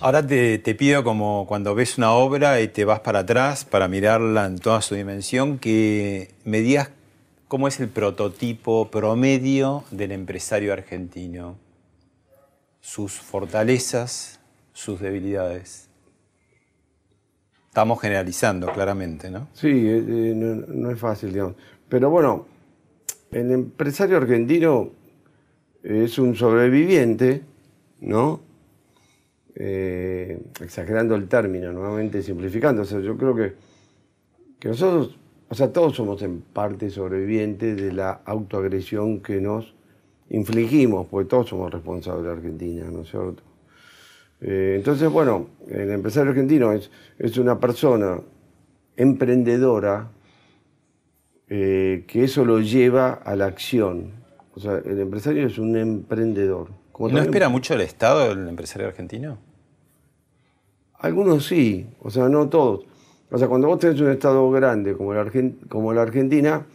Ahora 0.00 0.26
te, 0.26 0.58
pido 0.76 1.04
como 1.04 1.44
cuando 1.46 1.74
ves 1.74 1.98
una 1.98 2.12
obra 2.12 2.62
y 2.62 2.68
te 2.68 2.86
vas 2.86 3.00
para 3.00 3.18
atrás 3.18 3.66
para 3.66 3.86
mirarla 3.86 4.46
en 4.46 4.58
toda 4.58 4.80
su 4.80 4.94
dimensión, 4.94 5.58
que 5.58 6.30
me 6.44 6.60
digas 6.60 6.88
cómo 7.48 7.68
es 7.68 7.78
el 7.80 7.90
prototipo 7.90 8.90
promedio 8.90 9.84
del 9.90 10.10
empresario 10.10 10.72
argentino, 10.72 11.58
sus 12.80 13.12
fortalezas, 13.12 14.40
sus 14.72 15.00
debilidades. 15.00 15.87
Estamos 17.68 18.00
generalizando 18.00 18.72
claramente, 18.72 19.30
¿no? 19.30 19.48
Sí, 19.52 19.68
eh, 19.68 20.04
eh, 20.08 20.34
no, 20.34 20.90
es 20.90 20.98
fácil, 20.98 21.32
digamos. 21.32 21.54
Pero 21.88 22.10
bueno, 22.10 22.46
el 23.30 23.52
empresario 23.52 24.16
argentino 24.16 24.90
es 25.82 26.18
un 26.18 26.34
sobreviviente, 26.34 27.42
¿no? 28.00 28.40
Eh, 29.54 30.40
exagerando 30.60 31.14
el 31.14 31.28
término, 31.28 31.72
nuevamente 31.72 32.22
simplificando. 32.22 32.82
O 32.82 32.84
sea, 32.84 33.00
yo 33.00 33.16
creo 33.16 33.34
que, 33.34 33.54
que 34.58 34.68
nosotros, 34.68 35.18
o 35.48 35.54
sea, 35.54 35.72
todos 35.72 35.94
somos 35.94 36.22
en 36.22 36.40
parte 36.40 36.90
sobrevivientes 36.90 37.76
de 37.76 37.92
la 37.92 38.22
autoagresión 38.24 39.20
que 39.20 39.40
nos 39.40 39.74
infligimos, 40.30 41.06
porque 41.06 41.28
todos 41.28 41.48
somos 41.48 41.72
responsables 41.72 42.24
de 42.24 42.30
Argentina, 42.30 42.90
¿no 42.90 43.02
es 43.02 43.10
cierto? 43.10 43.47
Eh, 44.40 44.74
entonces, 44.76 45.10
bueno, 45.10 45.48
el 45.68 45.90
empresario 45.90 46.30
argentino 46.30 46.72
es, 46.72 46.90
es 47.18 47.38
una 47.38 47.58
persona 47.58 48.20
emprendedora 48.96 50.10
eh, 51.48 52.04
que 52.06 52.24
eso 52.24 52.44
lo 52.44 52.60
lleva 52.60 53.12
a 53.12 53.34
la 53.34 53.46
acción. 53.46 54.12
O 54.54 54.60
sea, 54.60 54.82
el 54.84 55.00
empresario 55.00 55.46
es 55.46 55.58
un 55.58 55.76
emprendedor. 55.76 56.68
¿No 56.98 57.20
espera 57.20 57.48
mucho 57.48 57.74
el 57.74 57.80
Estado 57.80 58.32
el 58.32 58.48
empresario 58.48 58.88
argentino? 58.88 59.38
Algunos 60.98 61.46
sí, 61.46 61.86
o 62.00 62.10
sea, 62.10 62.28
no 62.28 62.48
todos. 62.48 62.84
O 63.30 63.38
sea, 63.38 63.46
cuando 63.46 63.68
vos 63.68 63.78
tenés 63.78 64.00
un 64.00 64.10
Estado 64.10 64.50
grande 64.50 64.94
como 64.96 65.14
la, 65.14 65.30
como 65.68 65.92
la 65.92 66.02
Argentina, 66.02 66.66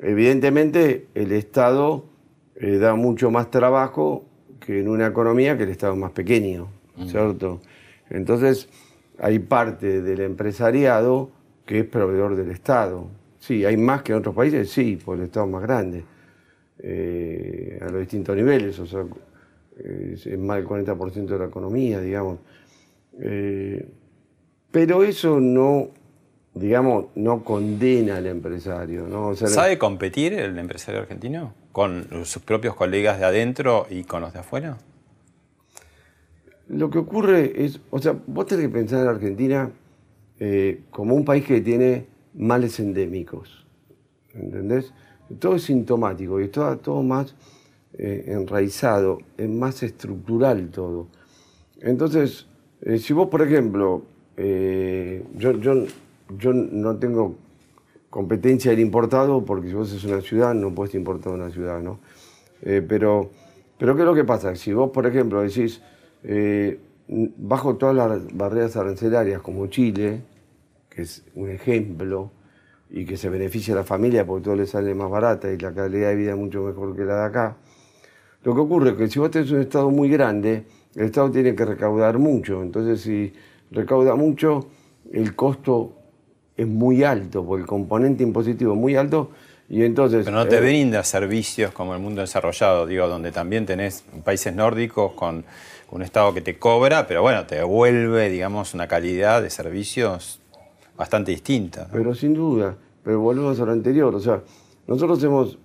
evidentemente 0.00 1.06
el 1.14 1.32
Estado 1.32 2.04
eh, 2.56 2.78
da 2.78 2.96
mucho 2.96 3.30
más 3.30 3.50
trabajo 3.50 4.24
que 4.60 4.80
en 4.80 4.88
una 4.88 5.06
economía 5.06 5.56
que 5.56 5.62
el 5.62 5.70
Estado 5.70 5.92
es 5.92 5.98
más 5.98 6.12
pequeño, 6.12 6.68
mm. 7.04 7.08
¿cierto? 7.08 7.60
Entonces, 8.10 8.68
hay 9.18 9.38
parte 9.38 10.02
del 10.02 10.20
empresariado 10.20 11.30
que 11.64 11.80
es 11.80 11.84
proveedor 11.86 12.36
del 12.36 12.50
Estado. 12.50 13.08
Sí, 13.38 13.64
hay 13.64 13.76
más 13.76 14.02
que 14.02 14.12
en 14.12 14.18
otros 14.18 14.34
países, 14.34 14.70
sí, 14.70 14.96
por 14.96 15.18
el 15.18 15.24
Estado 15.24 15.46
más 15.46 15.62
grande, 15.62 16.04
eh, 16.78 17.78
a 17.80 17.86
los 17.86 18.00
distintos 18.00 18.36
niveles, 18.36 18.78
o 18.78 18.86
sea, 18.86 19.04
es 19.76 20.38
más 20.38 20.58
del 20.58 20.66
40% 20.66 21.26
de 21.26 21.38
la 21.38 21.46
economía, 21.46 22.00
digamos. 22.00 22.38
Eh, 23.20 23.88
pero 24.70 25.02
eso 25.02 25.40
no, 25.40 25.90
digamos, 26.54 27.06
no 27.14 27.44
condena 27.44 28.16
al 28.16 28.26
empresario. 28.26 29.06
¿no? 29.06 29.34
¿Sabe 29.34 29.78
competir 29.78 30.34
el 30.34 30.58
empresario 30.58 31.00
argentino 31.00 31.54
con 31.72 32.24
sus 32.24 32.42
propios 32.42 32.74
colegas 32.74 33.18
de 33.18 33.26
adentro 33.26 33.86
y 33.90 34.04
con 34.04 34.22
los 34.22 34.32
de 34.32 34.40
afuera? 34.40 34.78
Lo 36.68 36.90
que 36.90 36.98
ocurre 36.98 37.64
es, 37.64 37.80
o 37.90 37.98
sea, 37.98 38.16
vos 38.26 38.46
tenés 38.46 38.66
que 38.66 38.72
pensar 38.72 39.02
en 39.02 39.08
Argentina 39.08 39.70
eh, 40.38 40.82
como 40.90 41.14
un 41.14 41.24
país 41.24 41.44
que 41.44 41.60
tiene 41.60 42.06
males 42.34 42.80
endémicos, 42.80 43.66
¿entendés? 44.34 44.92
Todo 45.38 45.56
es 45.56 45.64
sintomático 45.64 46.40
y 46.40 46.48
todo, 46.48 46.76
todo 46.78 47.02
más 47.02 47.34
eh, 47.94 48.24
enraizado, 48.28 49.18
es 49.36 49.48
más 49.48 49.82
estructural 49.82 50.70
todo. 50.70 51.08
Entonces, 51.80 52.46
eh, 52.82 52.98
si 52.98 53.12
vos, 53.12 53.28
por 53.28 53.42
ejemplo, 53.42 54.02
eh, 54.36 55.24
yo, 55.36 55.52
yo, 55.52 55.84
yo, 56.38 56.52
no 56.52 56.96
tengo 56.96 57.36
competencia 58.08 58.70
del 58.70 58.80
importado 58.80 59.44
porque 59.44 59.68
si 59.68 59.74
vos 59.74 59.88
sos 59.88 60.04
una 60.04 60.20
ciudad 60.20 60.54
no 60.54 60.74
puedes 60.74 60.94
importar 60.94 61.32
una 61.32 61.50
ciudad, 61.50 61.80
¿no? 61.80 62.00
Eh, 62.62 62.84
pero, 62.86 63.30
pero 63.78 63.94
¿qué 63.94 64.02
es 64.02 64.06
lo 64.06 64.14
que 64.14 64.24
pasa? 64.24 64.54
Si 64.54 64.72
vos, 64.72 64.90
por 64.90 65.06
ejemplo, 65.06 65.42
decís, 65.42 65.82
bajo 67.36 67.76
todas 67.76 67.94
las 67.96 68.36
barreras 68.36 68.76
arancelarias 68.76 69.40
como 69.42 69.66
Chile, 69.66 70.20
que 70.88 71.02
es 71.02 71.24
un 71.34 71.50
ejemplo, 71.50 72.30
y 72.90 73.06
que 73.06 73.16
se 73.16 73.30
beneficia 73.30 73.72
a 73.72 73.78
la 73.78 73.84
familia 73.84 74.26
porque 74.26 74.44
todo 74.44 74.56
le 74.56 74.66
sale 74.66 74.94
más 74.94 75.10
barata 75.10 75.50
y 75.50 75.56
la 75.58 75.72
calidad 75.72 76.10
de 76.10 76.16
vida 76.16 76.32
es 76.32 76.36
mucho 76.36 76.62
mejor 76.62 76.94
que 76.94 77.04
la 77.04 77.16
de 77.20 77.24
acá, 77.24 77.56
lo 78.44 78.54
que 78.54 78.60
ocurre 78.60 78.90
es 78.90 78.96
que 78.96 79.08
si 79.08 79.18
vos 79.18 79.30
tenés 79.30 79.50
un 79.50 79.60
Estado 79.60 79.90
muy 79.90 80.08
grande, 80.08 80.64
el 80.94 81.06
Estado 81.06 81.30
tiene 81.30 81.54
que 81.54 81.64
recaudar 81.64 82.18
mucho. 82.18 82.62
Entonces, 82.62 83.00
si 83.00 83.32
recauda 83.70 84.16
mucho, 84.16 84.66
el 85.12 85.34
costo 85.36 85.96
es 86.56 86.66
muy 86.66 87.04
alto, 87.04 87.44
porque 87.44 87.62
el 87.62 87.68
componente 87.68 88.22
impositivo 88.22 88.74
es 88.74 88.78
muy 88.78 88.96
alto. 88.96 89.30
Y 89.68 89.84
entonces, 89.84 90.24
Pero 90.24 90.36
no 90.36 90.46
te 90.46 90.58
eh, 90.58 90.60
brinda 90.60 91.02
servicios 91.04 91.72
como 91.72 91.94
el 91.94 92.00
mundo 92.00 92.20
desarrollado, 92.20 92.86
digo, 92.86 93.08
donde 93.08 93.30
también 93.32 93.64
tenés 93.64 94.04
países 94.24 94.54
nórdicos 94.54 95.12
con 95.12 95.44
un 95.92 96.02
Estado 96.02 96.32
que 96.32 96.40
te 96.40 96.58
cobra, 96.58 97.06
pero 97.06 97.20
bueno, 97.20 97.46
te 97.46 97.56
devuelve, 97.56 98.30
digamos, 98.30 98.72
una 98.72 98.88
calidad 98.88 99.42
de 99.42 99.50
servicios 99.50 100.40
bastante 100.96 101.32
distinta. 101.32 101.86
Pero 101.92 102.14
sin 102.14 102.32
duda, 102.32 102.74
pero 103.04 103.20
volvemos 103.20 103.60
a 103.60 103.66
lo 103.66 103.72
anterior, 103.72 104.14
o 104.14 104.20
sea, 104.20 104.42
nosotros 104.86 105.22
hemos, 105.22 105.58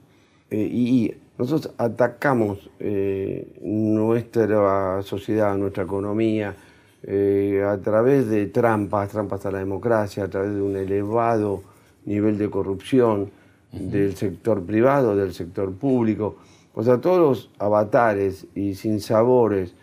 eh, 0.51 0.57
y 0.57 1.13
nosotros 1.38 1.73
atacamos 1.78 2.69
eh, 2.80 3.57
nuestra 3.61 5.01
sociedad, 5.01 5.55
nuestra 5.55 5.84
economía, 5.84 6.55
eh, 7.03 7.63
a 7.65 7.78
través 7.78 8.28
de 8.28 8.47
trampas, 8.47 9.09
trampas 9.11 9.45
a 9.45 9.51
la 9.51 9.59
democracia, 9.59 10.25
a 10.25 10.28
través 10.28 10.53
de 10.53 10.61
un 10.61 10.75
elevado 10.75 11.63
nivel 12.05 12.38
de 12.38 12.49
corrupción 12.49 13.32
del 13.71 14.15
sector 14.17 14.61
privado, 14.65 15.15
del 15.15 15.34
sector 15.34 15.71
público. 15.73 16.36
O 16.73 16.84
sea, 16.84 16.99
todos 16.99 17.19
los 17.19 17.49
avatares 17.59 18.45
y 18.55 18.75
sinsabores. 18.75 19.73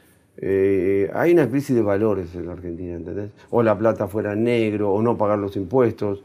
Eh, 0.46 1.10
hay 1.14 1.32
una 1.32 1.48
crisis 1.48 1.74
de 1.74 1.80
valores 1.80 2.34
en 2.34 2.44
la 2.44 2.52
Argentina, 2.52 2.92
¿entendés? 2.92 3.30
O 3.48 3.62
la 3.62 3.78
plata 3.78 4.08
fuera 4.08 4.34
negro, 4.34 4.92
o 4.92 5.00
no 5.00 5.16
pagar 5.16 5.38
los 5.38 5.56
impuestos. 5.56 6.22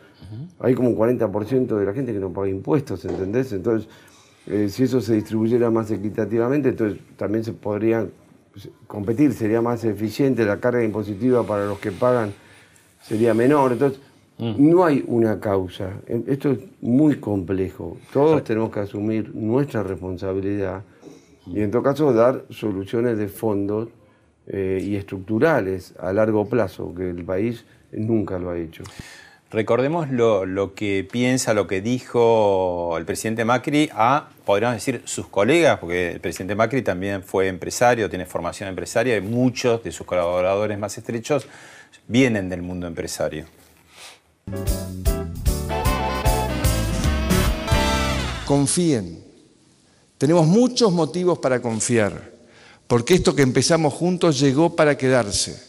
Hay 0.59 0.75
como 0.75 0.89
un 0.89 0.97
40% 0.97 1.77
de 1.77 1.85
la 1.85 1.93
gente 1.93 2.11
que 2.11 2.19
no 2.19 2.29
paga 2.33 2.49
impuestos, 2.49 3.05
¿entendés? 3.05 3.53
Entonces, 3.53 3.87
eh, 4.45 4.67
si 4.67 4.83
eso 4.83 4.99
se 4.99 5.13
distribuyera 5.15 5.71
más 5.71 5.89
equitativamente, 5.89 6.67
entonces 6.67 6.99
también 7.15 7.45
se 7.45 7.53
podría 7.53 8.07
competir, 8.87 9.31
sería 9.31 9.61
más 9.61 9.85
eficiente, 9.85 10.43
la 10.43 10.59
carga 10.59 10.83
impositiva 10.83 11.43
para 11.43 11.65
los 11.65 11.79
que 11.79 11.93
pagan 11.93 12.33
sería 13.01 13.33
menor. 13.33 13.71
Entonces, 13.71 14.01
No 14.57 14.85
hay 14.85 15.03
una 15.07 15.39
causa. 15.39 15.91
Esto 16.07 16.51
es 16.51 16.59
muy 16.81 17.15
complejo. 17.19 17.97
Todos 18.13 18.43
tenemos 18.43 18.69
que 18.71 18.81
asumir 18.81 19.33
nuestra 19.35 19.83
responsabilidad 19.83 20.83
y 21.45 21.61
en 21.61 21.71
todo 21.71 21.83
caso 21.83 22.13
dar 22.13 22.45
soluciones 22.49 23.17
de 23.17 23.27
fondo 23.27 23.89
eh, 24.49 24.81
y 24.83 24.95
estructurales 24.95 25.93
a 25.99 26.11
largo 26.11 26.49
plazo, 26.49 26.93
que 26.95 27.09
el 27.09 27.23
país 27.23 27.65
nunca 27.91 28.39
lo 28.39 28.49
ha 28.49 28.57
hecho. 28.57 28.83
Recordemos 29.51 30.11
lo, 30.11 30.75
que 30.75 31.07
piensa, 31.09 31.55
lo 31.55 31.65
que 31.65 31.81
dijo 31.81 32.95
el 32.99 33.05
presidente 33.05 33.45
Macri 33.45 33.89
a, 33.93 34.29
podríamos 34.45 34.75
decir, 34.75 35.01
sus 35.05 35.27
colegas, 35.27 35.79
porque 35.79 36.11
el 36.11 36.19
presidente 36.19 36.53
Macri 36.53 36.83
también 36.83 37.23
fue 37.23 37.47
empresario, 37.47 38.09
tiene 38.09 38.27
formación 38.27 38.69
empresaria 38.69 39.17
y 39.17 39.21
muchos 39.21 39.83
de 39.83 39.91
sus 39.91 40.05
colaboradores 40.05 40.77
más 40.77 40.95
estrechos 40.99 41.47
vienen 42.07 42.47
del 42.47 42.61
mundo 42.61 42.85
empresario. 42.85 43.45
Confíen. 48.45 49.23
Tenemos 50.19 50.45
muchos 50.45 50.91
motivos 50.91 51.39
para 51.39 51.59
confiar, 51.59 52.38
porque 52.89 53.13
esto 53.13 53.33
que 53.33 53.43
empezamos 53.43 53.93
juntos 53.93 54.37
llegó 54.37 54.75
para 54.75 54.97
quedarse. 54.97 55.63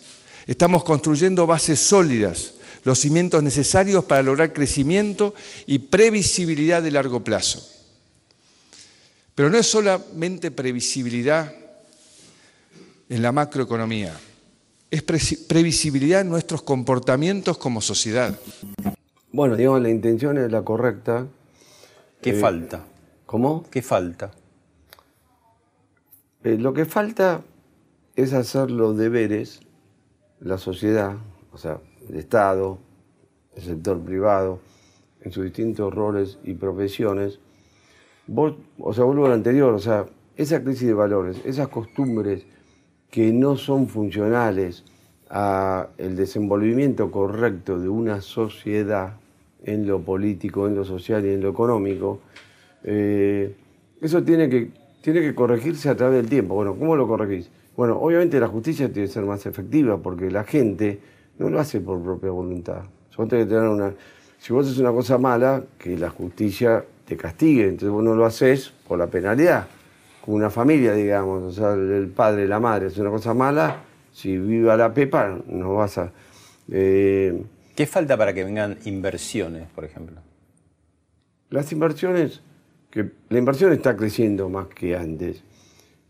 Estamos 0.48 0.82
construyendo 0.82 1.46
bases 1.46 1.78
sólidas, 1.78 2.54
los 2.82 2.98
cimientos 2.98 3.44
necesarios 3.44 4.04
para 4.06 4.24
lograr 4.24 4.52
crecimiento 4.52 5.34
y 5.66 5.78
previsibilidad 5.78 6.82
de 6.82 6.90
largo 6.90 7.22
plazo. 7.22 7.64
Pero 9.36 9.50
no 9.50 9.58
es 9.58 9.66
solamente 9.66 10.50
previsibilidad 10.50 11.54
en 13.08 13.22
la 13.22 13.30
macroeconomía 13.30 14.18
es 14.90 15.02
previsibilidad 15.02 16.22
en 16.22 16.28
nuestros 16.28 16.62
comportamientos 16.62 17.58
como 17.58 17.80
sociedad. 17.80 18.36
Bueno, 19.32 19.56
digamos, 19.56 19.80
la 19.80 19.90
intención 19.90 20.36
es 20.38 20.50
la 20.50 20.62
correcta. 20.62 21.26
¿Qué 22.20 22.30
eh, 22.30 22.40
falta? 22.40 22.84
¿Cómo? 23.24 23.64
¿Qué 23.70 23.82
falta? 23.82 24.32
Eh, 26.42 26.56
lo 26.56 26.72
que 26.72 26.86
falta 26.86 27.42
es 28.16 28.32
hacer 28.32 28.70
los 28.70 28.96
deberes, 28.96 29.60
la 30.40 30.56
sociedad, 30.56 31.16
o 31.52 31.58
sea, 31.58 31.80
el 32.08 32.16
Estado, 32.16 32.78
el 33.54 33.62
sector 33.62 34.00
privado, 34.00 34.60
en 35.20 35.32
sus 35.32 35.44
distintos 35.44 35.92
roles 35.94 36.38
y 36.44 36.54
profesiones. 36.54 37.40
O 38.78 38.94
sea, 38.94 39.04
vuelvo 39.04 39.26
a 39.26 39.28
lo 39.28 39.34
anterior, 39.34 39.74
o 39.74 39.78
sea, 39.78 40.06
esa 40.36 40.62
crisis 40.62 40.86
de 40.86 40.94
valores, 40.94 41.40
esas 41.44 41.68
costumbres 41.68 42.46
que 43.10 43.32
no 43.32 43.56
son 43.56 43.88
funcionales 43.88 44.84
al 45.28 46.16
desenvolvimiento 46.16 47.10
correcto 47.10 47.78
de 47.78 47.88
una 47.88 48.20
sociedad 48.20 49.18
en 49.62 49.86
lo 49.86 50.00
político, 50.00 50.66
en 50.66 50.74
lo 50.74 50.84
social 50.84 51.24
y 51.26 51.30
en 51.30 51.42
lo 51.42 51.50
económico, 51.50 52.20
eh, 52.82 53.54
eso 54.00 54.22
tiene 54.22 54.48
que, 54.48 54.70
tiene 55.00 55.20
que 55.20 55.34
corregirse 55.34 55.88
a 55.88 55.96
través 55.96 56.16
del 56.16 56.28
tiempo. 56.28 56.54
Bueno, 56.54 56.76
¿cómo 56.76 56.96
lo 56.96 57.06
corregís? 57.06 57.50
Bueno, 57.76 57.98
obviamente 57.98 58.38
la 58.38 58.48
justicia 58.48 58.92
tiene 58.92 59.08
que 59.08 59.12
ser 59.12 59.24
más 59.24 59.46
efectiva 59.46 59.98
porque 59.98 60.30
la 60.30 60.44
gente 60.44 61.00
no 61.38 61.48
lo 61.48 61.60
hace 61.60 61.80
por 61.80 62.02
propia 62.02 62.30
voluntad. 62.30 62.82
que 63.16 63.26
tener 63.26 63.68
una, 63.68 63.94
si 64.38 64.52
vos 64.52 64.66
haces 64.66 64.78
una 64.78 64.92
cosa 64.92 65.18
mala, 65.18 65.62
que 65.78 65.96
la 65.96 66.10
justicia 66.10 66.84
te 67.06 67.16
castigue, 67.16 67.64
entonces 67.64 67.90
vos 67.90 68.02
no 68.04 68.14
lo 68.14 68.24
haces 68.24 68.72
por 68.86 68.98
la 68.98 69.06
penalidad 69.06 69.66
con 70.20 70.34
una 70.34 70.50
familia, 70.50 70.92
digamos, 70.92 71.42
o 71.42 71.52
sea, 71.52 71.72
el 71.72 72.08
padre, 72.08 72.46
la 72.46 72.60
madre, 72.60 72.88
es 72.88 72.98
una 72.98 73.10
cosa 73.10 73.34
mala, 73.34 73.82
si 74.12 74.36
viva 74.36 74.76
la 74.76 74.92
pepa, 74.92 75.38
no 75.46 75.74
vas 75.74 75.98
a... 75.98 76.12
Eh, 76.70 77.42
¿Qué 77.74 77.86
falta 77.86 78.16
para 78.16 78.34
que 78.34 78.44
vengan 78.44 78.78
inversiones, 78.84 79.68
por 79.74 79.84
ejemplo? 79.84 80.20
Las 81.48 81.72
inversiones, 81.72 82.42
que 82.90 83.10
la 83.28 83.38
inversión 83.38 83.72
está 83.72 83.96
creciendo 83.96 84.48
más 84.48 84.66
que 84.66 84.96
antes, 84.96 85.42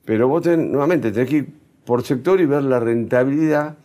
pero 0.05 0.28
vos 0.28 0.47
nuevamente 0.47 1.12
tenés 1.12 1.28
que 1.28 1.37
ir 1.37 1.49
por 1.85 2.03
sector 2.03 2.41
y 2.41 2.47
ver 2.47 2.62
la 2.62 2.81
rentabilidad 2.81 3.76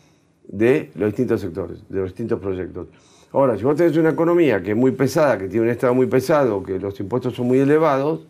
de 0.48 0.91
los 0.96 1.10
distintos 1.10 1.41
sectores, 1.41 1.80
de 1.89 2.00
los 2.00 2.10
distintos 2.10 2.39
proyectos. 2.39 2.88
Ahora, 3.32 3.58
si 3.58 3.64
vos 3.64 3.76
tenés 3.76 3.98
una 3.98 4.12
economía 4.12 4.64
que 4.64 4.72
es 4.72 4.78
muy 4.78 4.91
pesada, 4.91 5.38
que 5.38 5.48
tiene 5.48 5.66
un 5.66 5.72
estado 5.72 5.93
muy 5.93 6.08
pesado, 6.08 6.64
que 6.64 6.80
los 6.80 7.00
impuestos 7.00 7.36
son 7.36 7.48
muy 7.48 7.60
elevados, 7.60 8.28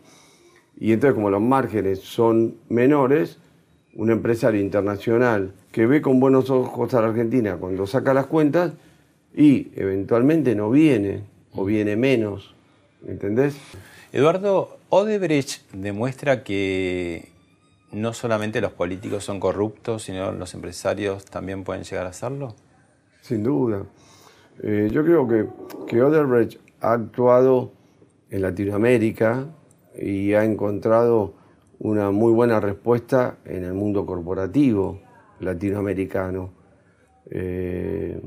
y 0.78 0.92
entonces 0.92 1.14
como 1.14 1.30
los 1.30 1.42
márgenes 1.42 2.00
son 2.00 2.56
menores, 2.70 3.38
un 3.96 4.12
empresario 4.12 4.60
internacional 4.60 5.54
que 5.72 5.86
ve 5.86 6.02
con 6.02 6.20
buenos 6.20 6.50
ojos 6.50 6.94
a 6.94 7.02
la 7.02 7.08
Argentina 7.08 7.56
cuando 7.58 7.88
saca 7.88 8.14
las 8.14 8.26
cuentas 8.26 8.74
y 9.34 9.72
eventualmente 9.76 10.56
no 10.56 10.70
viene 10.70 11.24
o 11.54 11.66
viene 11.66 11.96
menos, 11.96 12.56
¿entendés? 13.08 13.56
Eduardo, 14.12 14.78
Odebrecht 14.90 15.72
demuestra 15.74 16.44
que 16.44 17.32
no 17.92 18.14
solamente 18.14 18.62
los 18.62 18.72
políticos 18.72 19.24
son 19.24 19.40
corruptos, 19.40 20.04
sino 20.04 20.32
los 20.32 20.54
empresarios 20.54 21.26
también 21.26 21.64
pueden 21.64 21.84
llegar 21.84 22.08
a 22.08 22.14
serlo. 22.14 22.56
Sin 23.22 23.44
duda. 23.44 23.84
Eh, 24.64 24.90
yo 24.92 25.04
creo 25.04 25.28
que, 25.28 25.48
que 25.88 26.02
Odebrecht 26.02 26.60
ha 26.82 26.94
actuado 26.94 27.74
en 28.30 28.42
Latinoamérica, 28.42 29.48
y 29.98 30.34
ha 30.34 30.44
encontrado 30.44 31.34
una 31.80 32.12
muy 32.12 32.32
buena 32.34 32.60
respuesta 32.60 33.38
en 33.46 33.64
el 33.64 33.74
mundo 33.74 34.06
corporativo 34.06 35.02
latinoamericano. 35.40 36.54
Eh, 37.30 38.20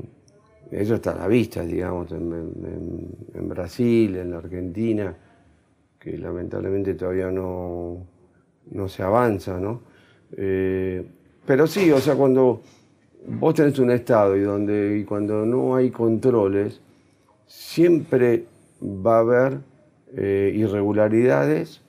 eso 0.71 0.95
está 0.95 1.11
a 1.11 1.15
la 1.15 1.27
vista, 1.27 1.63
digamos, 1.63 2.11
en, 2.11 3.49
Brasil, 3.49 4.17
en 4.17 4.31
la 4.31 4.37
Argentina, 4.37 5.15
que 5.99 6.17
lamentablemente 6.17 6.93
todavía 6.95 7.29
no, 7.29 8.05
no 8.71 8.87
se 8.87 9.03
avanza, 9.03 9.59
¿no? 9.59 9.81
Eh, 10.37 11.05
pero 11.45 11.67
sí, 11.67 11.91
o 11.91 11.99
sea, 11.99 12.15
cuando 12.15 12.61
vos 13.27 13.53
tenés 13.53 13.77
un 13.79 13.91
Estado 13.91 14.37
y, 14.37 14.41
donde, 14.41 14.99
y 14.99 15.03
cuando 15.03 15.45
no 15.45 15.75
hay 15.75 15.89
controles, 15.91 16.79
siempre 17.45 18.45
va 18.81 19.17
a 19.17 19.19
haber 19.19 19.59
eh, 20.15 20.53
irregularidades 20.55 21.81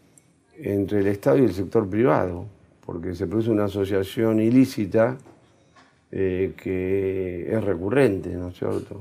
entre 0.57 1.01
el 1.01 1.07
Estado 1.07 1.39
y 1.39 1.45
el 1.45 1.53
sector 1.53 1.89
privado, 1.89 2.47
porque 2.85 3.15
se 3.15 3.27
produce 3.27 3.51
una 3.51 3.65
asociación 3.65 4.41
ilícita 4.41 5.17
eh, 6.11 6.55
que 6.57 7.55
es 7.55 7.65
recurrente, 7.65 8.31
¿no 8.31 8.49
es 8.49 8.59
cierto? 8.59 9.01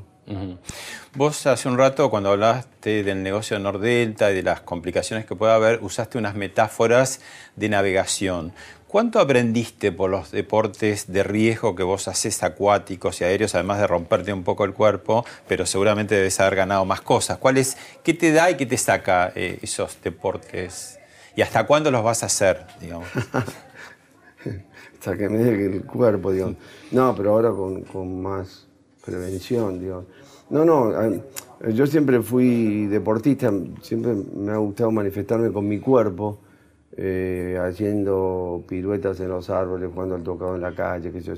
Vos 1.16 1.48
hace 1.48 1.68
un 1.68 1.78
rato, 1.78 2.10
cuando 2.10 2.30
hablaste 2.30 3.04
del 3.04 3.24
negocio 3.24 3.58
de 3.58 3.64
Nordelta 3.64 4.32
y 4.32 4.36
de 4.36 4.44
las 4.44 4.62
complicaciones 4.62 5.26
que 5.26 5.36
puede 5.36 5.54
haber, 5.54 5.80
usaste 5.82 6.18
unas 6.18 6.36
metáforas 6.36 7.22
de 7.56 7.70
navegación. 7.70 8.54
¿Cuánto 8.88 9.20
aprendiste 9.20 9.92
por 9.92 10.10
los 10.10 10.32
deportes 10.32 11.12
de 11.12 11.24
riesgo 11.24 11.76
que 11.76 11.84
vos 11.84 12.08
haces 12.08 12.42
acuáticos 12.44 13.22
y 13.22 13.24
aéreos, 13.24 13.54
además 13.54 13.80
de 13.80 13.88
romperte 13.88 14.34
un 14.34 14.44
poco 14.44 14.66
el 14.66 14.74
cuerpo, 14.74 15.26
pero 15.48 15.66
seguramente 15.66 16.16
debes 16.16 16.40
haber 16.40 16.56
ganado 16.56 16.86
más 16.86 17.02
cosas? 17.02 17.38
¿Cuál 17.38 17.58
es, 17.58 17.78
¿Qué 18.04 18.14
te 18.14 18.32
da 18.32 18.50
y 18.50 18.58
qué 18.58 18.66
te 18.66 18.78
saca 18.78 19.32
eh, 19.36 19.60
esos 19.62 20.02
deportes? 20.02 21.00
¿Y 21.36 21.42
hasta 21.42 21.66
cuándo 21.66 21.92
los 21.92 22.04
vas 22.04 22.24
a 22.24 22.28
hacer, 22.28 22.66
digamos? 22.80 23.08
hasta 24.94 25.18
que 25.18 25.30
me 25.30 25.38
deje 25.40 25.66
el 25.66 25.86
cuerpo, 25.86 26.32
digamos. 26.32 26.56
No, 26.92 27.16
pero 27.16 27.32
ahora 27.32 27.50
con, 27.52 27.84
con 27.84 28.22
más 28.22 28.69
prevención, 29.04 29.80
digamos. 29.80 30.06
No, 30.50 30.66
no, 30.66 30.92
yo 31.70 31.86
siempre 31.86 32.22
fui 32.22 32.88
deportista, 32.88 33.52
siempre 33.82 34.14
me 34.36 34.52
ha 34.52 34.58
gustado 34.58 34.92
manifestarme 34.92 35.52
con 35.52 35.68
mi 35.68 35.80
cuerpo 35.80 36.40
eh, 37.02 37.58
haciendo 37.62 38.66
piruetas 38.68 39.20
en 39.22 39.30
los 39.30 39.50
árboles, 39.50 39.90
cuando 39.96 40.16
al 40.16 40.24
tocado 40.24 40.56
en 40.56 40.62
la 40.62 40.74
calle, 40.74 41.12
que 41.14 41.22
yo 41.22 41.34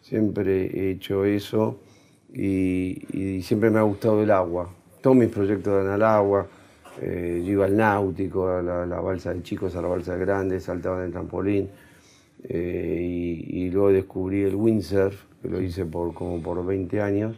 siempre, 0.00 0.66
he 0.66 0.90
hecho 0.90 1.24
eso 1.24 1.78
y, 2.32 3.40
siempre 3.42 3.70
me 3.70 3.78
ha 3.78 3.82
gustado 3.82 4.22
el 4.22 4.30
agua. 4.32 4.68
Todos 5.00 5.14
mis 5.16 5.28
proyectos 5.28 5.84
dan 5.84 5.92
al 5.92 6.02
agua, 6.02 6.48
eh, 7.00 7.42
yo 7.44 7.52
iba 7.52 7.66
al 7.66 7.76
náutico, 7.76 8.48
a 8.48 8.60
la, 8.60 9.00
balsa 9.00 9.32
de 9.32 9.42
chicos, 9.42 9.76
a 9.76 9.82
la 9.82 9.88
balsa 9.88 10.14
de 10.14 10.24
grandes, 10.24 10.64
saltaba 10.64 10.98
en 10.98 11.04
el 11.04 11.12
trampolín 11.12 11.68
eh, 12.42 13.44
y, 13.46 13.70
luego 13.70 13.92
descubrí 13.92 14.42
el 14.42 14.56
windsurf, 14.56 15.26
que 15.46 15.52
lo 15.52 15.60
hice 15.60 15.84
por, 15.84 16.12
como 16.12 16.42
por 16.42 16.64
20 16.64 17.00
años, 17.00 17.36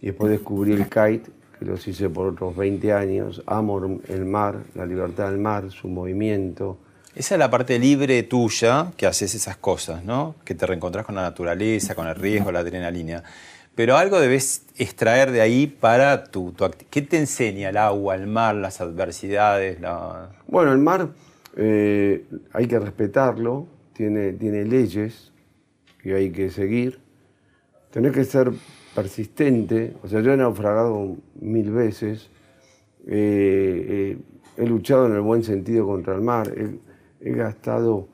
y 0.00 0.06
después 0.06 0.30
descubrí 0.30 0.72
el 0.72 0.84
kite, 0.84 1.30
que 1.58 1.64
los 1.64 1.86
hice 1.86 2.10
por 2.10 2.28
otros 2.28 2.56
20 2.56 2.92
años, 2.92 3.42
amo 3.46 4.00
el 4.08 4.24
mar, 4.24 4.64
la 4.74 4.84
libertad 4.84 5.30
del 5.30 5.38
mar, 5.38 5.70
su 5.70 5.88
movimiento. 5.88 6.78
Esa 7.14 7.36
es 7.36 7.38
la 7.38 7.50
parte 7.50 7.78
libre 7.78 8.22
tuya 8.24 8.92
que 8.96 9.06
haces 9.06 9.34
esas 9.34 9.56
cosas, 9.56 10.04
¿no? 10.04 10.34
Que 10.44 10.54
te 10.54 10.66
reencontrás 10.66 11.06
con 11.06 11.14
la 11.14 11.22
naturaleza, 11.22 11.94
con 11.94 12.06
el 12.06 12.14
riesgo, 12.14 12.52
la 12.52 12.58
adrenalina. 12.58 13.22
Pero 13.74 13.96
algo 13.96 14.20
debes 14.20 14.66
extraer 14.76 15.30
de 15.30 15.40
ahí 15.40 15.66
para 15.66 16.24
tu, 16.24 16.52
tu 16.52 16.70
¿Qué 16.90 17.02
te 17.02 17.18
enseña 17.18 17.70
el 17.70 17.76
agua, 17.76 18.16
el 18.16 18.26
mar, 18.26 18.54
las 18.54 18.80
adversidades? 18.80 19.78
Bueno, 20.46 20.72
el 20.72 20.78
mar 20.78 21.08
eh, 21.56 22.24
hay 22.52 22.66
que 22.66 22.78
respetarlo, 22.78 23.66
tiene, 23.94 24.32
tiene 24.32 24.64
leyes 24.64 25.32
que 26.02 26.14
hay 26.14 26.30
que 26.30 26.50
seguir 26.50 27.05
tenés 27.90 28.12
que 28.12 28.24
ser 28.24 28.52
persistente. 28.96 29.94
O 30.02 30.08
sea, 30.08 30.20
yo 30.20 30.32
he 30.32 30.36
naufragado 30.36 31.16
mil 31.40 31.70
veces. 31.70 32.30
Eh, 33.06 33.86
eh, 33.88 34.18
he 34.56 34.66
luchado 34.66 35.06
en 35.06 35.12
el 35.12 35.20
buen 35.20 35.44
sentido 35.44 35.86
contra 35.86 36.14
el 36.14 36.22
mar. 36.22 36.52
He, 37.20 37.32
gastado 37.32 38.08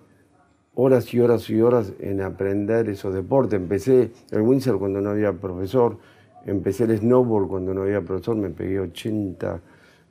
horas 0.74 1.12
y 1.12 1.20
horas 1.20 1.48
y 1.50 1.60
horas 1.60 1.92
en 2.00 2.20
aprender 2.20 2.88
esos 2.88 3.14
deportes. 3.14 3.60
Empecé 3.60 4.10
el 4.30 4.40
windsurf 4.40 4.78
cuando 4.78 5.00
no 5.00 5.10
había 5.10 5.32
profesor. 5.32 5.98
Empecé 6.46 6.84
el 6.84 6.98
snowboard 6.98 7.46
cuando 7.46 7.72
no 7.74 7.82
había 7.82 8.00
profesor. 8.00 8.36
Me 8.36 8.50
pegué 8.50 8.80
80 8.80 9.60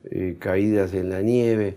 eh, 0.04 0.36
caídas 0.38 0.94
en 0.94 1.10
la 1.10 1.20
nieve. 1.20 1.76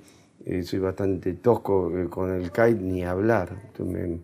soy 0.63 0.79
bastante 0.79 1.33
tosco 1.33 1.91
con 2.09 2.29
el 2.31 2.51
kite, 2.51 2.75
ni 2.75 3.03
hablar. 3.03 3.49
me, 3.79 4.19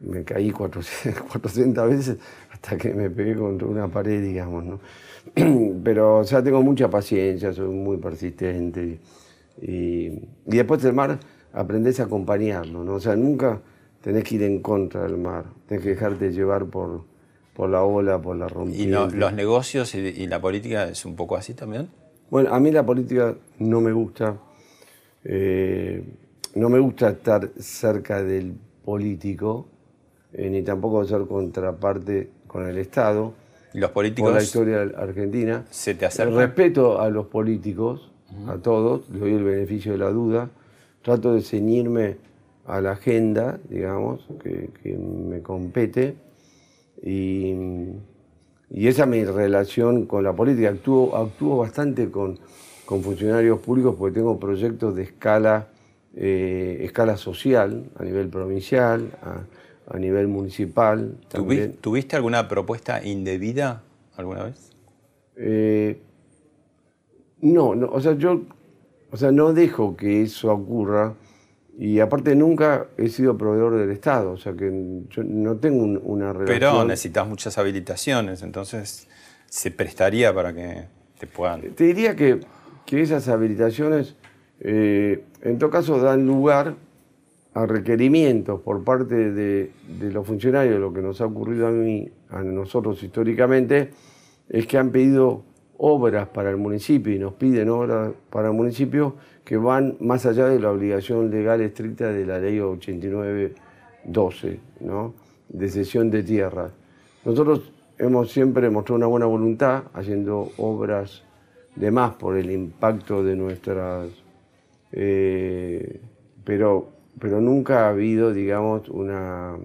me 0.00 0.24
caí 0.24 0.50
400, 0.50 1.22
400 1.30 1.88
veces 1.90 2.18
hasta 2.62 2.76
que 2.76 2.92
me 2.92 3.08
pegué 3.08 3.36
contra 3.36 3.66
una 3.66 3.88
pared, 3.88 4.22
digamos, 4.22 4.64
¿no? 4.64 4.80
Pero, 5.84 6.18
o 6.18 6.24
sea, 6.24 6.42
tengo 6.42 6.62
mucha 6.62 6.90
paciencia, 6.90 7.52
soy 7.52 7.68
muy 7.68 7.96
persistente. 7.96 8.98
Y, 9.62 10.10
después 10.44 10.82
del 10.82 10.92
mar 10.92 11.18
aprendes 11.52 12.00
a 12.00 12.04
acompañarlo, 12.04 12.84
¿no? 12.84 12.94
O 12.94 13.00
sea, 13.00 13.16
nunca 13.16 13.60
tenés 14.02 14.24
que 14.24 14.34
ir 14.36 14.42
en 14.42 14.60
contra 14.60 15.02
del 15.02 15.16
mar, 15.16 15.46
tenés 15.66 15.82
que 15.82 15.90
dejarte 15.90 16.32
llevar 16.32 16.66
por, 16.66 17.04
por 17.54 17.70
la 17.70 17.82
ola, 17.82 18.20
por 18.20 18.36
la 18.36 18.46
rompida. 18.46 18.82
¿Y 18.82 18.86
los 19.16 19.32
negocios 19.32 19.94
y, 19.94 20.26
la 20.26 20.40
política 20.40 20.88
es 20.88 21.04
un 21.06 21.16
poco 21.16 21.36
así 21.36 21.54
también? 21.54 21.88
Bueno, 22.30 22.52
a 22.52 22.60
mí 22.60 22.70
la 22.70 22.84
política 22.84 23.34
no 23.58 23.80
me 23.80 23.92
gusta. 23.92 24.36
Eh, 25.24 26.04
no 26.54 26.68
me 26.68 26.78
gusta 26.78 27.10
estar 27.10 27.50
cerca 27.58 28.22
del 28.22 28.54
político, 28.84 29.66
eh, 30.32 30.48
ni 30.50 30.62
tampoco 30.62 31.04
ser 31.04 31.26
contraparte 31.26 32.39
con 32.50 32.68
el 32.68 32.78
Estado. 32.78 33.32
¿Y 33.72 33.78
los 33.78 33.92
políticos? 33.92 34.30
Por 34.30 34.38
la 34.38 34.42
historia 34.42 34.82
argentina. 34.96 35.64
¿Se 35.70 35.94
te 35.94 36.06
acerca? 36.06 36.34
Respeto 36.34 37.00
a 37.00 37.08
los 37.08 37.26
políticos, 37.26 38.10
a 38.48 38.56
todos, 38.56 39.08
les 39.10 39.20
doy 39.20 39.34
el 39.34 39.44
beneficio 39.44 39.92
de 39.92 39.98
la 39.98 40.10
duda. 40.10 40.50
Trato 41.02 41.32
de 41.32 41.42
ceñirme 41.42 42.16
a 42.66 42.80
la 42.80 42.92
agenda, 42.92 43.60
digamos, 43.68 44.26
que, 44.42 44.68
me 44.96 45.42
compete. 45.42 46.16
Y, 47.04 47.54
esa 48.72 49.02
es 49.04 49.08
mi 49.08 49.24
relación 49.24 50.06
con 50.06 50.24
la 50.24 50.32
política. 50.32 50.70
Actúo, 50.70 51.16
actúo 51.16 51.58
bastante 51.58 52.10
con, 52.10 52.40
con 52.84 53.02
funcionarios 53.02 53.60
públicos 53.60 53.94
porque 53.96 54.16
tengo 54.16 54.40
proyectos 54.40 54.96
de 54.96 55.04
escala, 55.04 55.68
eh, 56.16 56.80
escala 56.82 57.16
social, 57.16 57.84
a 57.96 58.02
nivel 58.02 58.28
provincial, 58.28 59.12
a 59.22 59.42
nivel 59.98 60.28
municipal. 60.28 61.16
¿Tuviste 61.80 62.16
alguna 62.16 62.48
propuesta 62.48 63.04
indebida 63.04 63.82
alguna 64.16 64.44
vez? 64.44 64.70
Eh, 65.36 66.00
no, 67.40 67.74
no, 67.74 67.88
o 67.88 68.00
sea, 68.00 68.12
yo 68.12 68.42
o 69.12 69.16
sea, 69.16 69.32
no 69.32 69.52
dejo 69.52 69.96
que 69.96 70.22
eso 70.22 70.52
ocurra 70.52 71.14
y 71.78 71.98
aparte 72.00 72.36
nunca 72.36 72.86
he 72.96 73.08
sido 73.08 73.36
proveedor 73.36 73.76
del 73.76 73.90
Estado, 73.90 74.32
o 74.32 74.36
sea 74.36 74.52
que 74.52 74.70
yo 75.08 75.22
no 75.24 75.56
tengo 75.56 75.84
una 76.02 76.32
relación... 76.32 76.58
Pero 76.58 76.84
necesitas 76.84 77.26
muchas 77.26 77.58
habilitaciones, 77.58 78.42
entonces 78.42 79.08
se 79.46 79.70
prestaría 79.70 80.32
para 80.34 80.52
que 80.52 80.84
te 81.18 81.26
puedan... 81.26 81.62
Te 81.72 81.84
diría 81.84 82.14
que, 82.14 82.40
que 82.86 83.00
esas 83.00 83.28
habilitaciones 83.28 84.14
eh, 84.60 85.24
en 85.42 85.58
todo 85.58 85.70
caso 85.70 85.98
dan 85.98 86.26
lugar 86.26 86.74
a 87.54 87.66
requerimientos 87.66 88.60
por 88.60 88.84
parte 88.84 89.32
de, 89.32 89.72
los 90.12 90.26
funcionarios, 90.26 90.80
lo 90.80 90.92
que 90.92 91.02
nos 91.02 91.20
ha 91.20 91.26
ocurrido 91.26 91.66
a 91.66 91.70
mí, 91.70 92.08
a 92.30 92.42
nosotros 92.42 93.02
históricamente, 93.02 93.90
es 94.48 94.66
que 94.66 94.78
han 94.78 94.90
pedido 94.90 95.42
obras 95.78 96.28
para 96.28 96.50
el 96.50 96.56
municipio 96.58 97.14
y 97.14 97.18
nos 97.18 97.34
piden 97.34 97.68
obras 97.70 98.12
para 98.30 98.48
el 98.48 98.54
municipio 98.54 99.16
que 99.44 99.56
van 99.56 99.96
más 100.00 100.26
allá 100.26 100.46
de 100.46 100.60
la 100.60 100.70
obligación 100.70 101.30
legal 101.30 101.60
estricta 101.60 102.12
de 102.12 102.26
la 102.26 102.38
ley 102.38 102.58
89-12, 102.58 104.58
¿no? 104.80 105.14
de 105.48 105.68
cesión 105.68 106.10
de 106.10 106.22
tierra. 106.22 106.70
Nosotros 107.24 107.72
hemos 107.98 108.30
siempre 108.30 108.70
mostrado 108.70 108.98
una 108.98 109.06
buena 109.06 109.26
voluntad 109.26 109.84
haciendo 109.92 110.50
obras 110.58 111.24
de 111.74 111.90
más 111.90 112.14
por 112.14 112.36
el 112.36 112.50
impacto 112.50 113.24
de 113.24 113.36
nuestras... 113.36 114.10
Eh, 114.92 116.00
pero 116.44 116.99
pero 117.18 117.40
nunca 117.40 117.86
ha 117.86 117.88
habido, 117.90 118.32
digamos, 118.32 118.88
una, 118.88 119.56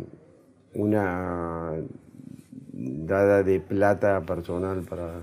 una 0.74 1.74
dada 2.74 3.44
de 3.44 3.60
plata 3.60 4.22
personal 4.22 4.82
para 4.82 5.22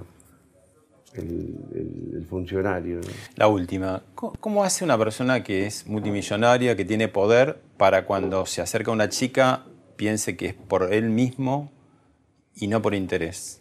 el, 1.14 2.26
funcionario. 2.28 3.00
La 3.36 3.48
última, 3.48 4.02
¿Cómo, 4.14 4.64
hace 4.64 4.84
una 4.84 4.96
persona 4.96 5.42
que 5.42 5.66
es 5.66 5.86
multimillonaria, 5.86 6.76
que 6.76 6.84
tiene 6.84 7.08
poder, 7.08 7.60
para 7.76 8.06
cuando 8.06 8.46
se 8.46 8.62
acerca 8.62 8.90
a 8.90 8.94
una 8.94 9.08
chica 9.08 9.64
piense 9.96 10.36
que 10.36 10.46
es 10.46 10.54
por 10.54 10.92
él 10.92 11.10
mismo 11.10 11.70
y 12.54 12.68
no 12.68 12.80
por 12.80 12.94
interés? 12.94 13.60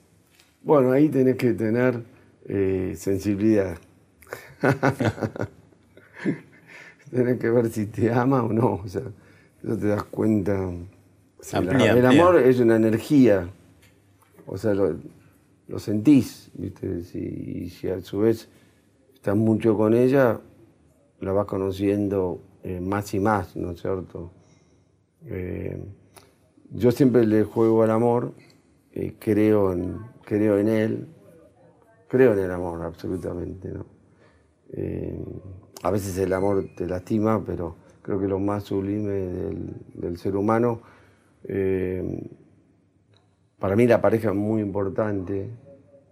Bueno, 0.63 0.91
ahí 0.91 1.09
tenés 1.09 1.35
que 1.35 1.53
tener 1.53 2.03
eh, 2.47 2.93
sensibilidad. 2.95 3.77
Tienes 7.11 7.39
que 7.39 7.49
ver 7.49 7.69
si 7.69 7.85
te 7.87 8.11
ama 8.11 8.43
o 8.43 8.53
no. 8.53 8.81
O 8.83 8.87
sea, 8.87 9.03
eso 9.63 9.77
te 9.77 9.87
das 9.87 10.03
cuenta. 10.05 10.71
el 11.53 12.05
amor 12.05 12.37
es 12.37 12.59
una 12.59 12.77
energía. 12.77 13.49
O 14.45 14.57
sea, 14.57 14.73
lo, 14.73 15.79
sentís, 15.79 16.51
¿viste? 16.53 17.03
y 17.13 17.69
si 17.69 17.89
a 17.89 18.01
su 18.01 18.19
vez 18.19 18.49
estás 19.13 19.35
mucho 19.35 19.77
con 19.77 19.93
ella, 19.93 20.39
la 21.21 21.31
vas 21.31 21.45
conociendo 21.45 22.41
eh, 22.63 22.79
más 22.79 23.13
y 23.13 23.19
más, 23.19 23.55
¿no 23.55 23.71
es 23.71 23.81
cierto? 23.81 24.31
Eh, 25.25 25.79
yo 26.71 26.91
siempre 26.91 27.25
le 27.25 27.43
juego 27.43 27.83
al 27.83 27.91
amor, 27.91 28.33
eh, 28.93 29.13
creo, 29.19 29.73
en, 29.73 29.99
creo 30.25 30.57
en 30.57 30.67
él, 30.67 31.07
creo 32.07 32.33
en 32.33 32.39
el 32.39 32.51
amor, 32.51 32.81
absolutamente, 32.83 33.69
¿no? 33.69 33.85
A 35.83 35.91
veces 35.91 36.17
el 36.17 36.33
amor 36.33 36.65
te 36.75 36.85
lastima, 36.85 37.43
pero 37.43 37.75
creo 38.01 38.19
que 38.19 38.27
lo 38.27 38.39
más 38.39 38.63
sublime 38.63 39.11
del, 39.93 40.17
ser 40.17 40.35
humano. 40.35 40.81
Eh, 41.43 42.29
para 43.59 43.75
mí 43.75 43.87
la 43.87 44.01
pareja 44.01 44.29
es 44.29 44.35
muy 44.35 44.61
importante, 44.61 45.49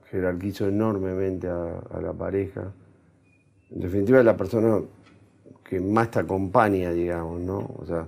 jerarquizo 0.09 0.67
enormemente 0.67 1.47
a, 1.47 1.99
la 2.01 2.13
pareja. 2.13 2.73
En 3.71 3.81
definitiva 3.81 4.19
es 4.19 4.25
la 4.25 4.37
persona 4.37 4.79
que 5.63 5.79
más 5.79 6.09
te 6.09 6.19
acompaña, 6.19 6.91
digamos, 6.91 7.39
¿no? 7.41 7.57
O 7.77 7.85
sea, 7.85 8.07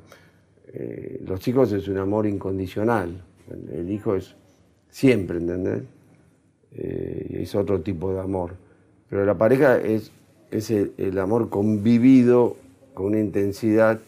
eh, 0.73 1.21
los 1.25 1.47
hijos 1.47 1.71
es 1.73 1.87
un 1.87 1.97
amor 1.97 2.25
incondicional, 2.25 3.23
el, 3.71 3.89
hijo 3.89 4.15
es 4.15 4.35
siempre, 4.89 5.37
¿entendés? 5.37 5.83
Eh, 6.73 7.39
es 7.41 7.53
otro 7.53 7.81
tipo 7.81 8.13
de 8.13 8.19
amor. 8.19 8.55
Pero 9.09 9.25
la 9.25 9.37
pareja 9.37 9.77
es 9.77 10.11
es 10.51 10.69
el, 10.69 11.17
amor 11.17 11.49
convivido 11.49 12.57
con 12.93 13.07
una 13.07 13.19
intensidad 13.19 13.99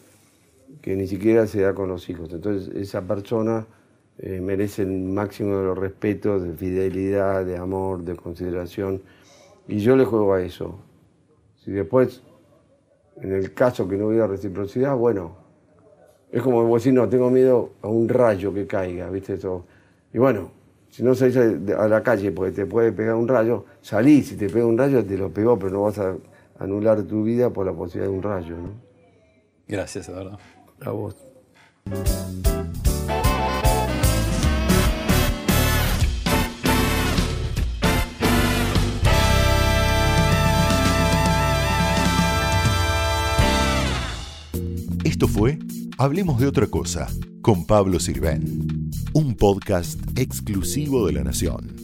que 0.82 0.94
ni 0.94 1.06
siquiera 1.06 1.46
se 1.46 1.62
da 1.62 1.74
con 1.74 1.88
los 1.88 2.08
hijos. 2.10 2.30
Entonces 2.32 2.74
esa 2.76 3.00
persona 3.02 3.66
eh, 4.18 4.40
merece 4.40 4.82
el 4.82 4.90
máximo 4.90 5.58
de 5.58 5.64
los 5.64 5.78
respetos, 5.78 6.42
de 6.42 6.52
fidelidad, 6.52 7.44
de 7.44 7.56
amor, 7.56 8.04
de 8.04 8.14
consideración. 8.14 9.00
Y 9.66 9.78
yo 9.78 9.96
le 9.96 10.04
juego 10.04 10.34
a 10.34 10.42
eso. 10.42 10.78
Si 11.64 11.70
después, 11.70 12.22
en 13.16 13.32
el 13.32 13.54
caso 13.54 13.88
que 13.88 13.96
no 13.96 14.08
hubiera 14.08 14.26
reciprocidad, 14.26 14.94
bueno, 14.94 15.36
es 16.30 16.42
como 16.42 16.74
decir, 16.74 16.92
no, 16.92 17.08
tengo 17.08 17.30
miedo 17.30 17.72
a 17.80 17.88
un 17.88 18.08
rayo 18.08 18.52
que 18.52 18.66
caiga, 18.66 19.08
¿viste? 19.08 19.34
Eso. 19.34 19.64
Y 20.12 20.18
bueno, 20.18 20.50
si 20.90 21.02
no 21.02 21.14
salís 21.14 21.36
a 21.36 21.88
la 21.88 22.02
calle 22.02 22.32
porque 22.32 22.52
te 22.52 22.66
puede 22.66 22.92
pegar 22.92 23.14
un 23.14 23.28
rayo, 23.28 23.64
salís, 23.80 24.28
si 24.28 24.36
te 24.36 24.50
pega 24.50 24.66
un 24.66 24.76
rayo 24.76 25.04
te 25.04 25.16
lo 25.16 25.30
pegó, 25.30 25.58
pero 25.58 25.72
no 25.72 25.82
vas 25.82 25.98
a 25.98 26.14
anular 26.58 27.02
tu 27.02 27.22
vida 27.22 27.50
por 27.52 27.66
la 27.66 27.72
posibilidad 27.72 28.10
de 28.10 28.16
un 28.16 28.22
rayo. 28.22 28.56
¿no? 28.56 28.72
Gracias, 29.68 30.08
Eduardo. 30.08 30.38
A 30.80 30.90
vos. 30.90 31.16
Esto 45.04 45.28
fue 45.28 45.58
Hablemos 45.96 46.40
de 46.40 46.48
otra 46.48 46.66
cosa 46.66 47.06
con 47.40 47.66
Pablo 47.66 48.00
Sirven, 48.00 48.90
un 49.12 49.36
podcast 49.36 50.00
exclusivo 50.18 51.06
de 51.06 51.12
la 51.12 51.22
Nación. 51.22 51.83